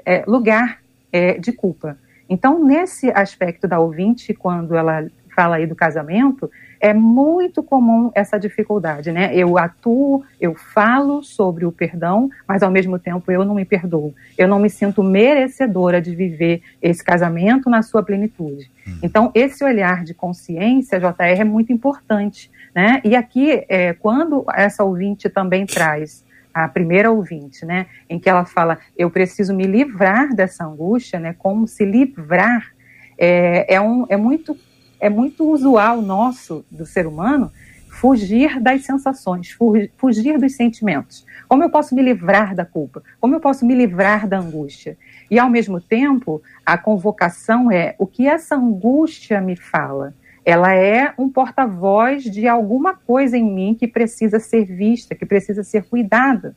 é, 0.06 0.24
lugar 0.28 0.80
é, 1.12 1.40
de 1.40 1.52
culpa. 1.52 1.98
Então, 2.30 2.64
nesse 2.64 3.10
aspecto 3.12 3.68
da 3.68 3.80
ouvinte, 3.80 4.34
quando 4.34 4.76
ela 4.76 5.08
fala 5.36 5.56
aí 5.56 5.66
do 5.66 5.76
casamento, 5.76 6.52
é 6.84 6.94
muito 6.94 7.64
comum 7.64 8.12
essa 8.14 8.38
dificuldade, 8.38 9.10
né? 9.10 9.34
Eu 9.34 9.58
atuo, 9.58 10.22
eu 10.40 10.54
falo 10.54 11.24
sobre 11.24 11.66
o 11.66 11.72
perdão, 11.72 12.30
mas 12.46 12.62
ao 12.62 12.70
mesmo 12.70 13.00
tempo 13.00 13.32
eu 13.32 13.46
não 13.46 13.56
me 13.56 13.64
perdoo. 13.64 14.14
Eu 14.38 14.50
não 14.50 14.60
me 14.60 14.70
sinto 14.70 15.02
merecedora 15.02 16.02
de 16.02 16.14
viver 16.14 16.62
esse 16.82 17.02
casamento 17.02 17.70
na 17.70 17.82
sua 17.82 18.04
plenitude. 18.04 18.70
Hum. 18.86 18.98
Então, 19.02 19.32
esse 19.34 19.64
olhar 19.64 20.04
de 20.04 20.14
consciência, 20.14 21.00
JR, 21.00 21.40
é 21.40 21.46
muito 21.46 21.72
importante, 21.72 22.52
né? 22.76 23.00
E 23.06 23.16
aqui, 23.16 23.64
é, 23.70 23.94
quando 23.94 24.44
essa 24.54 24.84
ouvinte 24.84 25.30
também 25.30 25.66
traz 25.66 26.26
a 26.54 26.68
primeira 26.68 27.10
ouvinte, 27.10 27.66
né, 27.66 27.88
em 28.10 28.20
que 28.20 28.30
ela 28.30 28.46
fala, 28.46 28.78
eu 28.96 29.10
preciso 29.10 29.56
me 29.56 29.64
livrar 29.66 30.36
dessa 30.36 30.66
angústia, 30.66 31.20
né, 31.20 31.34
como 31.40 31.66
se 31.66 31.84
livrar, 31.84 32.74
é, 33.18 33.74
é, 33.74 33.82
um, 33.82 34.06
é 34.08 34.18
muito 34.18 34.56
é 35.04 35.10
muito 35.10 35.46
usual 35.52 36.02
nosso, 36.02 36.66
do 36.72 36.86
ser 36.86 37.06
humano, 37.06 37.52
fugir 37.90 38.58
das 38.62 38.86
sensações, 38.86 39.54
fugir 39.98 40.38
dos 40.38 40.56
sentimentos. 40.56 41.26
Como 41.46 41.62
eu 41.62 41.70
posso 41.70 41.94
me 41.94 42.02
livrar 42.02 42.56
da 42.56 42.66
culpa? 42.66 43.04
Como 43.20 43.36
eu 43.36 43.42
posso 43.42 43.66
me 43.66 43.76
livrar 43.76 44.26
da 44.30 44.40
angústia? 44.40 44.98
E, 45.30 45.38
ao 45.38 45.50
mesmo 45.50 45.82
tempo, 45.82 46.42
a 46.66 46.78
convocação 46.78 47.70
é 47.70 47.96
o 48.00 48.08
que 48.08 48.26
essa 48.26 48.56
angústia 48.56 49.42
me 49.42 49.58
fala? 49.58 50.14
Ela 50.46 50.74
é 50.74 51.14
um 51.18 51.30
porta-voz 51.30 52.24
de 52.24 52.48
alguma 52.48 52.94
coisa 52.96 53.38
em 53.38 53.44
mim 53.44 53.76
que 53.78 53.90
precisa 53.90 54.40
ser 54.40 54.64
vista, 54.64 55.14
que 55.14 55.26
precisa 55.26 55.66
ser 55.66 55.84
cuidada. 55.84 56.56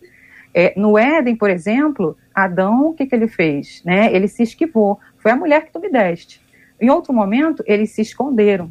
É, 0.55 0.73
no 0.77 0.97
Éden, 0.97 1.35
por 1.35 1.51
exemplo, 1.51 2.16
Adão, 2.33 2.91
o 2.91 2.95
que, 2.95 3.07
que 3.07 3.14
ele 3.14 3.27
fez? 3.27 3.83
Né? 3.85 4.14
Ele 4.14 4.29
se 4.29 4.45
esquivou. 4.45 5.01
Foi 5.18 5.33
a 5.33 5.37
mulher 5.37 5.64
que 5.64 5.73
tu 5.73 5.81
me 5.81 5.91
deste. 5.91 6.46
Em 6.81 6.91
outro 6.91 7.12
momento, 7.12 7.62
eles 7.66 7.91
se 7.91 8.03
esconderam. 8.03 8.70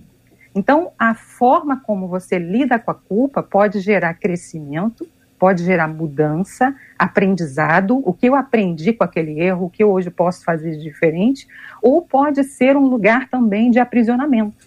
Então, 0.54 0.92
a 0.98 1.14
forma 1.14 1.82
como 1.82 2.08
você 2.08 2.40
lida 2.40 2.80
com 2.80 2.92
a 2.92 2.96
culpa 2.96 3.44
pode 3.44 3.80
gerar 3.80 4.14
crescimento, 4.14 5.08
pode 5.38 5.64
gerar 5.64 5.88
mudança, 5.88 6.74
aprendizado, 6.98 8.02
o 8.06 8.14
que 8.14 8.28
eu 8.28 8.36
aprendi 8.36 8.94
com 8.94 9.04
aquele 9.04 9.40
erro, 9.40 9.66
o 9.66 9.70
que 9.70 9.84
eu 9.84 9.92
hoje 9.92 10.10
posso 10.10 10.44
fazer 10.46 10.72
de 10.78 10.84
diferente, 10.84 11.48
ou 11.82 12.02
pode 12.02 12.44
ser 12.44 12.78
um 12.78 12.88
lugar 12.88 13.28
também 13.28 13.70
de 13.70 13.80
aprisionamento. 13.80 14.66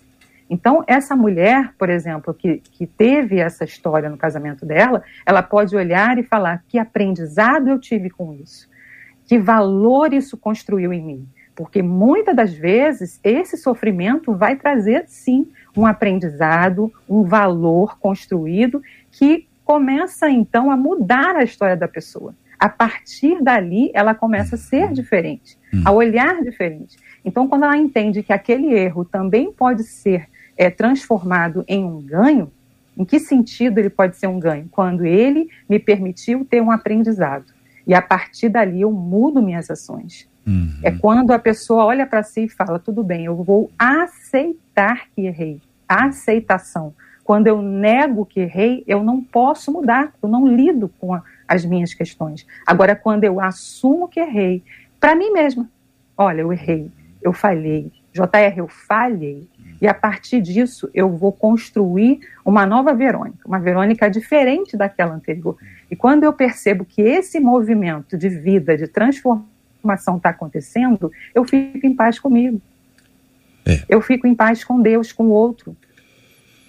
Então, 0.51 0.83
essa 0.87 1.15
mulher, 1.15 1.75
por 1.79 1.91
exemplo, 1.91 2.33
que, 2.33 2.59
que 2.59 2.87
teve 2.87 3.39
essa 3.39 3.65
história 3.65 4.09
no 4.09 4.17
casamento 4.17 4.65
dela, 4.65 5.03
ela 5.27 5.43
pode 5.43 5.77
olhar 5.77 6.19
e 6.19 6.23
falar: 6.23 6.65
que 6.69 6.79
aprendizado 6.79 7.69
eu 7.69 7.79
tive 7.79 8.09
com 8.09 8.33
isso? 8.33 8.69
Que 9.27 9.39
valor 9.39 10.13
isso 10.13 10.37
construiu 10.37 10.93
em 10.93 11.05
mim? 11.05 11.29
Porque 11.59 11.83
muitas 11.83 12.37
das 12.37 12.53
vezes 12.53 13.19
esse 13.25 13.57
sofrimento 13.57 14.33
vai 14.33 14.55
trazer, 14.55 15.07
sim, 15.09 15.49
um 15.77 15.85
aprendizado, 15.85 16.93
um 17.09 17.25
valor 17.25 17.99
construído 17.99 18.81
que 19.11 19.49
começa 19.65 20.31
então 20.31 20.71
a 20.71 20.77
mudar 20.77 21.35
a 21.35 21.43
história 21.43 21.77
da 21.77 21.89
pessoa. 21.89 22.33
A 22.61 22.69
partir 22.69 23.43
dali, 23.43 23.91
ela 23.93 24.15
começa 24.15 24.55
a 24.55 24.59
ser 24.59 24.93
diferente, 24.93 25.59
a 25.85 25.91
olhar 25.91 26.41
diferente. 26.45 26.97
Então, 27.25 27.49
quando 27.49 27.65
ela 27.65 27.77
entende 27.77 28.23
que 28.23 28.33
aquele 28.33 28.73
erro 28.73 29.05
também 29.05 29.53
pode 29.53 29.83
ser 29.83 30.29
é, 30.57 30.71
transformado 30.71 31.65
em 31.67 31.85
um 31.85 32.01
ganho, 32.01 32.53
em 32.97 33.05
que 33.05 33.19
sentido 33.19 33.79
ele 33.79 33.91
pode 33.91 34.17
ser 34.17 34.29
um 34.29 34.39
ganho? 34.39 34.69
Quando 34.71 35.05
ele 35.05 35.49
me 35.69 35.81
permitiu 35.81 36.45
ter 36.45 36.61
um 36.61 36.71
aprendizado. 36.71 37.53
E 37.85 37.95
a 37.95 38.03
partir 38.03 38.49
dali 38.49 38.83
eu 38.83 38.93
mudo 38.93 39.43
minhas 39.43 39.69
ações. 39.69 40.28
Uhum. 40.49 40.73
É 40.83 40.91
quando 40.91 41.33
a 41.33 41.39
pessoa 41.39 41.85
olha 41.85 42.07
para 42.07 42.23
si 42.23 42.45
e 42.45 42.49
fala: 42.49 42.79
tudo 42.79 43.05
bem, 43.05 43.27
eu 43.27 43.37
vou 43.37 43.71
aceitar 43.79 45.09
que 45.15 45.27
errei. 45.27 45.61
A 45.87 46.07
aceitação. 46.07 46.95
Quando 47.23 47.47
eu 47.47 47.61
nego 47.61 48.25
que 48.25 48.41
errei, 48.41 48.83
eu 48.87 49.05
não 49.05 49.23
posso 49.23 49.71
mudar, 49.71 50.15
eu 50.23 50.29
não 50.29 50.49
lido 50.49 50.89
com 50.99 51.13
a, 51.13 51.23
as 51.47 51.63
minhas 51.63 51.93
questões. 51.93 52.47
Agora, 52.67 52.97
quando 52.97 53.25
eu 53.25 53.39
assumo 53.39 54.09
que 54.09 54.19
errei, 54.19 54.65
para 54.99 55.15
mim 55.15 55.31
mesma, 55.31 55.69
olha, 56.17 56.41
eu 56.41 56.51
errei, 56.51 56.91
eu 57.21 57.35
falhei, 57.35 57.93
JR, 58.15 58.57
eu 58.57 58.67
falhei, 58.67 59.47
e 59.81 59.87
a 59.87 59.93
partir 59.93 60.41
disso 60.41 60.89
eu 60.95 61.15
vou 61.15 61.31
construir 61.31 62.21
uma 62.43 62.65
nova 62.65 62.95
Verônica, 62.95 63.47
uma 63.47 63.61
Verônica 63.61 64.09
diferente 64.11 64.75
daquela 64.75 65.15
anterior. 65.15 65.55
E 65.91 65.95
quando 65.95 66.25
eu 66.25 66.33
percebo 66.33 66.87
que 66.87 67.03
esse 67.03 67.39
movimento 67.39 68.17
de 68.17 68.31
vida, 68.31 68.75
de 68.75 68.89
transformação 68.89 69.58
está 69.95 70.31
acontecendo, 70.31 71.11
eu 71.35 71.45
fico 71.45 71.87
em 71.87 71.95
paz 71.95 72.19
comigo. 72.19 72.61
É. 73.65 73.83
Eu 73.89 74.01
fico 74.01 74.27
em 74.27 74.35
paz 74.35 74.65
com 74.65 74.81
Deus, 74.81 75.13
com 75.13 75.25
o 75.25 75.31
outro. 75.31 75.77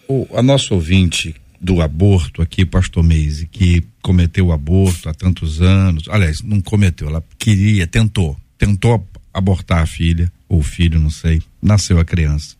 O, 0.08 0.28
a 0.34 0.42
nossa 0.42 0.74
ouvinte 0.74 1.36
do 1.62 1.82
aborto 1.82 2.42
aqui, 2.42 2.66
pastor 2.66 3.04
Meise, 3.04 3.48
que 3.48 3.86
cometeu 4.02 4.48
o 4.48 4.52
aborto 4.52 5.10
há 5.10 5.14
tantos 5.14 5.62
anos, 5.62 6.08
aliás, 6.10 6.42
não 6.42 6.62
cometeu, 6.62 7.10
ela 7.10 7.24
queria, 7.38 7.86
tentou, 7.86 8.36
tentou 8.58 9.06
abortar 9.34 9.82
a 9.82 9.86
filha, 9.86 10.32
ou 10.48 10.60
o 10.60 10.64
filho, 10.64 11.00
não 11.00 11.10
sei, 11.10 11.42
nasceu 11.62 12.00
a 12.00 12.06
criança 12.06 12.60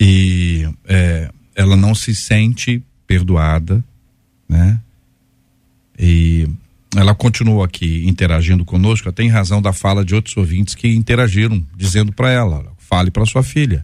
e 0.00 0.68
é, 0.86 1.30
ela 1.54 1.76
não 1.76 1.94
se 1.94 2.14
sente 2.14 2.82
perdoada, 3.06 3.82
né? 4.48 4.80
E 5.98 6.48
ela 6.96 7.14
continuou 7.14 7.62
aqui 7.62 8.06
interagindo 8.08 8.64
conosco, 8.64 9.08
até 9.08 9.22
em 9.22 9.28
razão 9.28 9.60
da 9.60 9.72
fala 9.72 10.04
de 10.04 10.14
outros 10.14 10.36
ouvintes 10.36 10.74
que 10.74 10.88
interagiram, 10.88 11.64
dizendo 11.76 12.12
para 12.12 12.30
ela: 12.30 12.72
fale 12.78 13.10
para 13.10 13.26
sua 13.26 13.42
filha. 13.42 13.82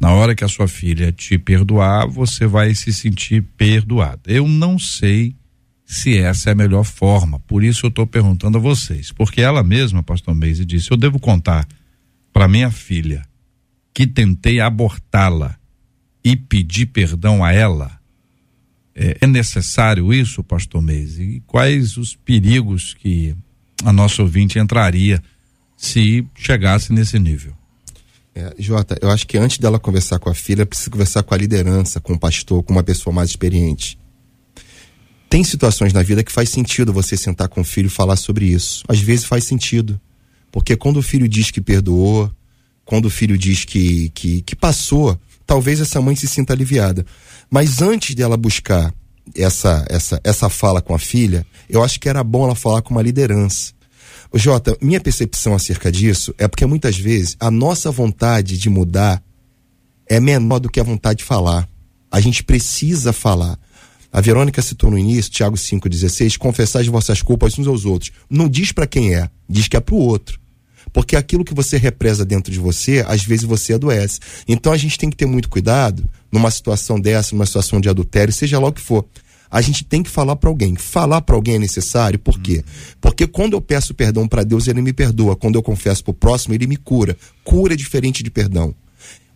Na 0.00 0.12
hora 0.12 0.34
que 0.34 0.42
a 0.42 0.48
sua 0.48 0.66
filha 0.66 1.12
te 1.12 1.36
perdoar, 1.36 2.08
você 2.08 2.46
vai 2.46 2.74
se 2.74 2.90
sentir 2.92 3.42
perdoada. 3.56 4.22
Eu 4.26 4.48
não 4.48 4.78
sei 4.78 5.36
se 5.84 6.16
essa 6.16 6.48
é 6.48 6.52
a 6.52 6.56
melhor 6.56 6.84
forma, 6.84 7.38
por 7.40 7.62
isso 7.62 7.84
eu 7.84 7.88
estou 7.88 8.06
perguntando 8.06 8.56
a 8.56 8.60
vocês, 8.60 9.12
porque 9.12 9.42
ela 9.42 9.62
mesma, 9.62 10.02
Pastor 10.02 10.34
Meise, 10.34 10.64
disse: 10.64 10.90
eu 10.90 10.96
devo 10.96 11.18
contar 11.18 11.68
para 12.32 12.48
minha 12.48 12.70
filha 12.70 13.22
que 13.92 14.06
tentei 14.06 14.60
abortá-la 14.60 15.56
e 16.24 16.34
pedir 16.34 16.86
perdão 16.86 17.44
a 17.44 17.52
ela? 17.52 17.99
É, 19.02 19.16
é 19.22 19.26
necessário 19.26 20.12
isso, 20.12 20.44
pastor 20.44 20.82
Meise? 20.82 21.22
E 21.22 21.40
quais 21.46 21.96
os 21.96 22.14
perigos 22.14 22.92
que 22.92 23.34
a 23.82 23.90
nossa 23.90 24.20
ouvinte 24.20 24.58
entraria 24.58 25.22
se 25.74 26.26
chegasse 26.34 26.92
nesse 26.92 27.18
nível? 27.18 27.54
É, 28.34 28.54
Jota, 28.58 28.98
eu 29.00 29.10
acho 29.10 29.26
que 29.26 29.38
antes 29.38 29.56
dela 29.56 29.78
conversar 29.78 30.18
com 30.18 30.28
a 30.28 30.34
filha, 30.34 30.66
precisa 30.66 30.90
conversar 30.90 31.22
com 31.22 31.32
a 31.32 31.38
liderança, 31.38 31.98
com 31.98 32.12
o 32.12 32.18
pastor, 32.18 32.62
com 32.62 32.74
uma 32.74 32.82
pessoa 32.82 33.14
mais 33.14 33.30
experiente. 33.30 33.98
Tem 35.30 35.42
situações 35.42 35.94
na 35.94 36.02
vida 36.02 36.22
que 36.22 36.30
faz 36.30 36.50
sentido 36.50 36.92
você 36.92 37.16
sentar 37.16 37.48
com 37.48 37.62
o 37.62 37.64
filho 37.64 37.86
e 37.86 37.90
falar 37.90 38.16
sobre 38.16 38.44
isso. 38.44 38.84
Às 38.86 39.00
vezes 39.00 39.24
faz 39.24 39.44
sentido. 39.44 39.98
Porque 40.52 40.76
quando 40.76 40.98
o 40.98 41.02
filho 41.02 41.26
diz 41.26 41.50
que 41.50 41.62
perdoou, 41.62 42.30
quando 42.84 43.06
o 43.06 43.10
filho 43.10 43.38
diz 43.38 43.64
que, 43.64 44.10
que, 44.10 44.42
que 44.42 44.54
passou, 44.54 45.18
talvez 45.50 45.80
essa 45.80 46.00
mãe 46.00 46.14
se 46.14 46.28
sinta 46.28 46.52
aliviada. 46.52 47.04
Mas 47.50 47.82
antes 47.82 48.14
dela 48.14 48.36
buscar 48.36 48.94
essa, 49.34 49.84
essa, 49.90 50.20
essa 50.22 50.48
fala 50.48 50.80
com 50.80 50.94
a 50.94 50.98
filha, 50.98 51.44
eu 51.68 51.82
acho 51.82 51.98
que 51.98 52.08
era 52.08 52.22
bom 52.22 52.44
ela 52.44 52.54
falar 52.54 52.82
com 52.82 52.94
uma 52.94 53.02
liderança. 53.02 53.72
O 54.30 54.38
Jota, 54.38 54.78
minha 54.80 55.00
percepção 55.00 55.52
acerca 55.52 55.90
disso 55.90 56.32
é 56.38 56.46
porque 56.46 56.64
muitas 56.66 56.96
vezes 56.96 57.36
a 57.40 57.50
nossa 57.50 57.90
vontade 57.90 58.56
de 58.56 58.70
mudar 58.70 59.20
é 60.06 60.20
menor 60.20 60.60
do 60.60 60.70
que 60.70 60.78
a 60.78 60.84
vontade 60.84 61.18
de 61.18 61.24
falar. 61.24 61.68
A 62.12 62.20
gente 62.20 62.44
precisa 62.44 63.12
falar. 63.12 63.58
A 64.12 64.20
Verônica 64.20 64.62
citou 64.62 64.88
no 64.88 64.98
início, 64.98 65.32
Tiago 65.32 65.56
5,16, 65.56 66.38
confessar 66.38 66.78
as 66.78 66.86
vossas 66.86 67.22
culpas 67.22 67.58
uns 67.58 67.66
aos 67.66 67.84
outros. 67.84 68.12
Não 68.30 68.48
diz 68.48 68.70
para 68.70 68.86
quem 68.86 69.16
é, 69.16 69.28
diz 69.48 69.66
que 69.66 69.76
é 69.76 69.80
para 69.80 69.96
o 69.96 69.98
outro. 69.98 70.39
Porque 70.92 71.16
aquilo 71.16 71.44
que 71.44 71.54
você 71.54 71.76
represa 71.76 72.24
dentro 72.24 72.52
de 72.52 72.58
você, 72.58 73.04
às 73.06 73.24
vezes 73.24 73.44
você 73.44 73.74
adoece. 73.74 74.20
Então 74.46 74.72
a 74.72 74.76
gente 74.76 74.98
tem 74.98 75.10
que 75.10 75.16
ter 75.16 75.26
muito 75.26 75.48
cuidado 75.48 76.04
numa 76.30 76.50
situação 76.50 76.98
dessa, 76.98 77.34
numa 77.34 77.46
situação 77.46 77.80
de 77.80 77.88
adultério, 77.88 78.32
seja 78.32 78.58
lá 78.58 78.68
o 78.68 78.72
que 78.72 78.80
for. 78.80 79.04
A 79.50 79.60
gente 79.60 79.82
tem 79.84 80.02
que 80.02 80.08
falar 80.08 80.36
para 80.36 80.48
alguém. 80.48 80.76
Falar 80.76 81.20
para 81.22 81.34
alguém 81.34 81.56
é 81.56 81.58
necessário, 81.58 82.18
por 82.18 82.38
quê? 82.38 82.62
Porque 83.00 83.26
quando 83.26 83.54
eu 83.54 83.60
peço 83.60 83.92
perdão 83.92 84.28
para 84.28 84.44
Deus, 84.44 84.68
ele 84.68 84.80
me 84.80 84.92
perdoa. 84.92 85.34
Quando 85.34 85.56
eu 85.56 85.62
confesso 85.62 86.04
para 86.04 86.12
o 86.12 86.14
próximo, 86.14 86.54
ele 86.54 86.68
me 86.68 86.76
cura. 86.76 87.16
Cura 87.42 87.74
é 87.74 87.76
diferente 87.76 88.22
de 88.22 88.30
perdão. 88.30 88.72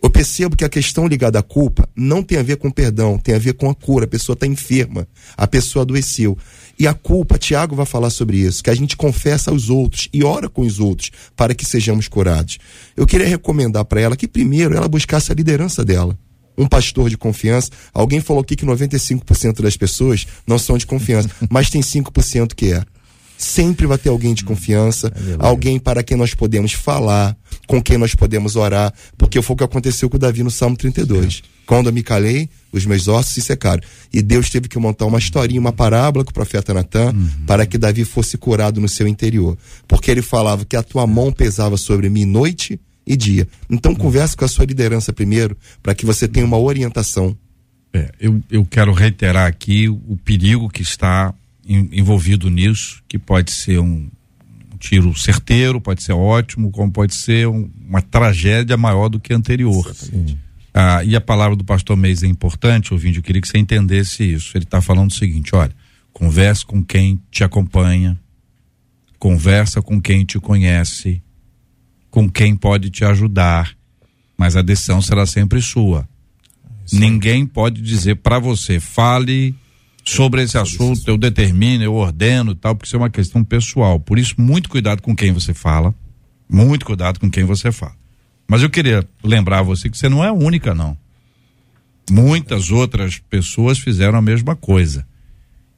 Eu 0.04 0.10
percebo 0.10 0.54
que 0.54 0.66
a 0.66 0.68
questão 0.68 1.06
ligada 1.06 1.38
à 1.38 1.42
culpa 1.42 1.88
não 1.96 2.22
tem 2.22 2.36
a 2.36 2.42
ver 2.42 2.58
com 2.58 2.70
perdão, 2.70 3.16
tem 3.16 3.34
a 3.34 3.38
ver 3.38 3.54
com 3.54 3.70
a 3.70 3.74
cura. 3.74 4.04
A 4.04 4.06
pessoa 4.06 4.34
está 4.34 4.46
enferma, 4.46 5.08
a 5.34 5.46
pessoa 5.46 5.82
adoeceu. 5.82 6.36
E 6.78 6.86
a 6.86 6.92
culpa, 6.92 7.38
Tiago 7.38 7.74
vai 7.74 7.86
falar 7.86 8.10
sobre 8.10 8.36
isso, 8.36 8.62
que 8.62 8.68
a 8.68 8.74
gente 8.74 8.98
confessa 8.98 9.50
aos 9.50 9.70
outros 9.70 10.10
e 10.12 10.22
ora 10.22 10.46
com 10.46 10.60
os 10.60 10.78
outros 10.78 11.10
para 11.34 11.54
que 11.54 11.64
sejamos 11.64 12.06
curados. 12.06 12.58
Eu 12.94 13.06
queria 13.06 13.26
recomendar 13.26 13.86
para 13.86 13.98
ela 13.98 14.14
que 14.14 14.28
primeiro 14.28 14.76
ela 14.76 14.88
buscasse 14.88 15.32
a 15.32 15.34
liderança 15.34 15.82
dela. 15.82 16.18
Um 16.56 16.66
pastor 16.66 17.08
de 17.08 17.16
confiança. 17.16 17.70
Alguém 17.90 18.20
falou 18.20 18.42
aqui 18.42 18.56
que 18.56 18.66
95% 18.66 19.62
das 19.62 19.74
pessoas 19.74 20.26
não 20.46 20.58
são 20.58 20.76
de 20.76 20.84
confiança, 20.84 21.30
mas 21.48 21.70
tem 21.70 21.80
5% 21.80 22.52
que 22.54 22.74
é. 22.74 22.84
Sempre 23.38 23.86
vai 23.86 23.96
ter 23.96 24.10
alguém 24.10 24.34
de 24.34 24.44
confiança, 24.44 25.10
é 25.16 25.36
alguém 25.38 25.78
para 25.78 26.02
quem 26.02 26.16
nós 26.16 26.34
podemos 26.34 26.72
falar, 26.74 27.34
com 27.66 27.82
quem 27.82 27.98
nós 27.98 28.14
podemos 28.14 28.56
orar, 28.56 28.92
porque 29.16 29.40
foi 29.40 29.54
o 29.54 29.56
que 29.56 29.64
aconteceu 29.64 30.08
com 30.10 30.16
o 30.16 30.20
Davi 30.20 30.42
no 30.42 30.50
Salmo 30.50 30.76
32. 30.76 31.42
É. 31.44 31.54
Quando 31.66 31.86
eu 31.88 31.92
me 31.92 32.02
calei, 32.02 32.48
os 32.70 32.84
meus 32.84 33.08
ossos 33.08 33.34
se 33.34 33.40
secaram. 33.40 33.82
E 34.12 34.20
Deus 34.20 34.50
teve 34.50 34.68
que 34.68 34.78
montar 34.78 35.06
uma 35.06 35.18
historinha, 35.18 35.60
uma 35.60 35.72
parábola 35.72 36.24
com 36.24 36.30
o 36.30 36.34
profeta 36.34 36.74
Natan, 36.74 37.12
uhum. 37.12 37.30
para 37.46 37.64
que 37.64 37.78
Davi 37.78 38.04
fosse 38.04 38.36
curado 38.36 38.80
no 38.80 38.88
seu 38.88 39.08
interior. 39.08 39.56
Porque 39.88 40.10
ele 40.10 40.22
falava 40.22 40.64
que 40.64 40.76
a 40.76 40.82
tua 40.82 41.06
mão 41.06 41.32
pesava 41.32 41.76
sobre 41.76 42.08
mim 42.08 42.24
noite 42.24 42.78
e 43.06 43.16
dia. 43.16 43.48
Então 43.70 43.92
uhum. 43.92 43.98
converse 43.98 44.36
com 44.36 44.44
a 44.44 44.48
sua 44.48 44.64
liderança 44.64 45.12
primeiro, 45.12 45.56
para 45.82 45.94
que 45.94 46.04
você 46.04 46.28
tenha 46.28 46.44
uma 46.44 46.58
orientação. 46.58 47.36
É, 47.92 48.10
eu, 48.20 48.42
eu 48.50 48.64
quero 48.64 48.92
reiterar 48.92 49.46
aqui 49.46 49.88
o 49.88 50.18
perigo 50.24 50.68
que 50.68 50.82
está 50.82 51.32
envolvido 51.66 52.50
nisso, 52.50 53.02
que 53.08 53.18
pode 53.18 53.50
ser 53.52 53.78
um 53.78 54.08
tiro 54.84 55.16
certeiro, 55.18 55.80
pode 55.80 56.02
ser 56.02 56.12
ótimo, 56.12 56.70
como 56.70 56.92
pode 56.92 57.14
ser 57.14 57.48
um, 57.48 57.70
uma 57.88 58.02
tragédia 58.02 58.76
maior 58.76 59.08
do 59.08 59.18
que 59.18 59.32
a 59.32 59.36
anterior. 59.36 59.90
Ah, 60.74 61.02
e 61.02 61.16
a 61.16 61.20
palavra 61.20 61.56
do 61.56 61.64
pastor 61.64 61.96
Meis 61.96 62.22
é 62.22 62.26
importante, 62.26 62.92
ouvindo, 62.92 63.16
eu 63.16 63.22
queria 63.22 63.40
que 63.40 63.48
você 63.48 63.56
entendesse 63.56 64.22
isso. 64.22 64.56
Ele 64.56 64.64
está 64.64 64.82
falando 64.82 65.10
o 65.10 65.14
seguinte: 65.14 65.54
olha, 65.54 65.74
converse 66.12 66.66
com 66.66 66.84
quem 66.84 67.18
te 67.30 67.42
acompanha, 67.42 68.18
conversa 69.18 69.80
com 69.80 70.00
quem 70.00 70.22
te 70.22 70.38
conhece, 70.38 71.22
com 72.10 72.28
quem 72.28 72.54
pode 72.54 72.90
te 72.90 73.06
ajudar, 73.06 73.74
mas 74.36 74.54
a 74.54 74.60
decisão 74.62 75.00
será 75.00 75.24
sempre 75.24 75.62
sua. 75.62 76.06
Sim. 76.84 76.98
Ninguém 76.98 77.46
pode 77.46 77.80
dizer 77.80 78.16
para 78.16 78.38
você, 78.38 78.78
fale 78.78 79.54
sobre 80.04 80.42
esse 80.42 80.58
assunto, 80.58 81.02
eu 81.06 81.16
determino, 81.16 81.82
eu 81.82 81.94
ordeno 81.94 82.54
tal, 82.54 82.74
porque 82.74 82.86
isso 82.86 82.96
é 82.96 82.98
uma 82.98 83.10
questão 83.10 83.42
pessoal. 83.42 83.98
Por 83.98 84.18
isso, 84.18 84.34
muito 84.38 84.68
cuidado 84.68 85.00
com 85.00 85.16
quem 85.16 85.32
você 85.32 85.54
fala, 85.54 85.94
muito 86.48 86.84
cuidado 86.84 87.18
com 87.18 87.30
quem 87.30 87.44
você 87.44 87.72
fala. 87.72 87.94
Mas 88.46 88.62
eu 88.62 88.68
queria 88.68 89.06
lembrar 89.22 89.60
a 89.60 89.62
você 89.62 89.88
que 89.88 89.96
você 89.96 90.08
não 90.08 90.22
é 90.22 90.28
a 90.28 90.32
única, 90.32 90.74
não. 90.74 90.96
Muitas 92.10 92.70
outras 92.70 93.18
pessoas 93.18 93.78
fizeram 93.78 94.18
a 94.18 94.22
mesma 94.22 94.54
coisa. 94.54 95.06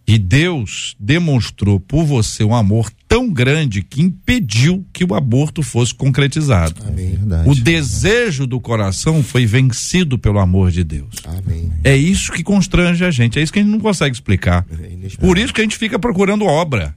E 0.07 0.19
Deus 0.19 0.95
demonstrou 1.01 1.81
por 1.81 2.05
você 2.05 2.45
um 2.45 2.55
amor 2.55 2.91
tão 3.09 3.33
grande 3.33 3.83
que 3.83 4.01
impediu 4.01 4.87
que 4.93 5.05
o 5.05 5.15
aborto 5.15 5.65
fosse 5.65 5.93
concretizado. 5.93 6.81
Amém. 6.87 7.19
O 7.45 7.55
desejo 7.55 8.47
do 8.47 8.61
coração 8.61 9.23
foi 9.23 9.47
vencido 9.47 10.17
pelo 10.17 10.39
amor 10.39 10.71
de 10.71 10.85
Deus. 10.85 11.17
Amém. 11.25 11.73
É 11.83 11.97
isso 11.97 12.31
que 12.31 12.45
constrange 12.45 13.05
a 13.05 13.11
gente, 13.11 13.39
é 13.39 13.43
isso 13.43 13.53
que 13.53 13.59
a 13.59 13.63
gente 13.63 13.73
não 13.73 13.81
consegue 13.81 14.15
explicar. 14.15 14.65
É 14.71 15.17
por 15.17 15.37
isso 15.39 15.53
que 15.53 15.61
a 15.61 15.65
gente 15.65 15.77
fica 15.77 15.99
procurando 15.99 16.45
obra. 16.45 16.97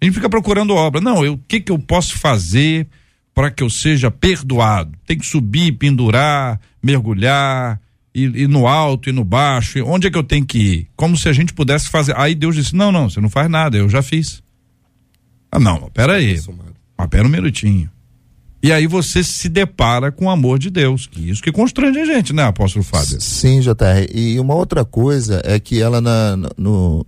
A 0.00 0.04
gente 0.04 0.14
fica 0.14 0.28
procurando 0.28 0.74
obra. 0.74 1.00
Não, 1.00 1.20
o 1.32 1.38
que 1.38 1.60
que 1.60 1.70
eu 1.70 1.78
posso 1.78 2.18
fazer 2.18 2.88
para 3.32 3.50
que 3.50 3.62
eu 3.62 3.70
seja 3.70 4.10
perdoado? 4.10 4.92
Tem 5.06 5.16
que 5.16 5.26
subir, 5.26 5.72
pendurar, 5.72 6.60
mergulhar, 6.82 7.80
ir, 8.14 8.34
ir, 8.36 8.48
no 8.48 8.66
alto 8.66 9.08
e 9.08 9.12
no 9.12 9.24
baixo. 9.24 9.82
Onde 9.84 10.06
é 10.06 10.10
que 10.10 10.18
eu 10.18 10.24
tenho 10.24 10.44
que 10.44 10.58
ir? 10.58 10.88
Como 10.96 11.16
se 11.16 11.28
a 11.28 11.32
gente 11.32 11.52
pudesse 11.52 11.88
fazer. 11.88 12.16
Aí 12.16 12.34
Deus 12.34 12.54
disse: 12.54 12.74
Não, 12.74 12.90
não, 12.90 13.08
você 13.08 13.20
não 13.20 13.30
faz 13.30 13.50
nada, 13.50 13.76
eu 13.76 13.88
já 13.88 14.02
fiz. 14.02 14.42
Ah, 15.50 15.58
não, 15.58 15.90
pera 15.90 16.14
aí. 16.14 16.40
Mas 16.96 17.08
pera 17.08 17.26
um 17.26 17.30
minutinho. 17.30 17.90
E 18.62 18.72
aí 18.72 18.86
você 18.86 19.24
se 19.24 19.48
depara 19.48 20.12
com 20.12 20.26
o 20.26 20.30
amor 20.30 20.58
de 20.58 20.68
Deus, 20.68 21.06
que 21.06 21.30
isso 21.30 21.42
que 21.42 21.50
constrange 21.50 21.98
a 21.98 22.04
gente, 22.04 22.32
né, 22.32 22.42
apóstolo 22.42 22.84
Fábio? 22.84 23.18
Sim, 23.18 23.60
JR. 23.60 24.06
E 24.14 24.38
uma 24.38 24.54
outra 24.54 24.84
coisa 24.84 25.40
é 25.44 25.58
que 25.58 25.80
ela 25.80 25.98
na, 25.98 26.36
no, 26.58 27.06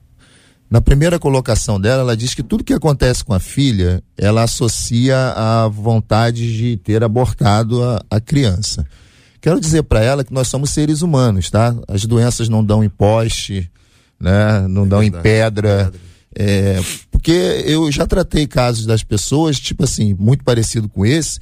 na 0.70 0.80
primeira 0.80 1.18
colocação 1.18 1.78
dela, 1.78 2.00
ela 2.00 2.16
diz 2.16 2.34
que 2.34 2.42
tudo 2.42 2.64
que 2.64 2.72
acontece 2.72 3.22
com 3.22 3.34
a 3.34 3.38
filha, 3.38 4.03
ela 4.16 4.44
associa 4.44 5.34
à 5.36 5.68
vontade 5.68 6.57
de 6.57 6.78
ter 6.78 7.05
abortado 7.05 7.84
a, 7.84 8.03
a 8.11 8.18
criança. 8.18 8.86
Quero 9.43 9.61
dizer 9.61 9.82
para 9.82 10.01
ela 10.03 10.22
que 10.22 10.32
nós 10.32 10.47
somos 10.47 10.70
seres 10.70 11.03
humanos, 11.03 11.51
tá? 11.51 11.74
As 11.88 12.07
doenças 12.07 12.49
não 12.49 12.64
dão 12.64 12.84
em 12.84 12.88
poste, 12.88 13.68
né? 14.18 14.66
Não 14.68 14.84
é 14.84 14.86
dão 14.86 15.01
verdade, 15.01 15.18
em 15.18 15.22
pedra. 15.22 15.93
É, 16.32 16.80
porque 17.11 17.64
eu 17.66 17.90
já 17.90 18.07
tratei 18.07 18.47
casos 18.47 18.86
das 18.86 19.03
pessoas, 19.03 19.59
tipo 19.59 19.82
assim, 19.82 20.14
muito 20.14 20.45
parecido 20.45 20.88
com 20.88 21.05
esse, 21.05 21.40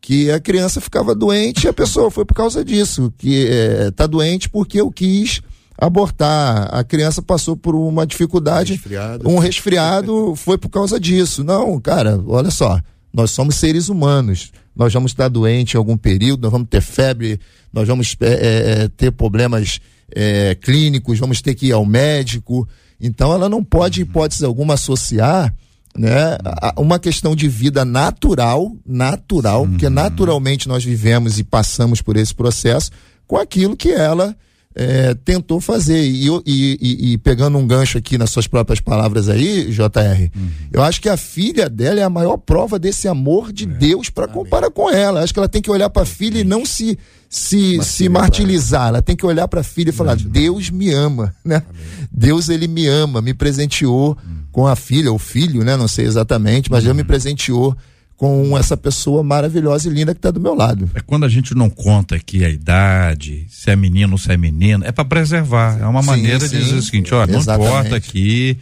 que 0.00 0.28
a 0.28 0.40
criança 0.40 0.80
ficava 0.80 1.14
doente 1.14 1.64
e 1.64 1.68
a 1.68 1.72
pessoa 1.72 2.10
foi 2.10 2.24
por 2.24 2.34
causa 2.34 2.64
disso, 2.64 3.14
que 3.16 3.46
é, 3.46 3.92
tá 3.92 4.08
doente 4.08 4.48
porque 4.48 4.80
eu 4.80 4.90
quis 4.90 5.40
abortar. 5.78 6.68
A 6.74 6.82
criança 6.82 7.22
passou 7.22 7.56
por 7.56 7.76
uma 7.76 8.04
dificuldade, 8.04 8.72
resfriado. 8.72 9.28
um 9.28 9.38
resfriado, 9.38 10.34
foi 10.34 10.58
por 10.58 10.68
causa 10.68 10.98
disso. 10.98 11.44
Não, 11.44 11.80
cara, 11.80 12.20
olha 12.26 12.50
só, 12.50 12.80
nós 13.14 13.30
somos 13.30 13.54
seres 13.54 13.88
humanos. 13.88 14.50
Nós 14.76 14.92
vamos 14.92 15.12
estar 15.12 15.28
doentes 15.28 15.74
em 15.74 15.78
algum 15.78 15.96
período, 15.96 16.42
nós 16.42 16.52
vamos 16.52 16.68
ter 16.68 16.82
febre, 16.82 17.40
nós 17.72 17.88
vamos 17.88 18.14
é, 18.20 18.26
é, 18.26 18.82
é 18.84 18.88
ter 18.88 19.10
problemas 19.10 19.80
é, 20.14 20.54
clínicos, 20.54 21.18
vamos 21.18 21.40
ter 21.40 21.54
que 21.54 21.68
ir 21.68 21.72
ao 21.72 21.86
médico. 21.86 22.68
Então 23.00 23.32
ela 23.32 23.48
não 23.48 23.64
pode, 23.64 24.02
hipótese 24.02 24.44
alguma, 24.44 24.74
associar 24.74 25.54
né, 25.96 26.36
uma 26.76 26.98
questão 26.98 27.34
de 27.34 27.48
vida 27.48 27.84
natural, 27.84 28.76
natural, 28.86 29.62
uhum. 29.62 29.70
porque 29.70 29.88
naturalmente 29.88 30.68
nós 30.68 30.84
vivemos 30.84 31.38
e 31.38 31.44
passamos 31.44 32.02
por 32.02 32.16
esse 32.16 32.34
processo, 32.34 32.90
com 33.26 33.36
aquilo 33.36 33.76
que 33.76 33.90
ela 33.90 34.36
é, 34.78 35.14
tentou 35.14 35.58
fazer. 35.58 36.04
E, 36.04 36.28
e, 36.28 36.38
e, 36.46 37.12
e, 37.12 37.18
pegando 37.18 37.56
um 37.56 37.66
gancho 37.66 37.96
aqui 37.96 38.18
nas 38.18 38.30
suas 38.30 38.46
próprias 38.46 38.78
palavras 38.78 39.26
aí, 39.30 39.70
JR, 39.70 40.30
uhum. 40.36 40.50
eu 40.70 40.82
acho 40.82 41.00
que 41.00 41.08
a 41.08 41.16
filha 41.16 41.70
dela 41.70 41.98
é 41.98 42.02
a 42.02 42.10
maior 42.10 42.36
prova 42.36 42.78
desse 42.78 43.08
amor 43.08 43.52
de 43.52 43.64
é. 43.64 43.66
Deus 43.66 44.10
para 44.10 44.28
comparar 44.28 44.70
com 44.70 44.90
ela. 44.90 45.22
Acho 45.22 45.32
que 45.32 45.40
ela 45.40 45.48
tem 45.48 45.62
que 45.62 45.70
olhar 45.70 45.88
para 45.88 46.02
a 46.02 46.06
filha 46.06 46.40
e 46.40 46.44
não 46.44 46.66
se 46.66 46.98
se, 47.28 47.82
se 47.82 48.08
martirizar. 48.08 48.88
Ela 48.88 49.02
tem 49.02 49.16
que 49.16 49.24
olhar 49.24 49.48
para 49.48 49.62
a 49.62 49.64
filha 49.64 49.88
e 49.88 49.92
falar: 49.92 50.14
Deus 50.16 50.68
me 50.68 50.92
ama, 50.92 51.34
né? 51.42 51.62
Amém. 51.68 52.08
Deus 52.12 52.50
ele 52.50 52.68
me 52.68 52.86
ama, 52.86 53.22
me 53.22 53.32
presenteou 53.32 54.10
uhum. 54.10 54.36
com 54.52 54.66
a 54.66 54.76
filha, 54.76 55.10
ou 55.10 55.18
filho, 55.18 55.64
né? 55.64 55.74
Não 55.74 55.88
sei 55.88 56.04
exatamente, 56.04 56.70
mas 56.70 56.80
uhum. 56.80 56.88
Deus 56.88 56.96
me 56.98 57.04
presenteou 57.04 57.74
com 58.16 58.56
essa 58.56 58.76
pessoa 58.76 59.22
maravilhosa 59.22 59.88
e 59.88 59.92
linda 59.92 60.14
que 60.14 60.18
está 60.18 60.30
do 60.30 60.40
meu 60.40 60.54
lado. 60.54 60.90
É 60.94 61.00
quando 61.00 61.24
a 61.24 61.28
gente 61.28 61.54
não 61.54 61.68
conta 61.68 62.16
aqui 62.16 62.44
a 62.44 62.48
idade, 62.48 63.46
se 63.48 63.70
é 63.70 63.76
menino 63.76 64.12
ou 64.12 64.18
se 64.18 64.32
é 64.32 64.36
menina, 64.36 64.86
é 64.86 64.92
para 64.92 65.04
preservar. 65.04 65.78
É 65.80 65.86
uma 65.86 66.02
sim, 66.02 66.08
maneira 66.08 66.40
sim, 66.40 66.56
de 66.56 66.64
dizer 66.64 66.76
o 66.76 66.82
seguinte: 66.82 67.14
ó, 67.14 67.26
não 67.26 67.40
importa 67.40 67.96
aqui. 67.96 68.56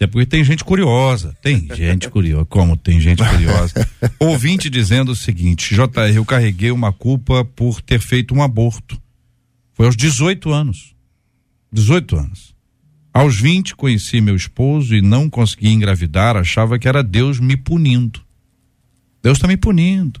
É 0.00 0.06
porque 0.08 0.26
tem 0.26 0.42
gente 0.42 0.64
curiosa. 0.64 1.36
Tem 1.40 1.68
gente 1.72 2.10
curiosa. 2.10 2.44
Como 2.46 2.76
tem 2.76 3.00
gente 3.00 3.22
curiosa? 3.22 3.88
Ouvinte 4.18 4.68
dizendo 4.68 5.12
o 5.12 5.16
seguinte: 5.16 5.74
JR, 5.74 6.14
eu 6.14 6.24
carreguei 6.24 6.70
uma 6.70 6.92
culpa 6.92 7.44
por 7.44 7.80
ter 7.80 8.00
feito 8.00 8.34
um 8.34 8.42
aborto. 8.42 9.00
Foi 9.74 9.86
aos 9.86 9.96
18 9.96 10.50
anos. 10.50 10.94
18 11.72 12.16
anos. 12.16 12.54
Aos 13.12 13.36
20 13.40 13.76
conheci 13.76 14.20
meu 14.20 14.34
esposo 14.34 14.94
e 14.94 15.00
não 15.00 15.30
consegui 15.30 15.68
engravidar, 15.68 16.36
achava 16.36 16.78
que 16.78 16.88
era 16.88 17.02
Deus 17.02 17.38
me 17.38 17.56
punindo. 17.56 18.23
Deus 19.24 19.38
está 19.38 19.48
me 19.48 19.56
punindo. 19.56 20.20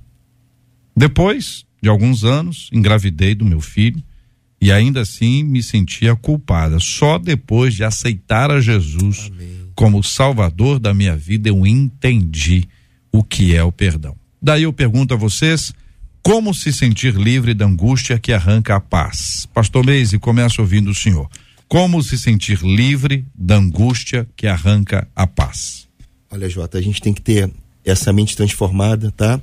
Depois 0.96 1.66
de 1.82 1.90
alguns 1.90 2.24
anos, 2.24 2.70
engravidei 2.72 3.34
do 3.34 3.44
meu 3.44 3.60
filho 3.60 4.02
e 4.58 4.72
ainda 4.72 5.02
assim 5.02 5.44
me 5.44 5.62
sentia 5.62 6.16
culpada. 6.16 6.80
Só 6.80 7.18
depois 7.18 7.74
de 7.74 7.84
aceitar 7.84 8.50
a 8.50 8.62
Jesus 8.62 9.30
Amém. 9.30 9.68
como 9.74 10.02
Salvador 10.02 10.78
da 10.78 10.94
minha 10.94 11.14
vida 11.14 11.50
eu 11.50 11.66
entendi 11.66 12.66
o 13.12 13.22
que 13.22 13.54
é 13.54 13.62
o 13.62 13.70
perdão. 13.70 14.16
Daí 14.40 14.62
eu 14.62 14.72
pergunto 14.72 15.12
a 15.12 15.18
vocês, 15.18 15.74
como 16.22 16.54
se 16.54 16.72
sentir 16.72 17.14
livre 17.14 17.52
da 17.52 17.66
angústia 17.66 18.18
que 18.18 18.32
arranca 18.32 18.74
a 18.74 18.80
paz? 18.80 19.46
Pastor 19.52 19.84
Meise, 19.84 20.18
começo 20.18 20.62
ouvindo 20.62 20.90
o 20.90 20.94
senhor. 20.94 21.28
Como 21.68 22.02
se 22.02 22.18
sentir 22.18 22.62
livre 22.62 23.26
da 23.34 23.56
angústia 23.56 24.26
que 24.34 24.46
arranca 24.46 25.06
a 25.14 25.26
paz? 25.26 25.86
Olha, 26.30 26.48
Jota, 26.48 26.78
a 26.78 26.80
gente 26.80 27.02
tem 27.02 27.12
que 27.12 27.20
ter 27.20 27.52
essa 27.84 28.12
mente 28.12 28.36
transformada, 28.36 29.10
tá? 29.10 29.40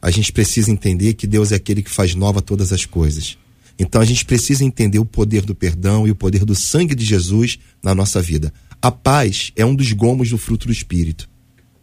A 0.00 0.10
gente 0.10 0.32
precisa 0.32 0.70
entender 0.70 1.14
que 1.14 1.26
Deus 1.26 1.52
é 1.52 1.56
aquele 1.56 1.82
que 1.82 1.90
faz 1.90 2.14
nova 2.14 2.40
todas 2.40 2.72
as 2.72 2.84
coisas. 2.84 3.36
Então 3.78 4.00
a 4.00 4.04
gente 4.04 4.24
precisa 4.24 4.64
entender 4.64 4.98
o 4.98 5.04
poder 5.04 5.42
do 5.42 5.54
perdão 5.54 6.06
e 6.06 6.10
o 6.10 6.14
poder 6.14 6.44
do 6.44 6.54
sangue 6.54 6.94
de 6.94 7.04
Jesus 7.04 7.58
na 7.82 7.94
nossa 7.94 8.22
vida. 8.22 8.52
A 8.80 8.90
paz 8.90 9.52
é 9.56 9.64
um 9.64 9.74
dos 9.74 9.92
gomos 9.92 10.30
do 10.30 10.38
fruto 10.38 10.66
do 10.66 10.72
espírito. 10.72 11.28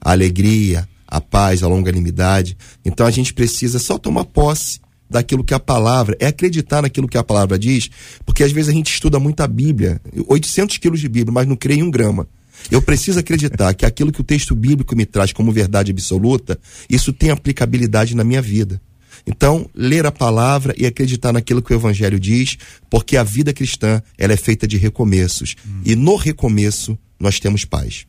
A 0.02 0.12
alegria, 0.12 0.88
a 1.08 1.22
paz, 1.22 1.62
a 1.62 1.68
longanimidade. 1.68 2.58
Então 2.84 3.06
a 3.06 3.12
gente 3.12 3.34
precisa 3.34 3.78
só 3.78 3.98
tomar 3.98 4.26
posse 4.26 4.80
daquilo 5.10 5.44
que 5.44 5.54
a 5.54 5.60
palavra, 5.60 6.18
é 6.20 6.26
acreditar 6.26 6.82
naquilo 6.82 7.08
que 7.08 7.18
a 7.18 7.24
palavra 7.24 7.60
diz, 7.60 7.90
porque 8.26 8.44
às 8.44 8.52
vezes 8.52 8.70
a 8.70 8.74
gente 8.74 8.92
estuda 8.92 9.20
muito 9.20 9.42
a 9.42 9.48
Bíblia, 9.48 10.02
800 10.28 10.78
quilos 10.78 11.00
de 11.00 11.08
Bíblia, 11.08 11.32
mas 11.32 11.48
não 11.48 11.56
crê 11.56 11.76
em 11.76 11.84
um 11.84 11.92
grama. 11.92 12.28
Eu 12.72 12.82
preciso 12.82 13.20
acreditar 13.20 13.74
que 13.74 13.86
aquilo 13.86 14.12
que 14.12 14.22
o 14.22 14.24
texto 14.24 14.56
bíblico 14.56 14.96
me 14.96 15.06
traz 15.06 15.32
como 15.32 15.52
verdade 15.52 15.92
absoluta, 15.92 16.60
isso 16.90 17.14
tem 17.14 17.30
aplicabilidade 17.30 18.16
na 18.16 18.24
minha 18.24 18.42
vida. 18.42 18.82
Então, 19.26 19.70
ler 19.74 20.06
a 20.06 20.12
palavra 20.12 20.74
e 20.78 20.86
acreditar 20.86 21.32
naquilo 21.32 21.62
que 21.62 21.74
o 21.74 21.76
evangelho 21.76 22.20
diz, 22.20 22.58
porque 22.90 23.16
a 23.16 23.24
vida 23.24 23.54
cristã, 23.54 24.02
ela 24.18 24.34
é 24.34 24.38
feita 24.38 24.68
de 24.68 24.78
recomeços. 24.78 25.56
Hum. 25.66 25.82
E 25.86 25.96
no 25.96 26.16
recomeço, 26.16 26.98
nós 27.20 27.40
temos 27.40 27.64
paz. 27.64 28.06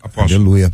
Apóstolo. 0.00 0.34
Aleluia. 0.34 0.72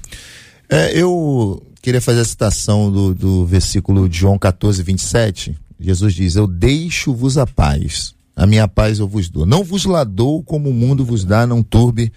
É, 0.69 0.97
eu 0.97 1.63
queria 1.81 2.01
fazer 2.01 2.21
a 2.21 2.25
citação 2.25 2.91
do, 2.91 3.15
do 3.15 3.47
versículo 3.47 4.09
de 4.09 4.19
João 4.19 4.39
14, 4.39 4.83
27. 4.83 5.57
Jesus 5.81 6.15
diz: 6.15 6.37
Eu 6.37 6.47
deixo-vos 6.47 7.37
a 7.37 7.47
paz, 7.47 8.15
a 8.37 8.47
minha 8.47 8.69
paz 8.69 9.01
eu 9.01 9.09
vos 9.09 9.29
dou. 9.29 9.45
Não 9.45 9.65
vos 9.65 9.85
la 9.85 10.05
dou 10.05 10.43
como 10.43 10.71
o 10.71 10.75
mundo 10.75 11.05
vos 11.05 11.25
dá, 11.25 11.47
não 11.47 11.63
turbe 11.63 12.13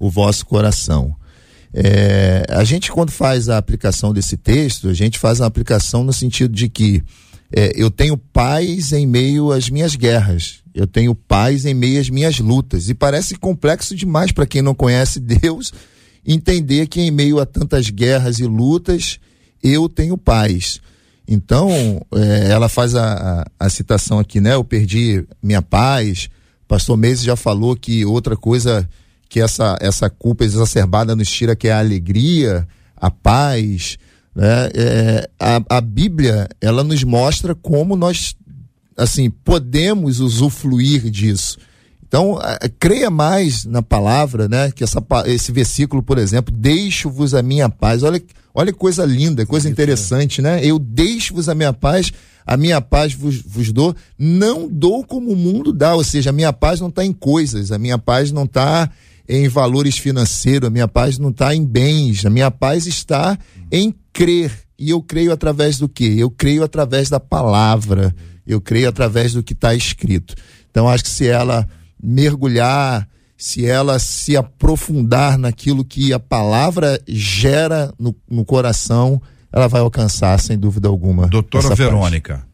o 0.00 0.10
vosso 0.10 0.46
coração. 0.46 1.14
É, 1.72 2.44
a 2.48 2.64
gente, 2.64 2.90
quando 2.90 3.12
faz 3.12 3.48
a 3.48 3.58
aplicação 3.58 4.12
desse 4.12 4.36
texto, 4.36 4.88
a 4.88 4.94
gente 4.94 5.18
faz 5.18 5.40
a 5.40 5.46
aplicação 5.46 6.02
no 6.02 6.12
sentido 6.12 6.52
de 6.52 6.68
que 6.68 7.02
é, 7.52 7.72
eu 7.76 7.90
tenho 7.90 8.16
paz 8.16 8.92
em 8.92 9.06
meio 9.06 9.52
às 9.52 9.68
minhas 9.68 9.94
guerras, 9.94 10.60
eu 10.74 10.86
tenho 10.86 11.14
paz 11.14 11.64
em 11.64 11.74
meio 11.74 12.00
às 12.00 12.08
minhas 12.08 12.38
lutas. 12.40 12.88
E 12.88 12.94
parece 12.94 13.36
complexo 13.36 13.94
demais 13.94 14.32
para 14.32 14.46
quem 14.46 14.62
não 14.62 14.74
conhece 14.74 15.20
Deus 15.20 15.72
entender 16.26 16.86
que 16.86 17.00
em 17.00 17.10
meio 17.10 17.38
a 17.38 17.46
tantas 17.46 17.88
guerras 17.88 18.38
e 18.38 18.44
lutas 18.44 19.18
eu 19.62 19.88
tenho 19.88 20.18
paz. 20.18 20.80
Então, 21.26 21.70
é, 22.12 22.50
ela 22.50 22.68
faz 22.68 22.94
a, 22.94 23.44
a, 23.58 23.66
a, 23.66 23.70
citação 23.70 24.18
aqui, 24.18 24.40
né? 24.40 24.54
Eu 24.54 24.64
perdi 24.64 25.24
minha 25.40 25.62
paz. 25.62 26.28
Pastor 26.66 26.96
Meses 26.96 27.22
já 27.22 27.36
falou 27.36 27.76
que 27.76 28.04
outra 28.04 28.36
coisa 28.36 28.88
que 29.30 29.40
essa, 29.40 29.78
essa 29.80 30.10
culpa 30.10 30.44
exacerbada 30.44 31.14
nos 31.14 31.30
tira, 31.30 31.54
que 31.54 31.68
é 31.68 31.72
a 31.72 31.78
alegria, 31.78 32.66
a 32.96 33.10
paz. 33.12 33.96
Né? 34.34 34.68
É, 34.74 35.30
a, 35.38 35.76
a 35.76 35.80
Bíblia, 35.80 36.48
ela 36.60 36.82
nos 36.82 37.04
mostra 37.04 37.54
como 37.54 37.94
nós, 37.94 38.34
assim, 38.96 39.30
podemos 39.30 40.18
usufruir 40.18 41.08
disso. 41.08 41.58
Então, 42.06 42.40
creia 42.80 43.08
mais 43.08 43.64
na 43.64 43.82
palavra, 43.82 44.48
né? 44.48 44.72
Que 44.72 44.82
essa, 44.82 45.00
esse 45.26 45.52
versículo, 45.52 46.02
por 46.02 46.18
exemplo, 46.18 46.52
deixo-vos 46.52 47.32
a 47.32 47.40
minha 47.40 47.68
paz. 47.68 48.02
Olha, 48.02 48.20
olha 48.52 48.72
coisa 48.72 49.04
linda, 49.04 49.46
coisa 49.46 49.70
interessante, 49.70 50.42
né? 50.42 50.60
Eu 50.64 50.76
deixo-vos 50.76 51.48
a 51.48 51.54
minha 51.54 51.72
paz, 51.72 52.10
a 52.44 52.56
minha 52.56 52.80
paz 52.80 53.14
vos, 53.14 53.40
vos 53.40 53.70
dou, 53.70 53.94
não 54.18 54.66
dou 54.68 55.04
como 55.04 55.30
o 55.30 55.36
mundo 55.36 55.72
dá, 55.72 55.94
ou 55.94 56.02
seja, 56.02 56.30
a 56.30 56.32
minha 56.32 56.52
paz 56.52 56.80
não 56.80 56.88
está 56.88 57.04
em 57.04 57.12
coisas, 57.12 57.70
a 57.70 57.78
minha 57.78 57.96
paz 57.96 58.32
não 58.32 58.42
está 58.42 58.90
em 59.30 59.46
valores 59.46 59.96
financeiros, 59.96 60.66
a 60.66 60.70
minha 60.70 60.88
paz 60.88 61.16
não 61.16 61.30
está 61.30 61.54
em 61.54 61.64
bens, 61.64 62.26
a 62.26 62.30
minha 62.30 62.50
paz 62.50 62.86
está 62.86 63.38
em 63.70 63.94
crer. 64.12 64.50
E 64.76 64.90
eu 64.90 65.00
creio 65.00 65.32
através 65.32 65.78
do 65.78 65.88
quê? 65.88 66.16
Eu 66.18 66.28
creio 66.28 66.64
através 66.64 67.08
da 67.08 67.20
palavra, 67.20 68.12
eu 68.44 68.60
creio 68.60 68.88
através 68.88 69.32
do 69.32 69.42
que 69.42 69.52
está 69.52 69.72
escrito. 69.72 70.34
Então, 70.68 70.88
acho 70.88 71.04
que 71.04 71.10
se 71.10 71.28
ela 71.28 71.68
mergulhar, 72.02 73.06
se 73.36 73.64
ela 73.64 74.00
se 74.00 74.36
aprofundar 74.36 75.38
naquilo 75.38 75.84
que 75.84 76.12
a 76.12 76.18
palavra 76.18 77.00
gera 77.06 77.94
no, 77.96 78.12
no 78.28 78.44
coração, 78.44 79.22
ela 79.52 79.68
vai 79.68 79.80
alcançar, 79.80 80.40
sem 80.40 80.58
dúvida 80.58 80.88
alguma. 80.88 81.28
Doutora 81.28 81.72
Verônica. 81.76 82.34
Parte. 82.34 82.50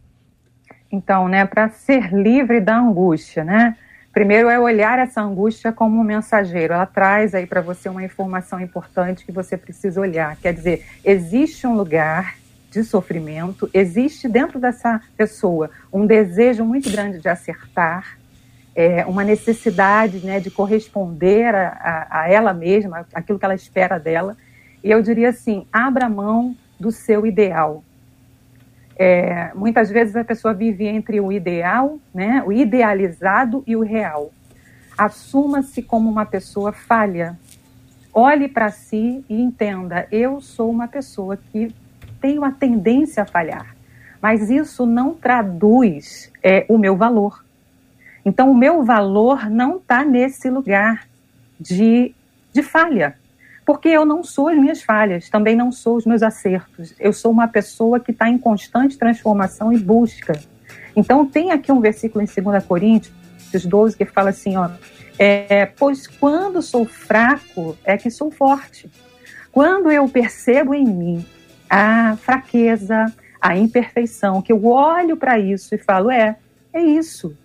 Então, 0.92 1.26
né, 1.26 1.46
para 1.46 1.70
ser 1.70 2.12
livre 2.12 2.60
da 2.60 2.78
angústia, 2.78 3.44
né? 3.44 3.76
Primeiro 4.16 4.48
é 4.48 4.58
olhar 4.58 4.98
essa 4.98 5.20
angústia 5.20 5.70
como 5.70 6.00
um 6.00 6.02
mensageiro. 6.02 6.72
Ela 6.72 6.86
traz 6.86 7.34
aí 7.34 7.46
para 7.46 7.60
você 7.60 7.86
uma 7.86 8.02
informação 8.02 8.58
importante 8.58 9.26
que 9.26 9.30
você 9.30 9.58
precisa 9.58 10.00
olhar. 10.00 10.34
Quer 10.36 10.54
dizer, 10.54 10.86
existe 11.04 11.66
um 11.66 11.74
lugar 11.74 12.34
de 12.70 12.82
sofrimento, 12.82 13.68
existe 13.74 14.26
dentro 14.26 14.58
dessa 14.58 15.02
pessoa 15.18 15.68
um 15.92 16.06
desejo 16.06 16.64
muito 16.64 16.90
grande 16.90 17.18
de 17.18 17.28
acertar, 17.28 18.16
é, 18.74 19.04
uma 19.04 19.22
necessidade 19.22 20.24
né, 20.24 20.40
de 20.40 20.50
corresponder 20.50 21.54
a, 21.54 21.68
a, 21.68 22.20
a 22.22 22.30
ela 22.30 22.54
mesma, 22.54 23.06
aquilo 23.12 23.38
que 23.38 23.44
ela 23.44 23.54
espera 23.54 23.98
dela. 23.98 24.34
E 24.82 24.90
eu 24.90 25.02
diria 25.02 25.28
assim: 25.28 25.66
abra 25.70 26.08
mão 26.08 26.56
do 26.80 26.90
seu 26.90 27.26
ideal. 27.26 27.84
É, 28.98 29.52
muitas 29.54 29.90
vezes 29.90 30.16
a 30.16 30.24
pessoa 30.24 30.54
vive 30.54 30.86
entre 30.86 31.20
o 31.20 31.30
ideal, 31.30 31.98
né, 32.14 32.42
o 32.46 32.52
idealizado 32.52 33.62
e 33.66 33.76
o 33.76 33.82
real. 33.82 34.32
Assuma-se 34.96 35.82
como 35.82 36.08
uma 36.08 36.24
pessoa 36.24 36.72
falha. 36.72 37.38
Olhe 38.12 38.48
para 38.48 38.70
si 38.70 39.22
e 39.28 39.40
entenda: 39.40 40.06
eu 40.10 40.40
sou 40.40 40.70
uma 40.70 40.88
pessoa 40.88 41.36
que 41.36 41.74
tenho 42.20 42.42
a 42.42 42.50
tendência 42.50 43.22
a 43.22 43.26
falhar, 43.26 43.76
mas 44.22 44.48
isso 44.48 44.86
não 44.86 45.12
traduz 45.12 46.32
é, 46.42 46.64
o 46.68 46.78
meu 46.78 46.96
valor. 46.96 47.44
Então, 48.24 48.50
o 48.50 48.56
meu 48.56 48.82
valor 48.82 49.50
não 49.50 49.76
está 49.76 50.04
nesse 50.04 50.48
lugar 50.48 51.06
de, 51.60 52.14
de 52.52 52.62
falha 52.62 53.14
porque 53.66 53.88
eu 53.88 54.04
não 54.06 54.22
sou 54.22 54.46
as 54.46 54.56
minhas 54.56 54.80
falhas, 54.80 55.28
também 55.28 55.56
não 55.56 55.72
sou 55.72 55.96
os 55.96 56.06
meus 56.06 56.22
acertos. 56.22 56.94
Eu 57.00 57.12
sou 57.12 57.32
uma 57.32 57.48
pessoa 57.48 57.98
que 57.98 58.12
está 58.12 58.28
em 58.28 58.38
constante 58.38 58.96
transformação 58.96 59.72
e 59.72 59.78
busca. 59.78 60.40
Então, 60.94 61.26
tem 61.26 61.50
aqui 61.50 61.72
um 61.72 61.80
versículo 61.80 62.24
em 62.24 62.42
2 62.42 62.64
Coríntios 62.64 63.12
12 63.66 63.96
que 63.96 64.04
fala 64.04 64.30
assim: 64.30 64.56
ó, 64.56 64.70
é, 65.18 65.66
pois 65.66 66.06
quando 66.06 66.62
sou 66.62 66.84
fraco 66.86 67.76
é 67.84 67.96
que 67.96 68.08
sou 68.08 68.30
forte. 68.30 68.88
Quando 69.50 69.90
eu 69.90 70.08
percebo 70.08 70.72
em 70.72 70.84
mim 70.84 71.26
a 71.68 72.16
fraqueza, 72.18 73.12
a 73.40 73.56
imperfeição, 73.56 74.42
que 74.42 74.52
eu 74.52 74.64
olho 74.64 75.16
para 75.16 75.40
isso 75.40 75.74
e 75.74 75.78
falo: 75.78 76.08
é, 76.08 76.36
é 76.72 76.80
isso. 76.80 77.36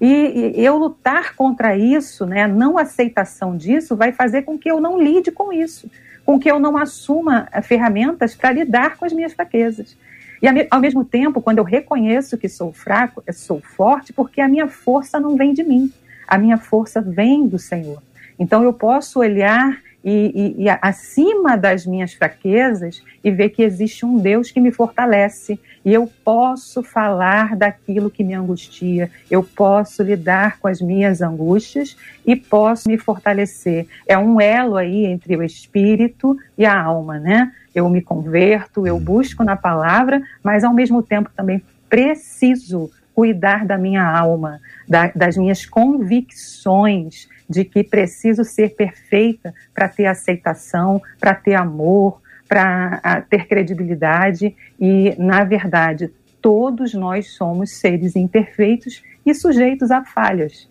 E, 0.00 0.52
e, 0.56 0.64
eu 0.64 0.76
lutar 0.76 1.34
contra 1.34 1.76
isso, 1.76 2.26
né, 2.26 2.42
a 2.42 2.48
não 2.48 2.76
aceitação 2.76 3.56
disso, 3.56 3.96
vai 3.96 4.12
fazer 4.12 4.42
com 4.42 4.58
que 4.58 4.70
eu 4.70 4.80
não 4.80 5.00
lide 5.00 5.30
com 5.30 5.52
isso, 5.52 5.90
com 6.24 6.38
que 6.38 6.50
eu 6.50 6.58
não 6.58 6.76
assuma 6.76 7.48
eh, 7.50 7.62
ferramentas 7.62 8.34
para 8.34 8.52
lidar 8.52 8.96
com 8.96 9.06
as 9.06 9.12
minhas 9.12 9.32
fraquezas. 9.32 9.96
E 10.42 10.46
ao 10.70 10.80
mesmo 10.80 11.04
tempo, 11.04 11.40
quando 11.40 11.58
eu 11.58 11.64
reconheço 11.64 12.36
que 12.36 12.48
sou 12.48 12.72
fraco, 12.72 13.22
eu 13.26 13.32
sou 13.32 13.60
forte, 13.60 14.12
porque 14.12 14.40
a 14.40 14.48
minha 14.48 14.68
força 14.68 15.18
não 15.18 15.34
vem 15.34 15.54
de 15.54 15.62
mim, 15.62 15.90
a 16.28 16.36
minha 16.36 16.58
força 16.58 17.00
vem 17.00 17.46
do 17.46 17.58
Senhor. 17.58 18.02
Então 18.38 18.62
eu 18.62 18.72
posso 18.72 19.20
olhar 19.20 19.80
e, 20.08 20.54
e, 20.60 20.62
e, 20.62 20.68
acima 20.80 21.56
das 21.56 21.84
minhas 21.84 22.14
fraquezas 22.14 23.02
e 23.24 23.30
ver 23.32 23.48
que 23.48 23.60
existe 23.60 24.06
um 24.06 24.18
Deus 24.18 24.52
que 24.52 24.60
me 24.60 24.70
fortalece 24.70 25.58
e 25.84 25.92
eu 25.92 26.08
posso 26.24 26.80
falar 26.80 27.56
daquilo 27.56 28.08
que 28.08 28.22
me 28.22 28.32
angustia, 28.32 29.10
eu 29.28 29.42
posso 29.42 30.04
lidar 30.04 30.60
com 30.60 30.68
as 30.68 30.80
minhas 30.80 31.20
angústias 31.20 31.96
e 32.24 32.36
posso 32.36 32.88
me 32.88 32.96
fortalecer. 32.96 33.88
É 34.06 34.16
um 34.16 34.40
elo 34.40 34.76
aí 34.76 35.06
entre 35.06 35.36
o 35.36 35.42
espírito 35.42 36.36
e 36.56 36.64
a 36.64 36.80
alma, 36.80 37.18
né? 37.18 37.52
Eu 37.74 37.88
me 37.90 38.00
converto, 38.00 38.86
eu 38.86 39.00
busco 39.00 39.42
na 39.42 39.56
palavra, 39.56 40.22
mas 40.40 40.62
ao 40.62 40.72
mesmo 40.72 41.02
tempo 41.02 41.30
também 41.34 41.60
preciso 41.90 42.92
cuidar 43.12 43.66
da 43.66 43.76
minha 43.76 44.08
alma, 44.08 44.60
da, 44.88 45.10
das 45.16 45.36
minhas 45.36 45.66
convicções 45.66 47.28
de 47.48 47.64
que 47.64 47.84
preciso 47.84 48.44
ser 48.44 48.74
perfeita 48.74 49.54
para 49.74 49.88
ter 49.88 50.06
aceitação, 50.06 51.00
para 51.18 51.34
ter 51.34 51.54
amor, 51.54 52.20
para 52.48 53.22
ter 53.28 53.46
credibilidade 53.46 54.54
e, 54.78 55.14
na 55.18 55.44
verdade, 55.44 56.10
todos 56.40 56.94
nós 56.94 57.32
somos 57.32 57.72
seres 57.72 58.14
imperfeitos 58.14 59.02
e 59.24 59.34
sujeitos 59.34 59.90
a 59.90 60.04
falhas. 60.04 60.68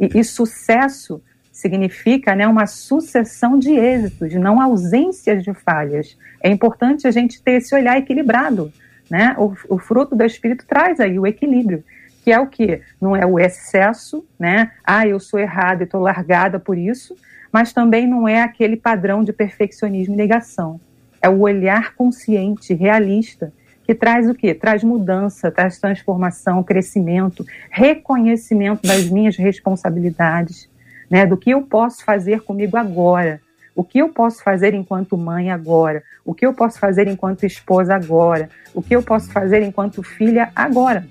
E, 0.00 0.18
e 0.18 0.24
sucesso 0.24 1.20
significa 1.52 2.34
né, 2.34 2.46
uma 2.46 2.66
sucessão 2.66 3.58
de 3.58 3.72
êxitos, 3.72 4.32
não 4.34 4.60
ausência 4.60 5.36
de 5.36 5.52
falhas. 5.52 6.16
É 6.40 6.48
importante 6.48 7.06
a 7.06 7.10
gente 7.10 7.42
ter 7.42 7.54
esse 7.54 7.74
olhar 7.74 7.98
equilibrado. 7.98 8.72
Né? 9.10 9.34
O, 9.36 9.54
o 9.68 9.78
fruto 9.78 10.14
do 10.14 10.24
Espírito 10.24 10.64
traz 10.66 11.00
aí 11.00 11.18
o 11.18 11.26
equilíbrio 11.26 11.82
que 12.28 12.32
é 12.32 12.38
o 12.38 12.46
que? 12.46 12.82
Não 13.00 13.16
é 13.16 13.24
o 13.24 13.38
excesso, 13.38 14.22
né? 14.38 14.72
Ah, 14.84 15.06
eu 15.06 15.18
sou 15.18 15.40
errada 15.40 15.82
e 15.82 15.86
estou 15.86 15.98
largada 15.98 16.60
por 16.60 16.76
isso, 16.76 17.16
mas 17.50 17.72
também 17.72 18.06
não 18.06 18.28
é 18.28 18.42
aquele 18.42 18.76
padrão 18.76 19.24
de 19.24 19.32
perfeccionismo 19.32 20.12
e 20.12 20.16
negação. 20.18 20.78
É 21.22 21.28
o 21.30 21.40
olhar 21.40 21.94
consciente, 21.94 22.74
realista, 22.74 23.50
que 23.82 23.94
traz 23.94 24.28
o 24.28 24.34
quê? 24.34 24.52
Traz 24.52 24.84
mudança, 24.84 25.50
traz 25.50 25.78
transformação, 25.78 26.62
crescimento, 26.62 27.46
reconhecimento 27.70 28.86
das 28.86 29.08
minhas 29.08 29.34
responsabilidades, 29.38 30.68
né? 31.10 31.24
Do 31.24 31.38
que 31.38 31.48
eu 31.48 31.62
posso 31.62 32.04
fazer 32.04 32.42
comigo 32.42 32.76
agora, 32.76 33.40
o 33.74 33.82
que 33.82 34.00
eu 34.00 34.10
posso 34.10 34.42
fazer 34.42 34.74
enquanto 34.74 35.16
mãe 35.16 35.50
agora, 35.50 36.02
o 36.26 36.34
que 36.34 36.44
eu 36.44 36.52
posso 36.52 36.78
fazer 36.78 37.08
enquanto 37.08 37.46
esposa 37.46 37.94
agora, 37.94 38.50
o 38.74 38.82
que 38.82 38.94
eu 38.94 39.02
posso 39.02 39.32
fazer 39.32 39.62
enquanto 39.62 40.02
filha 40.02 40.52
agora 40.54 41.06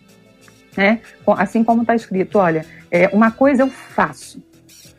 né? 0.77 1.01
Assim 1.25 1.63
como 1.63 1.81
está 1.81 1.95
escrito, 1.95 2.37
olha, 2.37 2.63
é, 2.91 3.09
uma 3.09 3.31
coisa 3.31 3.63
eu 3.63 3.69
faço, 3.69 4.41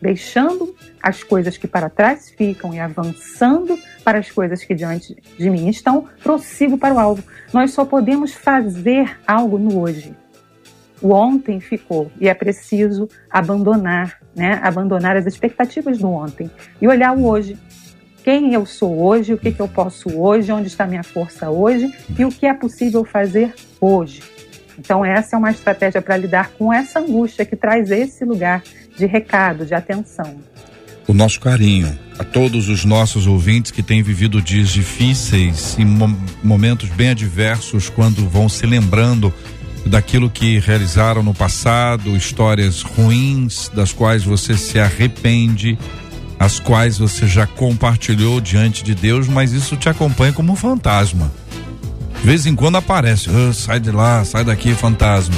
deixando 0.03 0.75
as 1.01 1.23
coisas 1.23 1.57
que 1.57 1.69
para 1.69 1.89
trás 1.89 2.31
ficam 2.31 2.75
e 2.75 2.81
avançando 2.81 3.79
para 4.05 4.19
as 4.19 4.31
coisas 4.31 4.65
que 4.65 4.75
diante 4.75 5.17
de 5.39 5.49
mim 5.49 5.69
estão, 5.69 6.09
prossigo 6.23 6.77
para 6.77 6.95
o 6.95 6.99
alvo. 6.99 7.23
Nós 7.53 7.71
só 7.71 7.85
podemos 7.85 8.35
fazer 8.35 9.17
algo 9.25 9.57
no 9.57 9.81
hoje. 9.81 10.15
O 11.01 11.13
ontem 11.13 11.61
ficou 11.61 12.11
e 12.21 12.29
é 12.29 12.35
preciso 12.35 13.09
abandonar, 13.31 14.19
né? 14.35 14.59
Abandonar 14.65 15.17
as 15.17 15.27
expectativas 15.27 15.99
do 15.99 16.09
ontem 16.09 16.51
e 16.81 16.89
olhar 16.89 17.17
o 17.17 17.25
hoje. 17.25 17.57
Quem 18.25 18.53
eu 18.53 18.67
sou 18.67 19.01
hoje, 19.01 19.33
o 19.33 19.39
que, 19.39 19.53
que 19.53 19.61
eu 19.61 19.69
posso 19.69 20.11
hoje, 20.19 20.51
onde 20.51 20.67
está 20.67 20.87
minha 20.87 21.05
força 21.05 21.49
hoje 21.49 21.95
e 22.19 22.25
o 22.25 22.31
que 22.31 22.47
é 22.47 22.53
possível 22.53 23.05
fazer 23.05 23.55
hoje. 23.81 24.38
Então, 24.79 25.05
essa 25.05 25.35
é 25.35 25.39
uma 25.39 25.51
estratégia 25.51 26.01
para 26.01 26.17
lidar 26.17 26.51
com 26.57 26.73
essa 26.73 27.01
angústia 27.01 27.45
que 27.45 27.57
traz 27.57 27.91
esse 27.91 28.25
lugar 28.25 28.63
de 28.97 29.07
recado, 29.07 29.67
de 29.67 29.75
atenção. 29.75 30.37
O 31.07 31.15
nosso 31.15 31.41
carinho 31.41 31.99
a 32.19 32.25
todos 32.25 32.69
os 32.69 32.85
nossos 32.85 33.27
ouvintes 33.27 33.71
que 33.71 33.83
têm 33.83 34.03
vivido 34.03 34.43
dias 34.43 34.69
difíceis 34.69 35.77
e 35.79 35.85
momentos 36.45 36.91
bem 36.91 37.11
adversos 37.11 37.89
quando 37.89 38.29
vão 38.29 38.49
se 38.49 38.67
lembrando 38.67 39.33
daquilo 39.87 40.29
que 40.29 40.59
realizaram 40.59 41.23
no 41.23 41.33
passado, 41.33 42.17
histórias 42.17 42.83
ruins 42.83 43.71
das 43.71 43.93
quais 43.93 44.25
você 44.25 44.57
se 44.57 44.79
arrepende, 44.79 45.79
as 46.39 46.61
quais 46.61 46.99
você 46.99 47.27
já 47.27 47.47
compartilhou 47.47 48.41
diante 48.41 48.85
de 48.85 48.95
Deus, 48.95 49.27
mas 49.29 49.53
isso 49.53 49.77
te 49.77 49.89
acompanha 49.89 50.33
como 50.33 50.53
um 50.53 50.57
fantasma. 50.57 51.33
De 52.21 52.27
vez 52.27 52.47
em 52.47 52.55
quando 52.55 52.77
aparece, 52.77 53.31
oh, 53.31 53.53
sai 53.53 53.79
de 53.81 53.91
lá, 53.91 54.25
sai 54.25 54.45
daqui, 54.45 54.75
fantasma. 54.75 55.37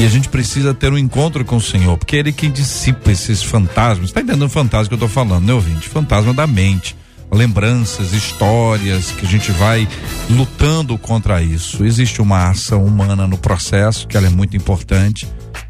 E 0.00 0.04
a 0.04 0.08
gente 0.08 0.28
precisa 0.28 0.72
ter 0.72 0.92
um 0.92 0.98
encontro 0.98 1.44
com 1.44 1.56
o 1.56 1.60
Senhor, 1.60 1.96
porque 1.98 2.16
é 2.16 2.18
Ele 2.20 2.32
que 2.32 2.48
dissipa 2.48 3.12
esses 3.12 3.42
fantasmas. 3.42 4.08
Está 4.08 4.20
entendendo 4.20 4.46
o 4.46 4.48
fantasma 4.48 4.88
que 4.88 4.94
eu 4.94 4.96
estou 4.96 5.08
falando, 5.08 5.46
né, 5.46 5.52
ouvinte? 5.52 5.88
Fantasma 5.88 6.32
da 6.32 6.46
mente. 6.46 6.96
Lembranças, 7.30 8.12
histórias, 8.12 9.12
que 9.12 9.24
a 9.24 9.28
gente 9.28 9.52
vai 9.52 9.86
lutando 10.30 10.98
contra 10.98 11.42
isso. 11.42 11.84
Existe 11.84 12.20
uma 12.20 12.48
ação 12.48 12.84
humana 12.84 13.26
no 13.26 13.38
processo, 13.38 14.08
que 14.08 14.16
ela 14.16 14.26
é 14.26 14.30
muito 14.30 14.56
importante. 14.56 15.28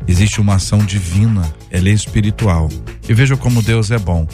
Existe 0.09 0.41
uma 0.41 0.55
ação 0.55 0.79
divina, 0.79 1.53
ela 1.71 1.89
é 1.89 1.93
espiritual. 1.93 2.69
E 3.09 3.13
veja 3.13 3.37
como 3.37 3.63
Deus 3.63 3.91
é 3.91 3.99
bom. 3.99 4.27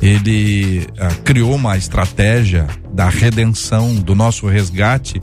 Ele 0.00 0.86
ah, 0.98 1.14
criou 1.22 1.54
uma 1.54 1.76
estratégia 1.76 2.66
da 2.92 3.08
redenção, 3.08 3.94
do 3.94 4.14
nosso 4.16 4.48
resgate, 4.48 5.20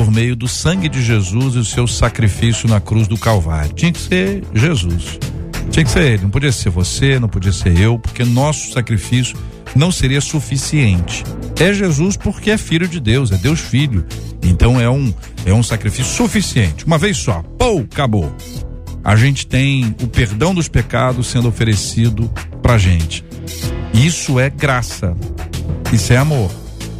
por 0.00 0.10
meio 0.10 0.34
do 0.34 0.48
sangue 0.48 0.88
de 0.88 1.02
Jesus 1.02 1.56
e 1.56 1.58
o 1.58 1.64
seu 1.64 1.86
sacrifício 1.86 2.66
na 2.66 2.80
cruz 2.80 3.06
do 3.06 3.18
Calvário. 3.18 3.74
Tinha 3.74 3.92
que 3.92 4.00
ser 4.00 4.42
Jesus. 4.54 5.18
Tinha 5.70 5.84
que 5.84 5.90
ser 5.90 6.04
ele, 6.04 6.22
não 6.22 6.30
podia 6.30 6.50
ser 6.50 6.70
você, 6.70 7.18
não 7.18 7.28
podia 7.28 7.52
ser 7.52 7.78
eu, 7.78 7.98
porque 7.98 8.24
nosso 8.24 8.72
sacrifício 8.72 9.36
não 9.76 9.92
seria 9.92 10.22
suficiente. 10.22 11.22
É 11.60 11.74
Jesus 11.74 12.16
porque 12.16 12.50
é 12.50 12.56
filho 12.56 12.88
de 12.88 12.98
Deus, 12.98 13.30
é 13.30 13.36
Deus 13.36 13.60
filho. 13.60 14.06
Então 14.42 14.80
é 14.80 14.88
um 14.88 15.12
é 15.44 15.52
um 15.52 15.62
sacrifício 15.62 16.14
suficiente. 16.14 16.86
Uma 16.86 16.96
vez 16.96 17.18
só, 17.18 17.42
pô, 17.58 17.80
acabou. 17.80 18.34
A 19.04 19.14
gente 19.16 19.46
tem 19.46 19.94
o 20.02 20.06
perdão 20.06 20.54
dos 20.54 20.66
pecados 20.66 21.26
sendo 21.26 21.46
oferecido 21.46 22.26
pra 22.62 22.78
gente. 22.78 23.22
Isso 23.92 24.40
é 24.40 24.48
graça. 24.48 25.14
Isso 25.92 26.10
é 26.10 26.16
amor. 26.16 26.50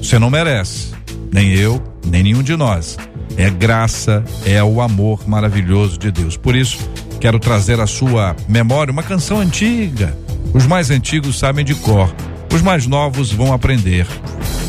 Você 0.03 0.19
não 0.19 0.29
merece. 0.29 1.00
Nem 1.33 1.53
eu, 1.53 1.83
nem 2.05 2.23
nenhum 2.23 2.43
de 2.43 2.57
nós. 2.57 2.97
É 3.37 3.49
graça, 3.49 4.25
é 4.45 4.63
o 4.63 4.81
amor 4.81 5.29
maravilhoso 5.29 5.99
de 5.99 6.11
Deus. 6.11 6.37
Por 6.37 6.55
isso, 6.55 6.79
quero 7.21 7.39
trazer 7.39 7.81
à 7.81 7.87
sua 7.87 8.35
memória 8.49 8.93
uma 8.93 9.03
canção 9.03 9.39
antiga. 9.39 10.17
Os 10.53 10.67
mais 10.67 10.91
antigos 10.91 11.39
sabem 11.39 11.65
de 11.65 11.75
cor, 11.77 12.13
os 12.53 12.63
mais 12.63 12.87
novos 12.87 13.33
vão 13.33 13.53
aprender. 13.53 14.07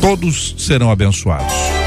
Todos 0.00 0.54
serão 0.58 0.90
abençoados. 0.90 1.81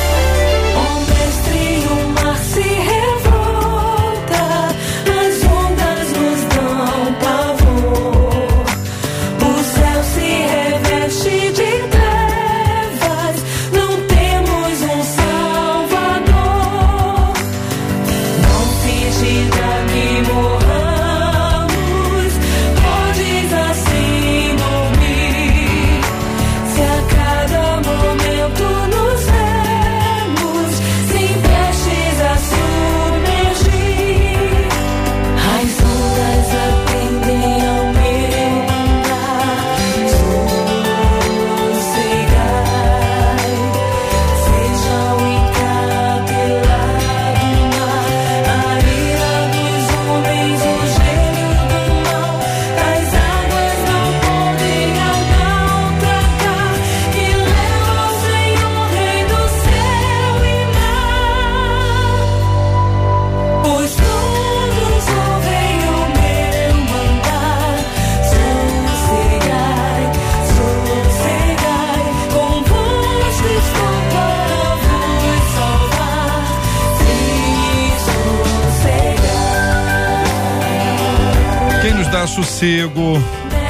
Sossego 82.65 83.23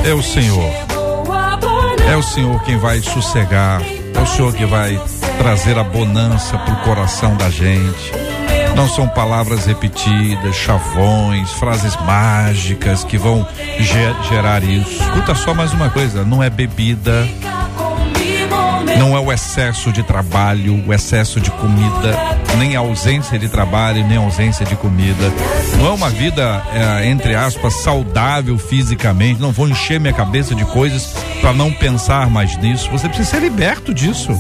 é 0.06 0.14
o 0.14 0.24
Senhor. 0.24 0.72
É 2.10 2.16
o 2.16 2.24
Senhor 2.24 2.64
quem 2.64 2.78
vai 2.78 3.02
sossegar. 3.02 3.82
É 4.14 4.20
o 4.22 4.26
Senhor 4.26 4.54
que 4.54 4.66
vai 4.66 4.98
trazer 5.38 5.78
a 5.78 5.84
bonança 5.84 6.58
pro 6.60 6.76
coração 6.78 7.36
da 7.36 7.50
gente. 7.50 8.14
Não 8.74 8.88
são 8.88 9.08
palavras 9.08 9.66
repetidas, 9.66 10.56
chavões, 10.56 11.52
frases 11.54 11.96
mágicas 12.06 13.04
que 13.04 13.18
vão 13.18 13.46
gerar 14.30 14.64
isso. 14.64 15.02
Escuta 15.04 15.36
só 15.36 15.54
mais 15.54 15.74
uma 15.74 15.90
coisa: 15.90 16.24
não 16.24 16.42
é 16.42 16.50
bebida, 16.50 17.28
não 18.98 19.16
é 19.16 19.20
o 19.20 19.32
excesso 19.32 19.92
de 19.92 20.04
trabalho, 20.04 20.82
o 20.88 20.94
excesso 20.94 21.42
de 21.42 21.52
comida, 21.52 22.18
nem 22.58 22.78
a 22.78 22.80
ausência 22.80 23.38
de 23.38 23.50
trabalho, 23.50 24.08
nem 24.08 24.18
a 24.18 24.22
ausência 24.22 24.66
de 24.66 24.76
comida. 24.78 25.32
Não 25.78 25.88
é 25.88 25.92
uma 25.92 26.10
vida, 26.10 26.64
é, 26.74 27.08
entre 27.08 27.36
aspas, 27.36 27.74
saudável 27.76 28.58
fisicamente. 28.58 29.42
Não 29.42 29.52
vou 29.52 29.68
encher 29.68 30.00
minha 30.00 30.14
cabeça 30.14 30.56
de 30.56 30.66
coisas 30.66 31.16
para 31.42 31.54
não 31.54 31.72
pensar 31.72 32.30
mais 32.30 32.58
nisso. 32.58 32.90
Você 32.92 33.08
precisa 33.08 33.32
ser 33.32 33.40
liberto 33.42 33.94
disso. 33.94 34.32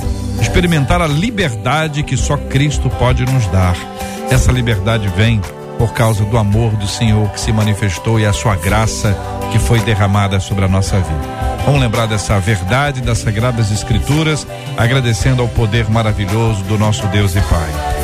Experimentar 0.42 1.02
a 1.02 1.08
liberdade 1.08 2.04
que 2.04 2.18
só 2.18 2.38
Cristo 2.38 2.90
pode 2.90 3.26
nos 3.26 3.46
dar. 3.48 3.76
Essa 4.32 4.52
liberdade 4.52 5.08
vem 5.10 5.42
por 5.78 5.94
causa 5.94 6.24
do 6.24 6.38
amor 6.38 6.72
do 6.78 6.88
Senhor 6.88 7.30
que 7.30 7.40
se 7.40 7.52
manifestou 7.52 8.20
e 8.20 8.26
a 8.26 8.34
sua 8.34 8.56
graça 8.56 9.16
que 9.52 9.60
foi 9.60 9.80
derramada 9.80 10.40
sobre 10.40 10.66
a 10.66 10.68
nossa 10.68 10.98
vida. 10.98 11.56
Vamos 11.66 11.82
lembrar 11.82 12.06
dessa 12.06 12.40
verdade 12.40 13.02
das 13.02 13.20
Sagradas 13.20 13.72
Escrituras, 13.72 14.46
agradecendo 14.78 15.42
ao 15.42 15.48
poder 15.48 15.90
maravilhoso 15.90 16.64
do 16.64 16.78
nosso 16.78 17.08
Deus 17.08 17.36
e 17.36 17.42
Pai. 17.42 17.95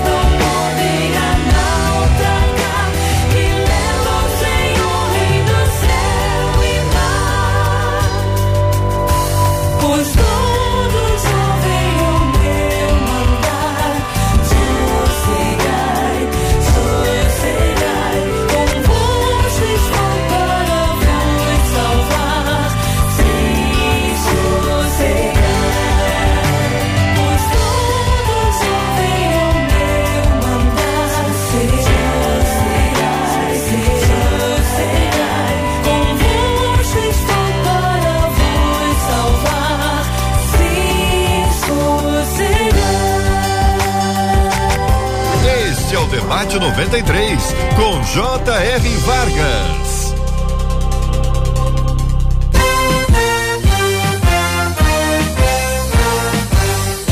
J.R. 48.44 48.90
Vargas. 49.06 50.16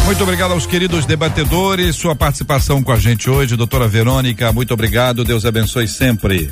Muito 0.05 0.23
obrigado 0.23 0.53
aos 0.53 0.65
queridos 0.65 1.05
debatedores, 1.05 1.95
sua 1.95 2.15
participação 2.15 2.81
com 2.81 2.91
a 2.91 2.95
gente 2.95 3.29
hoje, 3.29 3.55
doutora 3.55 3.87
Verônica, 3.87 4.51
muito 4.51 4.73
obrigado, 4.73 5.23
Deus 5.23 5.45
abençoe 5.45 5.87
sempre. 5.87 6.51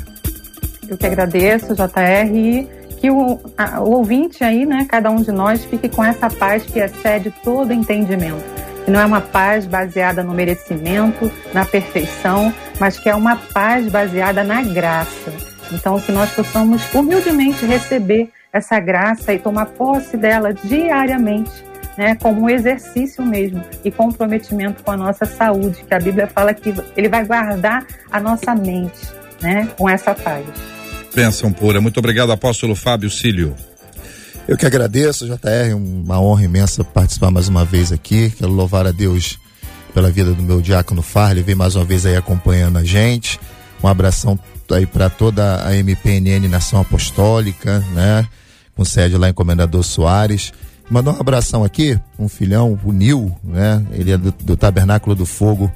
Eu 0.88 0.96
que 0.96 1.06
agradeço, 1.06 1.74
JR, 1.74 3.00
que 3.00 3.10
o, 3.10 3.40
a, 3.58 3.80
o 3.80 3.96
ouvinte 3.96 4.44
aí, 4.44 4.64
né, 4.64 4.86
cada 4.88 5.10
um 5.10 5.20
de 5.20 5.32
nós, 5.32 5.64
fique 5.64 5.88
com 5.88 6.04
essa 6.04 6.30
paz 6.30 6.62
que 6.62 6.78
excede 6.78 7.34
todo 7.42 7.72
entendimento 7.72 8.68
que 8.88 8.92
não 8.92 9.00
é 9.00 9.04
uma 9.04 9.20
paz 9.20 9.66
baseada 9.66 10.24
no 10.24 10.32
merecimento, 10.32 11.30
na 11.52 11.62
perfeição, 11.62 12.50
mas 12.80 12.98
que 12.98 13.08
é 13.08 13.14
uma 13.14 13.36
paz 13.36 13.88
baseada 13.88 14.44
na 14.44 14.62
graça. 14.62 15.32
Então, 15.72 16.00
que 16.00 16.12
nós 16.12 16.30
possamos 16.30 16.82
humildemente 16.94 17.64
receber 17.66 18.30
essa 18.52 18.80
graça 18.80 19.32
e 19.32 19.38
tomar 19.38 19.66
posse 19.66 20.16
dela 20.16 20.52
diariamente, 20.52 21.52
né, 21.96 22.14
como 22.14 22.42
um 22.42 22.50
exercício 22.50 23.24
mesmo 23.24 23.62
e 23.84 23.90
comprometimento 23.90 24.82
com 24.82 24.90
a 24.92 24.96
nossa 24.96 25.26
saúde, 25.26 25.84
que 25.86 25.94
a 25.94 25.98
Bíblia 25.98 26.26
fala 26.26 26.54
que 26.54 26.74
ele 26.96 27.08
vai 27.08 27.24
guardar 27.24 27.84
a 28.10 28.20
nossa 28.20 28.54
mente, 28.54 29.00
né, 29.42 29.68
com 29.76 29.88
essa 29.88 30.14
paz. 30.14 30.46
Bênção 31.14 31.52
pura. 31.52 31.80
Muito 31.80 31.98
obrigado, 31.98 32.32
apóstolo 32.32 32.74
Fábio 32.74 33.10
Cílio. 33.10 33.54
Eu 34.46 34.56
que 34.56 34.64
agradeço, 34.64 35.26
JR, 35.26 35.74
uma 35.74 36.20
honra 36.20 36.44
imensa 36.44 36.82
participar 36.82 37.30
mais 37.30 37.48
uma 37.48 37.66
vez 37.66 37.92
aqui. 37.92 38.30
Quero 38.30 38.50
louvar 38.50 38.86
a 38.86 38.92
Deus 38.92 39.38
pela 39.98 40.12
vida 40.12 40.32
do 40.32 40.44
meu 40.44 40.60
diácono 40.60 41.02
Farley, 41.02 41.42
vem 41.42 41.56
mais 41.56 41.74
uma 41.74 41.84
vez 41.84 42.06
aí 42.06 42.14
acompanhando 42.14 42.78
a 42.78 42.84
gente. 42.84 43.40
Um 43.82 43.88
abração 43.88 44.38
aí 44.70 44.86
para 44.86 45.10
toda 45.10 45.66
a 45.66 45.74
MPNN 45.74 46.46
Nação 46.46 46.80
Apostólica, 46.80 47.80
né? 47.92 48.24
Com 48.76 48.84
sede 48.84 49.16
lá 49.16 49.28
em 49.28 49.32
Comendador 49.32 49.82
Soares. 49.82 50.52
Mandar 50.88 51.14
um 51.14 51.20
abração 51.20 51.64
aqui, 51.64 51.98
um 52.16 52.28
filhão, 52.28 52.78
o 52.84 52.92
Nil, 52.92 53.36
né? 53.42 53.84
Ele 53.90 54.12
é 54.12 54.16
do, 54.16 54.30
do 54.30 54.56
Tabernáculo 54.56 55.16
do 55.16 55.26
Fogo, 55.26 55.68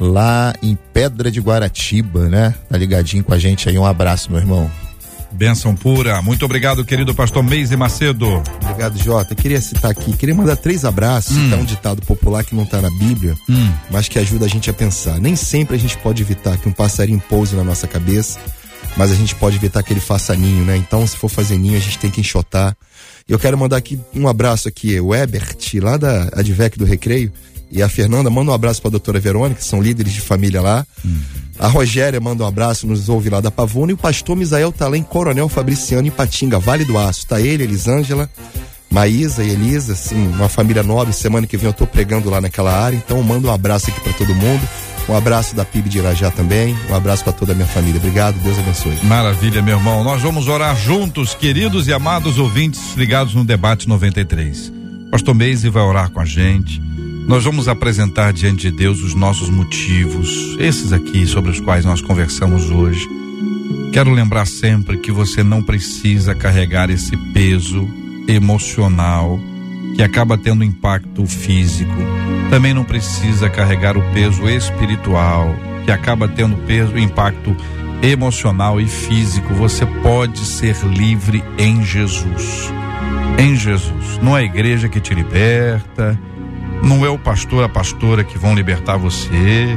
lá 0.00 0.54
em 0.62 0.78
Pedra 0.92 1.28
de 1.28 1.40
Guaratiba, 1.40 2.28
né? 2.28 2.54
Tá 2.68 2.78
ligadinho 2.78 3.24
com 3.24 3.34
a 3.34 3.38
gente 3.40 3.68
aí. 3.68 3.76
Um 3.76 3.84
abraço, 3.84 4.30
meu 4.30 4.40
irmão. 4.40 4.70
Bênção 5.32 5.74
pura. 5.74 6.20
Muito 6.22 6.44
obrigado, 6.44 6.84
querido 6.84 7.14
pastor 7.14 7.42
Meise 7.42 7.76
Macedo. 7.76 8.42
Obrigado, 8.62 8.98
Jota. 8.98 9.34
queria 9.34 9.60
citar 9.60 9.90
aqui, 9.90 10.16
queria 10.16 10.34
mandar 10.34 10.56
três 10.56 10.84
abraços, 10.84 11.36
hum. 11.36 11.44
citar 11.44 11.58
um 11.58 11.64
ditado 11.64 12.02
popular 12.02 12.44
que 12.44 12.54
não 12.54 12.64
está 12.64 12.80
na 12.80 12.90
Bíblia, 12.90 13.36
hum. 13.48 13.72
mas 13.90 14.08
que 14.08 14.18
ajuda 14.18 14.46
a 14.46 14.48
gente 14.48 14.70
a 14.70 14.72
pensar. 14.72 15.20
Nem 15.20 15.36
sempre 15.36 15.76
a 15.76 15.78
gente 15.78 15.96
pode 15.98 16.22
evitar 16.22 16.56
que 16.56 16.68
um 16.68 16.72
passarinho 16.72 17.22
pouse 17.28 17.54
na 17.54 17.62
nossa 17.62 17.86
cabeça, 17.86 18.38
mas 18.96 19.12
a 19.12 19.14
gente 19.14 19.34
pode 19.34 19.56
evitar 19.56 19.82
que 19.82 19.92
ele 19.92 20.00
faça 20.00 20.34
ninho, 20.34 20.64
né? 20.64 20.76
Então, 20.76 21.06
se 21.06 21.16
for 21.16 21.28
fazer 21.28 21.58
ninho, 21.58 21.76
a 21.76 21.80
gente 21.80 21.98
tem 21.98 22.10
que 22.10 22.20
enxotar 22.20 22.76
Eu 23.28 23.38
quero 23.38 23.56
mandar 23.56 23.76
aqui 23.76 24.00
um 24.14 24.26
abraço 24.26 24.66
aqui, 24.66 24.98
o 24.98 25.14
Ebert, 25.14 25.56
lá 25.80 25.96
da 25.96 26.30
Advec 26.32 26.78
do 26.78 26.84
Recreio, 26.84 27.32
e 27.70 27.82
a 27.82 27.88
Fernanda, 27.88 28.30
manda 28.30 28.50
um 28.50 28.54
abraço 28.54 28.80
para 28.80 28.88
a 28.88 28.92
doutora 28.92 29.20
Verônica, 29.20 29.60
que 29.60 29.66
são 29.66 29.82
líderes 29.82 30.12
de 30.12 30.20
família 30.20 30.60
lá. 30.60 30.86
Uhum. 31.04 31.18
A 31.58 31.66
Rogéria 31.66 32.20
manda 32.20 32.44
um 32.44 32.46
abraço, 32.46 32.86
nos 32.86 33.08
ouve 33.08 33.28
lá 33.28 33.40
da 33.40 33.50
Pavuna. 33.50 33.92
E 33.92 33.94
o 33.94 33.98
pastor 33.98 34.36
Misael 34.36 34.72
tá 34.72 34.88
lá 34.88 34.96
em 34.96 35.02
Coronel 35.02 35.48
Fabriciano, 35.48 36.06
em 36.06 36.10
Patinga, 36.10 36.58
Vale 36.58 36.84
do 36.84 36.96
Aço. 36.96 37.26
Tá 37.26 37.40
ele, 37.40 37.64
Elisângela, 37.64 38.30
Maísa 38.90 39.44
e 39.44 39.50
Elisa, 39.50 39.92
assim, 39.92 40.28
uma 40.28 40.48
família 40.48 40.82
nobre. 40.82 41.12
Semana 41.12 41.46
que 41.46 41.56
vem 41.56 41.66
eu 41.66 41.72
tô 41.72 41.86
pregando 41.86 42.30
lá 42.30 42.40
naquela 42.40 42.72
área, 42.72 42.96
então 42.96 43.22
manda 43.22 43.48
um 43.48 43.52
abraço 43.52 43.90
aqui 43.90 44.00
para 44.00 44.12
todo 44.12 44.34
mundo. 44.34 44.66
Um 45.08 45.16
abraço 45.16 45.56
da 45.56 45.64
PIB 45.64 45.88
de 45.88 45.98
Irajá 45.98 46.30
também. 46.30 46.76
Um 46.90 46.94
abraço 46.94 47.24
para 47.24 47.32
toda 47.32 47.52
a 47.52 47.54
minha 47.54 47.66
família. 47.66 47.98
Obrigado, 47.98 48.38
Deus 48.42 48.58
abençoe. 48.58 48.94
Maravilha, 49.04 49.62
meu 49.62 49.78
irmão. 49.78 50.04
Nós 50.04 50.20
vamos 50.20 50.48
orar 50.48 50.76
juntos, 50.76 51.34
queridos 51.34 51.88
e 51.88 51.92
amados 51.92 52.38
ouvintes 52.38 52.94
ligados 52.94 53.34
no 53.34 53.44
debate 53.44 53.88
93. 53.88 54.70
Pastor 55.10 55.34
Meise 55.34 55.70
vai 55.70 55.82
orar 55.82 56.10
com 56.10 56.20
a 56.20 56.26
gente. 56.26 56.80
Nós 57.28 57.44
vamos 57.44 57.68
apresentar 57.68 58.32
diante 58.32 58.62
de 58.62 58.70
Deus 58.72 59.02
os 59.02 59.14
nossos 59.14 59.48
motivos, 59.48 60.56
esses 60.58 60.92
aqui 60.92 61.26
sobre 61.26 61.52
os 61.52 61.60
quais 61.60 61.84
nós 61.84 62.00
conversamos 62.00 62.70
hoje. 62.70 63.06
Quero 63.92 64.10
lembrar 64.10 64.46
sempre 64.46 64.96
que 64.96 65.12
você 65.12 65.44
não 65.44 65.62
precisa 65.62 66.34
carregar 66.34 66.90
esse 66.90 67.16
peso 67.32 67.88
emocional 68.26 69.38
que 69.94 70.02
acaba 70.02 70.36
tendo 70.36 70.64
impacto 70.64 71.24
físico 71.26 72.02
também 72.48 72.72
não 72.72 72.82
precisa 72.82 73.50
carregar 73.50 73.98
o 73.98 74.02
peso 74.12 74.48
espiritual, 74.48 75.54
que 75.84 75.90
acaba 75.90 76.26
tendo 76.26 76.56
peso, 76.66 76.96
impacto 76.96 77.54
emocional 78.02 78.80
e 78.80 78.86
físico. 78.86 79.52
Você 79.54 79.84
pode 79.84 80.38
ser 80.38 80.74
livre 80.86 81.44
em 81.58 81.84
Jesus. 81.84 82.72
Em 83.38 83.54
Jesus. 83.54 84.18
Não 84.22 84.36
é 84.36 84.40
a 84.40 84.44
igreja 84.44 84.88
que 84.88 84.98
te 84.98 85.12
liberta, 85.12 86.18
não 86.82 87.04
é 87.04 87.08
o 87.08 87.18
pastor, 87.18 87.64
a 87.64 87.68
pastora 87.68 88.24
que 88.24 88.38
vão 88.38 88.54
libertar 88.54 88.96
você. 88.96 89.76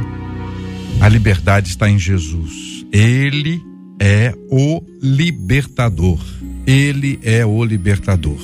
A 1.00 1.08
liberdade 1.08 1.68
está 1.68 1.88
em 1.88 1.98
Jesus. 1.98 2.86
Ele 2.92 3.62
é 4.00 4.34
o 4.50 4.82
libertador. 5.02 6.18
Ele 6.66 7.18
é 7.22 7.44
o 7.44 7.64
libertador. 7.64 8.38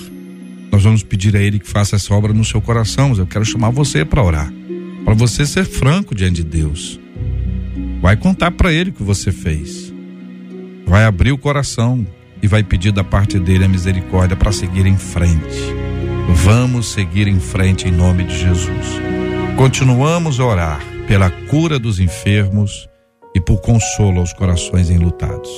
Nós 0.71 0.83
vamos 0.83 1.03
pedir 1.03 1.35
a 1.37 1.41
Ele 1.41 1.59
que 1.59 1.69
faça 1.69 1.97
essa 1.97 2.15
obra 2.15 2.33
no 2.33 2.45
seu 2.45 2.61
coração, 2.61 3.15
eu 3.17 3.27
quero 3.27 3.45
chamar 3.45 3.71
você 3.71 4.05
para 4.05 4.23
orar, 4.23 4.53
para 5.05 5.15
você 5.15 5.47
ser 5.47 5.65
franco 5.65 6.15
diante 6.15 6.43
de 6.43 6.45
Deus. 6.45 7.01
Vai 8.01 8.17
contar 8.17 8.51
para 8.51 8.73
Ele 8.73 8.91
o 8.91 8.93
que 8.93 9.03
você 9.03 9.33
fez, 9.33 9.93
vai 10.87 11.05
abrir 11.05 11.33
o 11.33 11.39
coração 11.39 12.07
e 12.43 12.47
vai 12.47 12.63
pedir 12.63 12.93
da 12.93 13.03
parte 13.03 13.39
dele 13.39 13.65
a 13.65 13.69
misericórdia 13.69 14.37
para 14.37 14.53
seguir 14.53 14.87
em 14.87 14.97
frente. 14.97 15.88
Vamos 16.31 16.93
seguir 16.93 17.27
em 17.27 17.41
frente 17.41 17.89
em 17.89 17.91
nome 17.91 18.23
de 18.25 18.39
Jesus. 18.39 18.87
Continuamos 19.57 20.39
a 20.39 20.45
orar 20.45 20.81
pela 21.07 21.31
cura 21.31 21.79
dos 21.79 21.99
enfermos 21.99 22.87
e 23.35 23.41
por 23.41 23.63
consolo 23.63 24.21
aos 24.21 24.35
corações 24.35 24.91
enlutados. 24.91 25.51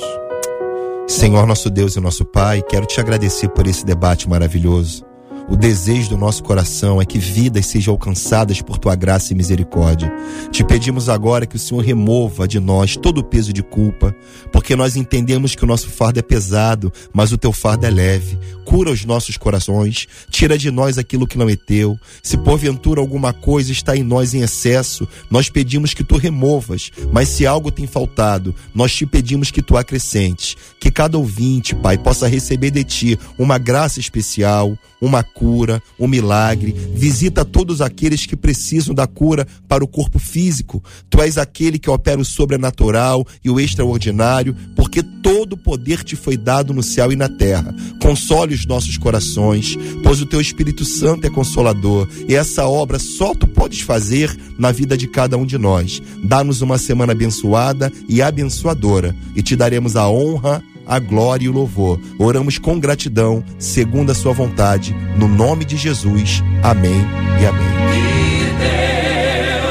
Senhor 1.09 1.45
nosso 1.45 1.69
Deus 1.69 1.97
e 1.97 1.99
nosso 1.99 2.23
Pai, 2.23 2.61
quero 2.61 2.85
te 2.85 3.01
agradecer 3.01 3.49
por 3.49 3.67
esse 3.67 3.85
debate 3.85 4.29
maravilhoso. 4.29 5.05
O 5.51 5.55
desejo 5.57 6.11
do 6.11 6.17
nosso 6.17 6.41
coração 6.43 7.01
é 7.01 7.05
que 7.05 7.19
vidas 7.19 7.65
sejam 7.65 7.91
alcançadas 7.91 8.61
por 8.61 8.77
tua 8.77 8.95
graça 8.95 9.33
e 9.33 9.35
misericórdia. 9.35 10.09
Te 10.49 10.63
pedimos 10.63 11.09
agora 11.09 11.45
que 11.45 11.57
o 11.57 11.59
Senhor 11.59 11.81
remova 11.81 12.47
de 12.47 12.57
nós 12.57 12.95
todo 12.95 13.17
o 13.17 13.23
peso 13.23 13.51
de 13.51 13.61
culpa, 13.61 14.15
porque 14.49 14.77
nós 14.77 14.95
entendemos 14.95 15.53
que 15.53 15.65
o 15.65 15.67
nosso 15.67 15.89
fardo 15.89 16.19
é 16.19 16.21
pesado, 16.21 16.91
mas 17.11 17.33
o 17.33 17.37
teu 17.37 17.51
fardo 17.51 17.85
é 17.85 17.89
leve. 17.89 18.39
Cura 18.63 18.91
os 18.91 19.03
nossos 19.03 19.35
corações, 19.35 20.07
tira 20.29 20.57
de 20.57 20.71
nós 20.71 20.97
aquilo 20.97 21.27
que 21.27 21.37
não 21.37 21.49
é 21.49 21.55
teu. 21.57 21.99
Se 22.23 22.37
porventura 22.37 23.01
alguma 23.01 23.33
coisa 23.33 23.73
está 23.73 23.93
em 23.93 24.03
nós 24.03 24.33
em 24.33 24.43
excesso, 24.43 25.05
nós 25.29 25.49
pedimos 25.49 25.93
que 25.93 26.03
tu 26.03 26.15
removas, 26.15 26.93
mas 27.11 27.27
se 27.27 27.45
algo 27.45 27.69
tem 27.69 27.85
faltado, 27.85 28.55
nós 28.73 28.95
te 28.95 29.05
pedimos 29.05 29.51
que 29.51 29.61
tu 29.61 29.75
acrescentes. 29.75 30.55
Que 30.79 30.89
cada 30.89 31.17
ouvinte, 31.17 31.75
Pai, 31.75 31.97
possa 31.97 32.25
receber 32.25 32.71
de 32.71 32.85
ti 32.85 33.19
uma 33.37 33.57
graça 33.57 33.99
especial, 33.99 34.77
uma 35.01 35.23
cura, 35.23 35.81
um 35.99 36.07
milagre. 36.07 36.75
Visita 36.93 37.43
todos 37.43 37.81
aqueles 37.81 38.25
que 38.25 38.35
precisam 38.35 38.93
da 38.93 39.07
cura 39.07 39.47
para 39.67 39.83
o 39.83 39.87
corpo 39.87 40.19
físico. 40.19 40.83
Tu 41.09 41.21
és 41.21 41.37
aquele 41.37 41.79
que 41.79 41.89
opera 41.89 42.21
o 42.21 42.25
sobrenatural 42.25 43.25
e 43.43 43.49
o 43.49 43.59
extraordinário, 43.59 44.55
porque 44.75 45.01
todo 45.01 45.53
o 45.53 45.57
poder 45.57 46.03
te 46.03 46.15
foi 46.15 46.37
dado 46.37 46.73
no 46.73 46.83
céu 46.83 47.11
e 47.11 47.15
na 47.15 47.27
terra. 47.27 47.73
Console 48.01 48.53
os 48.53 48.65
nossos 48.65 48.97
corações, 48.97 49.77
pois 50.03 50.21
o 50.21 50.25
teu 50.25 50.39
Espírito 50.39 50.85
Santo 50.85 51.25
é 51.25 51.29
consolador, 51.29 52.07
e 52.27 52.35
essa 52.35 52.67
obra 52.67 52.99
só 52.99 53.33
tu 53.33 53.47
podes 53.47 53.81
fazer 53.81 54.35
na 54.57 54.71
vida 54.71 54.97
de 54.97 55.07
cada 55.07 55.37
um 55.37 55.45
de 55.45 55.57
nós. 55.57 56.01
Dá-nos 56.23 56.61
uma 56.61 56.77
semana 56.77 57.13
abençoada 57.13 57.91
e 58.07 58.21
abençoadora, 58.21 59.15
e 59.35 59.41
te 59.41 59.55
daremos 59.55 59.95
a 59.95 60.09
honra, 60.09 60.63
a 60.85 60.99
glória 60.99 61.45
e 61.45 61.49
o 61.49 61.53
louvor. 61.53 61.99
Oramos 62.19 62.57
com 62.57 62.79
gratidão, 62.79 63.43
segundo 63.59 64.11
a 64.11 64.15
sua 64.15 64.33
vontade, 64.33 64.95
no 65.17 65.27
nome 65.27 65.65
de 65.65 65.77
Jesus. 65.77 66.43
Amém 66.63 67.05
e 67.41 67.45
amém. 67.45 67.67
Que 67.91 68.45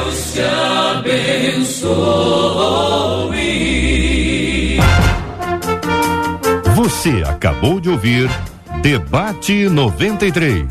Deus 0.07 0.33
te 0.33 0.41
abençoe. 1.61 1.91
Você 6.75 7.23
acabou 7.27 7.81
de 7.81 7.91
ouvir 7.91 8.31
Debate 8.83 9.69
93. 9.69 10.65